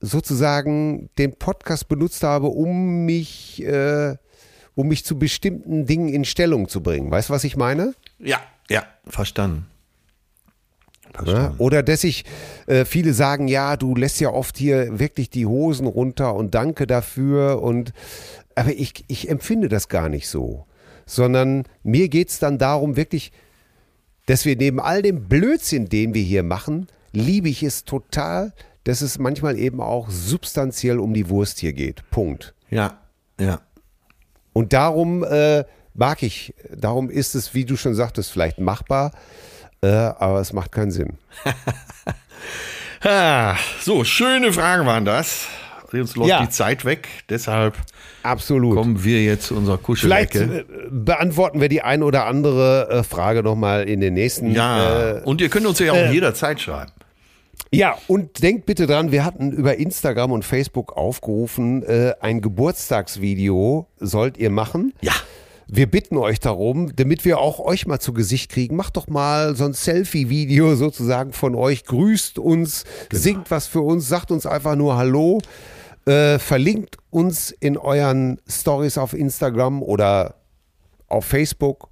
[0.00, 4.16] sozusagen den Podcast benutzt habe, um mich, äh,
[4.74, 7.10] um mich zu bestimmten Dingen in Stellung zu bringen.
[7.10, 7.94] Weißt du, was ich meine?
[8.18, 9.66] Ja, ja, verstanden.
[11.26, 12.24] Ja, oder dass ich,
[12.66, 16.86] äh, viele sagen, ja, du lässt ja oft hier wirklich die Hosen runter und danke
[16.86, 17.62] dafür.
[17.62, 17.92] Und
[18.54, 20.66] aber ich, ich empfinde das gar nicht so.
[21.06, 23.32] Sondern mir geht es dann darum, wirklich,
[24.26, 28.52] dass wir neben all dem Blödsinn, den wir hier machen, liebe ich es total,
[28.84, 32.08] dass es manchmal eben auch substanziell um die Wurst hier geht.
[32.10, 32.54] Punkt.
[32.70, 33.00] Ja,
[33.38, 33.60] ja.
[34.52, 35.64] Und darum äh,
[35.94, 39.12] mag ich, darum ist es, wie du schon sagtest, vielleicht machbar,
[39.82, 41.18] äh, aber es macht keinen Sinn.
[43.04, 45.46] ah, so, schöne Fragen waren das.
[45.92, 46.40] Jetzt läuft Ja.
[46.42, 47.76] die Zeit weg, deshalb
[48.22, 48.76] Absolut.
[48.76, 50.60] kommen wir jetzt zu unserer Vielleicht Kuschelecke.
[50.60, 54.52] äh, beantworten wir die ein oder andere äh, Frage nochmal in den nächsten.
[54.52, 56.92] Ja, Äh, und ihr könnt uns ja auch jederzeit schreiben.
[57.72, 63.86] Ja, und denkt bitte dran, wir hatten über Instagram und Facebook aufgerufen, äh, ein Geburtstagsvideo
[63.98, 64.92] sollt ihr machen.
[65.02, 65.12] Ja.
[65.72, 68.74] Wir bitten euch darum, damit wir auch euch mal zu Gesicht kriegen.
[68.74, 71.84] Macht doch mal so ein Selfie-Video sozusagen von euch.
[71.84, 75.40] Grüßt uns, singt was für uns, sagt uns einfach nur Hallo.
[76.06, 80.34] Äh, verlinkt uns in euren Stories auf Instagram oder
[81.06, 81.88] auf Facebook.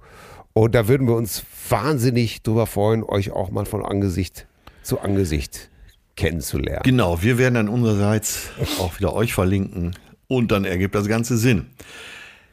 [0.51, 4.48] Und da würden wir uns wahnsinnig drüber freuen, euch auch mal von Angesicht
[4.89, 5.69] zu Angesicht
[6.15, 6.81] kennenzulernen.
[6.83, 8.49] Genau, wir werden dann unsererseits
[8.79, 9.95] auch wieder euch verlinken
[10.27, 11.67] und dann ergibt das Ganze Sinn.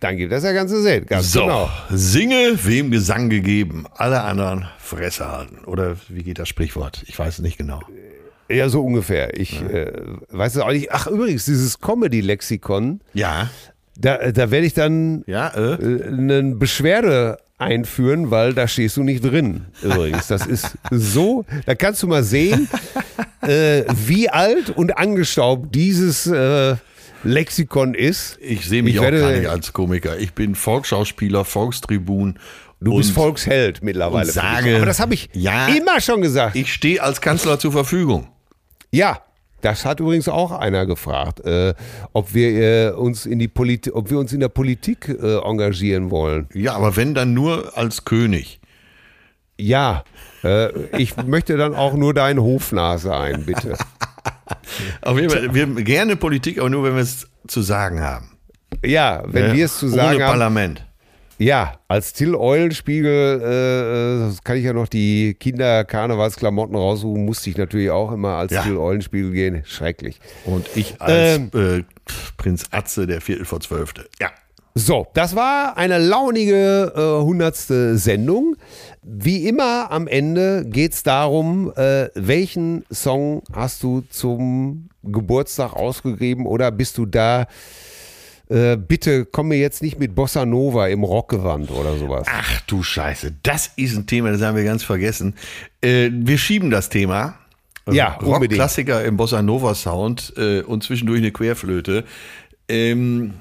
[0.00, 1.06] Dann gibt das ja ganze Sinn.
[1.06, 1.70] Ganz So, genau.
[1.90, 5.64] singe, wem Gesang gegeben, alle anderen Fresse halten.
[5.64, 7.02] Oder wie geht das Sprichwort?
[7.06, 7.80] Ich weiß es nicht genau.
[8.50, 9.36] Ja, so ungefähr.
[9.40, 9.90] Ich äh,
[10.28, 10.92] weiß es auch nicht.
[10.92, 13.48] Ach, übrigens, dieses Comedy-Lexikon, Ja,
[13.98, 19.02] da, da werde ich dann ja, äh, äh, eine Beschwerde einführen, weil da stehst du
[19.02, 19.66] nicht drin.
[19.82, 22.68] Übrigens, das ist so, da kannst du mal sehen,
[23.42, 26.76] äh, wie alt und angestaubt dieses äh,
[27.24, 28.38] Lexikon ist.
[28.40, 30.18] ich sehe mich Ich auch werde- gar nicht als Komiker.
[30.18, 32.38] Ich bin Volksschauspieler, Volkstribun.
[32.78, 34.30] Du bist Volksheld mittlerweile.
[34.30, 36.56] sage, Aber das habe ich ja, immer schon gesagt.
[36.56, 38.28] Ich stehe als Kanzler zur Verfügung.
[38.90, 39.22] Ja,
[39.66, 41.74] das hat übrigens auch einer gefragt, äh,
[42.12, 46.12] ob wir äh, uns in die Politik, ob wir uns in der Politik äh, engagieren
[46.12, 46.48] wollen.
[46.54, 48.60] Ja, aber wenn dann nur als König.
[49.58, 50.04] Ja,
[50.44, 53.76] äh, ich möchte dann auch nur deinen Hofnase ein, bitte.
[55.02, 58.36] Auf jeden Fall, wir gerne Politik, aber nur wenn wir es zu sagen haben.
[58.84, 60.30] Ja, wenn Ja, wir es zu sagen Ohne haben.
[60.30, 60.85] Parlament.
[61.38, 67.58] Ja, als Till Eulenspiegel äh, äh, kann ich ja noch die Kinder-Karnevalsklamotten raussuchen, musste ich
[67.58, 68.62] natürlich auch immer als Ja.
[68.62, 69.62] Till Eulenspiegel gehen.
[69.66, 70.18] Schrecklich.
[70.46, 71.50] Und ich als Ähm.
[71.54, 71.82] äh,
[72.36, 74.08] Prinz Atze, der Viertel vor Zwölfte.
[74.18, 74.30] Ja.
[74.78, 78.56] So, das war eine launige äh, hundertste Sendung.
[79.02, 86.46] Wie immer am Ende geht es darum, äh, welchen Song hast du zum Geburtstag ausgegeben
[86.46, 87.46] oder bist du da?
[88.48, 92.26] Äh, bitte komm mir jetzt nicht mit Bossa Nova im Rockgewand oder sowas.
[92.30, 95.34] Ach du Scheiße, das ist ein Thema, das haben wir ganz vergessen.
[95.80, 97.38] Äh, wir schieben das Thema.
[97.90, 98.14] Ja.
[98.14, 102.04] Rockklassiker im Bossa Nova Sound äh, und zwischendurch eine Querflöte.
[102.68, 103.34] Ähm,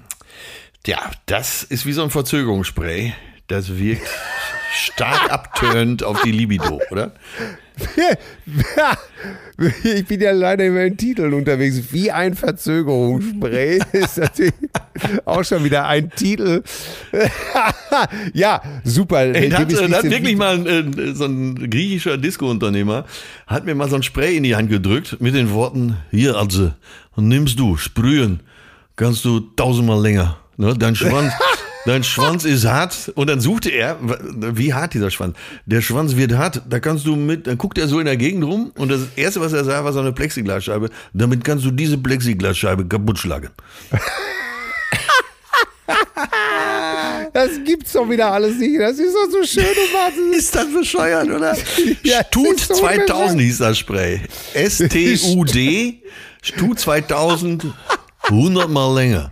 [0.86, 3.14] ja, das ist wie so ein Verzögerungsspray.
[3.48, 4.07] Das wirkt
[4.73, 7.14] stark abtörend auf die Libido, oder?
[9.84, 11.81] ich bin ja leider über den Titeln unterwegs.
[11.91, 14.53] Wie ein Verzögerungsspray ist natürlich
[15.26, 16.64] auch schon wieder ein Titel.
[18.34, 19.22] ja, super.
[19.22, 23.06] Ey, hat, äh, hat in- wirklich mal ein, äh, so ein griechischer Disco-Unternehmer,
[23.47, 26.72] hat mir mal so ein Spray in die Hand gedrückt mit den Worten, hier also,
[27.15, 28.41] nimmst du, sprühen,
[28.95, 30.38] kannst du tausendmal länger.
[30.57, 30.73] Ne?
[30.77, 31.34] Dein Schwanz,
[31.86, 33.12] dein Schwanz ist hart.
[33.16, 35.36] Und dann suchte er, wie hart dieser Schwanz.
[35.66, 38.44] Der Schwanz wird hart, da kannst du mit, dann guckt er so in der Gegend
[38.44, 40.90] rum und das erste, was er sah, war so eine Plexiglasscheibe.
[41.14, 43.49] Damit kannst du diese Plexiglasscheibe kaputt schlagen.
[47.34, 48.80] Das gibt's doch wieder alles nicht.
[48.80, 50.38] Das ist doch so schön und wahnsinnig.
[50.38, 51.56] Ist das bescheuert, oder?
[52.03, 54.22] Ja, Stut so 2000 hieß das Spray.
[54.53, 56.02] S-T-U-D,
[56.41, 57.66] Stut 2000,
[58.24, 59.32] 100 mal länger.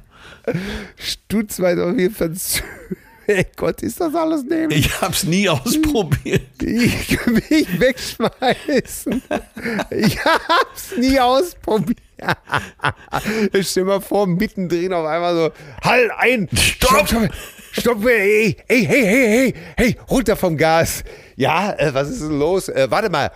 [0.97, 2.61] Stutz weiter, wir verzö
[3.25, 4.85] Ey Gott, ist das alles nämlich?
[4.85, 6.61] Ich hab's nie ausprobiert.
[6.61, 9.21] Ich mich wegschmeißen.
[9.91, 11.99] Ich hab's nie ausprobiert.
[13.53, 15.51] Ich stell mal vor, mittendrin auf einmal so,
[15.83, 17.29] halt ein, stopp, stopp,
[17.71, 21.03] stopp, ey, ey, hey, hey, hey, hey, runter vom Gas.
[21.35, 22.67] Ja, äh, was ist denn los?
[22.69, 23.31] Äh, warte mal.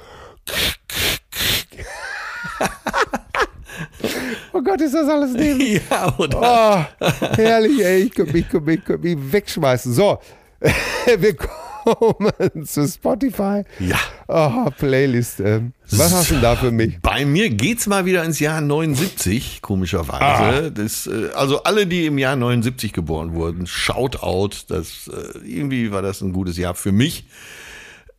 [4.58, 5.82] Oh Gott, ist das alles neben.
[5.92, 6.88] Ja, oder?
[7.00, 7.06] Oh,
[7.36, 8.04] herrlich, ey.
[8.04, 9.94] Ich könnte mich, ich könnte mich, ich könnte mich wegschmeißen.
[9.94, 10.20] So,
[11.20, 13.64] wir kommen zu Spotify.
[13.80, 14.00] Ja.
[14.28, 15.40] Oh, Playlist.
[15.42, 15.74] ähm.
[15.92, 17.00] Was hast du denn da für mich?
[17.02, 20.72] Bei mir geht's mal wieder ins Jahr 79, komischerweise.
[20.72, 24.66] Das, äh, also alle, die im Jahr 79 geboren wurden, Shoutout.
[24.70, 27.26] Das, äh, irgendwie war das ein gutes Jahr für mich.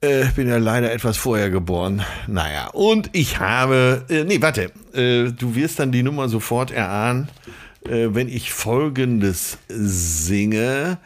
[0.01, 2.03] Äh, bin ja leider etwas vorher geboren.
[2.29, 7.29] Naja, und ich habe, äh, nee, warte, äh, du wirst dann die Nummer sofort erahnen,
[7.85, 10.99] äh, wenn ich folgendes singe.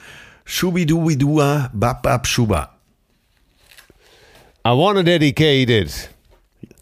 [0.45, 2.77] Schubidubidua, bab bab schuba.
[4.67, 6.11] I wanna dedicate it.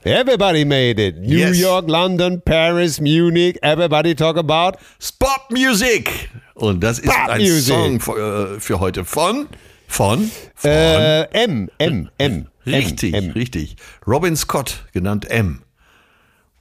[0.02, 1.18] Everybody made it.
[1.18, 1.60] New Yes.
[1.60, 3.56] York, London, Paris, Munich.
[3.62, 4.78] Everybody talk about.
[4.98, 6.30] Spot Music.
[6.54, 7.74] Und das ist Pop ein Music.
[7.74, 9.46] Song für, äh, für heute von,
[9.90, 10.70] von, von.
[10.70, 12.46] Äh, M, M, M.
[12.64, 13.30] richtig, M, M.
[13.32, 13.76] richtig.
[14.06, 15.62] Robin Scott, genannt M.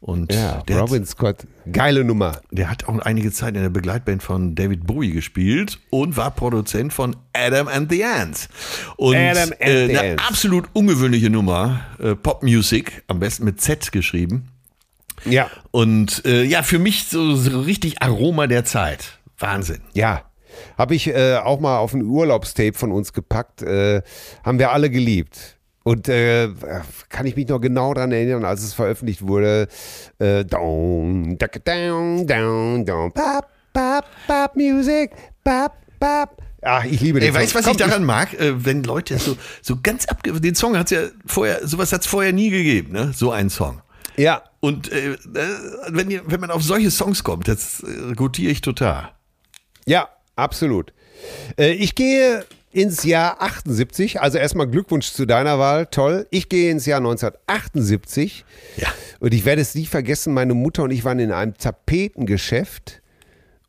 [0.01, 1.45] Und Ja, der, Robin Scott.
[1.71, 2.41] Geile Nummer.
[2.51, 6.93] der hat auch einige Zeit in der Begleitband von David Bowie gespielt und war Produzent
[6.93, 8.47] von Adam and the Ants.
[8.95, 10.23] Und Adam and äh, the eine Ants.
[10.27, 14.47] absolut ungewöhnliche Nummer, äh, Pop Music, am besten mit Z geschrieben.
[15.25, 15.49] Ja.
[15.71, 19.19] Und äh, ja, für mich so, so richtig Aroma der Zeit.
[19.37, 19.81] Wahnsinn.
[19.93, 20.23] Ja.
[20.77, 23.61] Habe ich äh, auch mal auf ein Urlaubstape von uns gepackt.
[23.61, 24.01] Äh,
[24.43, 25.57] haben wir alle geliebt.
[25.83, 26.49] Und äh,
[27.09, 29.67] kann ich mich noch genau daran erinnern, als es veröffentlicht wurde.
[30.19, 35.11] Äh, down, down, down, down, pop, pop, pop, music,
[35.43, 36.37] pop, pop.
[36.61, 37.71] Ach, ich liebe den Ey, weißt du, was Song.
[37.71, 38.33] ich daran mag?
[38.33, 40.39] Äh, wenn Leute so, so ganz abge...
[40.41, 43.13] Den Song hat's ja vorher, sowas hat's vorher nie gegeben, ne?
[43.15, 43.81] So ein Song.
[44.17, 45.17] Ja, Und äh, äh,
[45.87, 49.11] wenn, ihr, wenn man auf solche Songs kommt, das äh, gutiere ich total.
[49.85, 50.93] Ja, absolut.
[51.57, 54.21] Äh, ich gehe ins Jahr 78.
[54.21, 55.87] Also erstmal Glückwunsch zu deiner Wahl.
[55.87, 56.27] Toll.
[56.29, 58.45] Ich gehe ins Jahr 1978.
[58.77, 58.87] Ja.
[59.19, 63.01] Und ich werde es nie vergessen, meine Mutter und ich waren in einem Tapetengeschäft.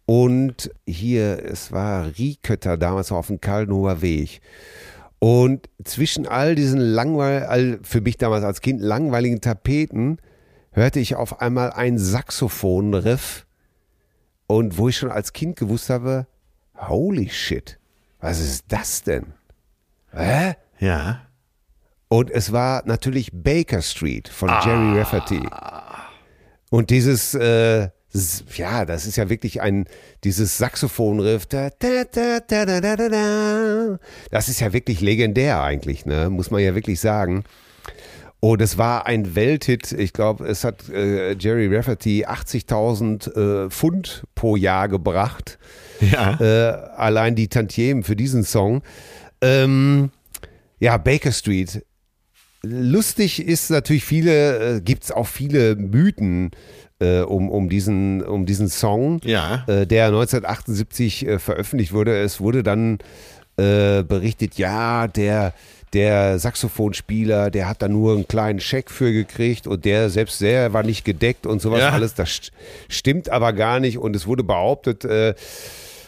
[0.06, 4.40] Und hier, es war Riekötter damals auf dem Kallenhofer Weg.
[5.20, 10.18] Und zwischen all diesen langweil, all, für mich damals als Kind langweiligen Tapeten,
[10.72, 13.46] hörte ich auf einmal ein Saxophonriff.
[14.46, 16.26] Und wo ich schon als Kind gewusst habe,
[16.88, 17.78] Holy shit.
[18.20, 19.32] Was ist das denn?
[20.12, 20.54] Hä?
[20.78, 21.22] Ja.
[22.08, 24.62] Und es war natürlich Baker Street von ah.
[24.64, 25.40] Jerry Rafferty.
[26.70, 27.88] Und dieses, äh,
[28.56, 29.86] ja, das ist ja wirklich ein,
[30.24, 31.46] dieses Saxophonriff.
[31.46, 32.40] Da, da, da,
[34.30, 36.30] das ist ja wirklich legendär eigentlich, ne?
[36.30, 37.44] Muss man ja wirklich sagen.
[38.42, 39.92] Und es war ein Welthit.
[39.92, 45.58] Ich glaube, es hat äh, Jerry Rafferty 80.000 äh, Pfund pro Jahr gebracht.
[46.00, 46.40] Ja.
[46.40, 48.82] Äh, allein die Tantiemen für diesen Song.
[49.42, 50.10] Ähm,
[50.78, 51.84] ja, Baker Street.
[52.62, 56.50] Lustig ist natürlich viele, äh, gibt es auch viele Mythen
[56.98, 59.64] äh, um, um, diesen, um diesen Song, Ja.
[59.66, 62.16] äh, der 1978 äh, veröffentlicht wurde.
[62.18, 62.98] Es wurde dann
[63.56, 65.52] berichtet, ja, der,
[65.92, 70.72] der Saxophonspieler, der hat da nur einen kleinen Scheck für gekriegt und der selbst der
[70.72, 71.90] war nicht gedeckt und sowas Ja.
[71.90, 72.14] alles.
[72.14, 72.52] Das st
[72.88, 75.34] stimmt aber gar nicht und es wurde behauptet, äh,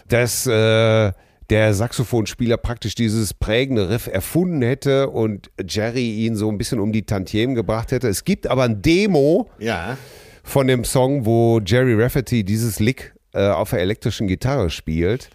[0.08, 1.12] dass äh,
[1.50, 6.92] der Saxophonspieler praktisch dieses prägende Riff erfunden hätte und Jerry ihn so ein bisschen um
[6.92, 8.08] die Tantiemen gebracht hätte.
[8.08, 9.98] Es gibt aber ein Demo Ja.
[10.44, 15.30] von dem Song, wo Jerry Rafferty dieses Lick äh, auf der elektrischen Gitarre spielt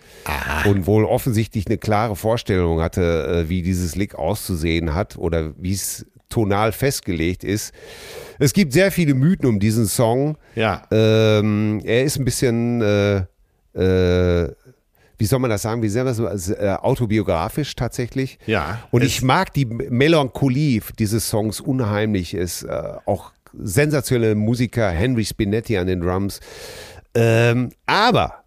[0.65, 5.74] und wohl offensichtlich eine klare Vorstellung hatte, äh, wie dieses Lick auszusehen hat oder wie
[5.74, 7.74] es tonal festgelegt ist.
[8.40, 10.38] Es gibt sehr viele Mythen um diesen Song.
[10.56, 10.84] Ja.
[10.91, 13.18] Ähm, er ist ein bisschen, äh,
[13.74, 14.53] äh,
[15.18, 16.19] wie soll man das sagen, wie sehr das
[16.49, 18.38] äh, autobiografisch tatsächlich.
[18.45, 18.80] Ja.
[18.91, 22.34] Und ich mag die Melancholie dieses Songs unheimlich.
[22.34, 26.40] Ist äh, auch sensationelle Musiker, Henry Spinetti an den Drums.
[27.15, 28.43] Ähm, aber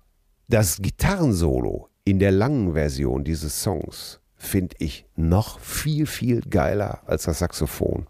[0.49, 7.24] das Gitarrensolo in der langen Version dieses Songs finde ich noch viel, viel geiler als
[7.24, 8.07] das Saxophon.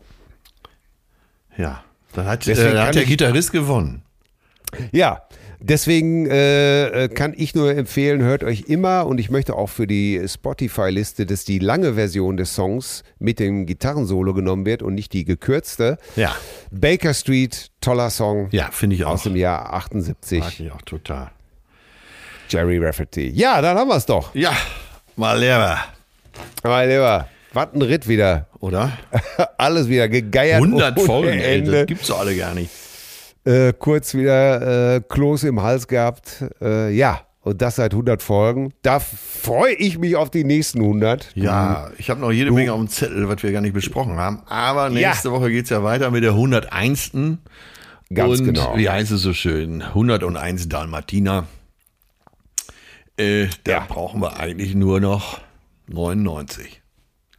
[1.56, 1.84] Ja.
[2.14, 4.02] Dann hat, äh, kann hat der Gitarrist gewonnen.
[4.92, 5.22] Ja,
[5.60, 10.22] deswegen äh, kann ich nur empfehlen, hört euch immer und ich möchte auch für die
[10.26, 15.24] Spotify-Liste, dass die lange Version des Songs mit dem Gitarrensolo genommen wird und nicht die
[15.24, 15.98] gekürzte.
[16.16, 16.34] Ja.
[16.70, 19.10] Baker Street, toller Song Ja, finde ich auch.
[19.12, 20.40] aus dem Jahr 78.
[20.40, 21.30] Mag ich auch total.
[22.48, 23.28] Jerry Rafferty.
[23.30, 24.34] Ja, dann haben wir es doch.
[24.34, 24.52] Ja.
[25.16, 25.78] Mal lieber,
[26.62, 28.46] Mein Lieber, was ein Ritt wieder.
[28.60, 28.92] oder?
[29.58, 30.62] Alles wieder gegeiert.
[30.62, 32.70] 100 ohne Folgen, ey, das gibt's doch alle gar nicht.
[33.44, 36.44] Äh, kurz wieder äh, Kloß im Hals gehabt.
[36.60, 38.72] Äh, ja, und das seit 100 Folgen.
[38.82, 41.32] Da freue ich mich auf die nächsten 100.
[41.34, 44.42] Ja, ich habe noch jede Menge auf dem Zettel, was wir gar nicht besprochen haben.
[44.46, 47.12] Aber nächste Woche geht's ja weiter mit der 101.
[48.12, 48.76] Ganz und genau.
[48.76, 49.82] wie heißt es so schön?
[49.82, 51.46] 101 Dalmatiner.
[53.16, 53.86] Äh, da Ja.
[53.88, 55.40] brauchen wir eigentlich nur noch
[55.86, 56.82] 99.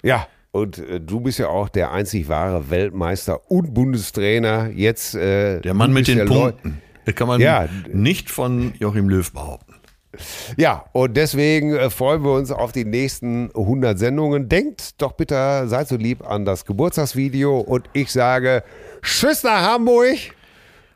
[0.03, 4.69] Ja, und äh, du bist ja auch der einzig wahre Weltmeister und Bundestrainer.
[4.69, 6.81] Jetzt äh, Der Mann mit den Leu- Punkten.
[7.05, 7.67] Das kann man Ja.
[7.91, 9.75] nicht von Joachim Löw behaupten.
[10.57, 14.49] Ja, und deswegen äh, freuen wir uns auf die nächsten 100 Sendungen.
[14.49, 18.63] Denkt doch bitte, seid so lieb an das Geburtstagsvideo und ich sage
[19.01, 20.17] Tschüss nach Hamburg,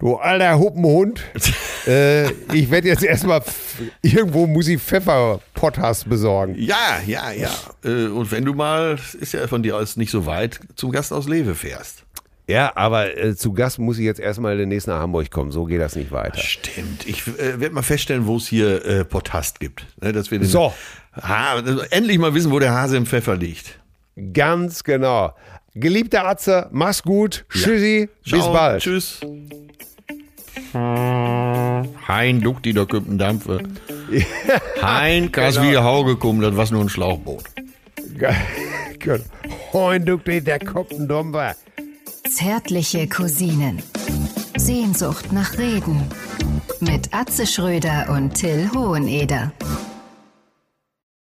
[0.05, 1.21] du alter Huppenhund.
[1.87, 3.41] äh, ich werde jetzt erstmal
[4.01, 6.55] irgendwo muss ich Pfefferpotthass besorgen.
[6.57, 7.51] Ja, ja, ja.
[7.83, 11.11] Äh, Und wenn du mal, ist ja von dir aus nicht so weit, zum Gast
[11.11, 12.03] aus Lewe fährst.
[12.47, 15.51] Ja, aber äh, zu Gast muss ich jetzt erstmal demnächst nach Hamburg kommen.
[15.51, 16.37] So geht das nicht weiter.
[16.37, 17.07] Stimmt.
[17.07, 19.87] Ich äh, werde mal feststellen, wo es hier äh, Potast gibt.
[20.01, 20.71] Ne, dass wir den, So.
[21.19, 23.79] Ha, endlich mal wissen, wo der Hase im Pfeffer liegt.
[24.33, 25.33] Ganz genau.
[25.73, 27.45] Geliebter Atze, mach's gut.
[27.49, 28.81] Tschüssi, bis Ciao, bald.
[28.83, 29.19] Tschüss.
[30.75, 33.59] Hein Duckti, da kommt ein Dampfe.
[34.81, 35.71] Hein, krass Genau.
[35.71, 37.43] wie Hauge gekommen, das war nur ein Schlauchboot.
[39.03, 39.21] Gut.
[39.73, 41.55] Hoin, du, der kommt ein Dummer.
[42.29, 43.81] Zärtliche Cousinen.
[44.57, 46.03] Sehnsucht nach Reden.
[46.81, 49.51] Mit Atze Schröder und Till Hoheneder.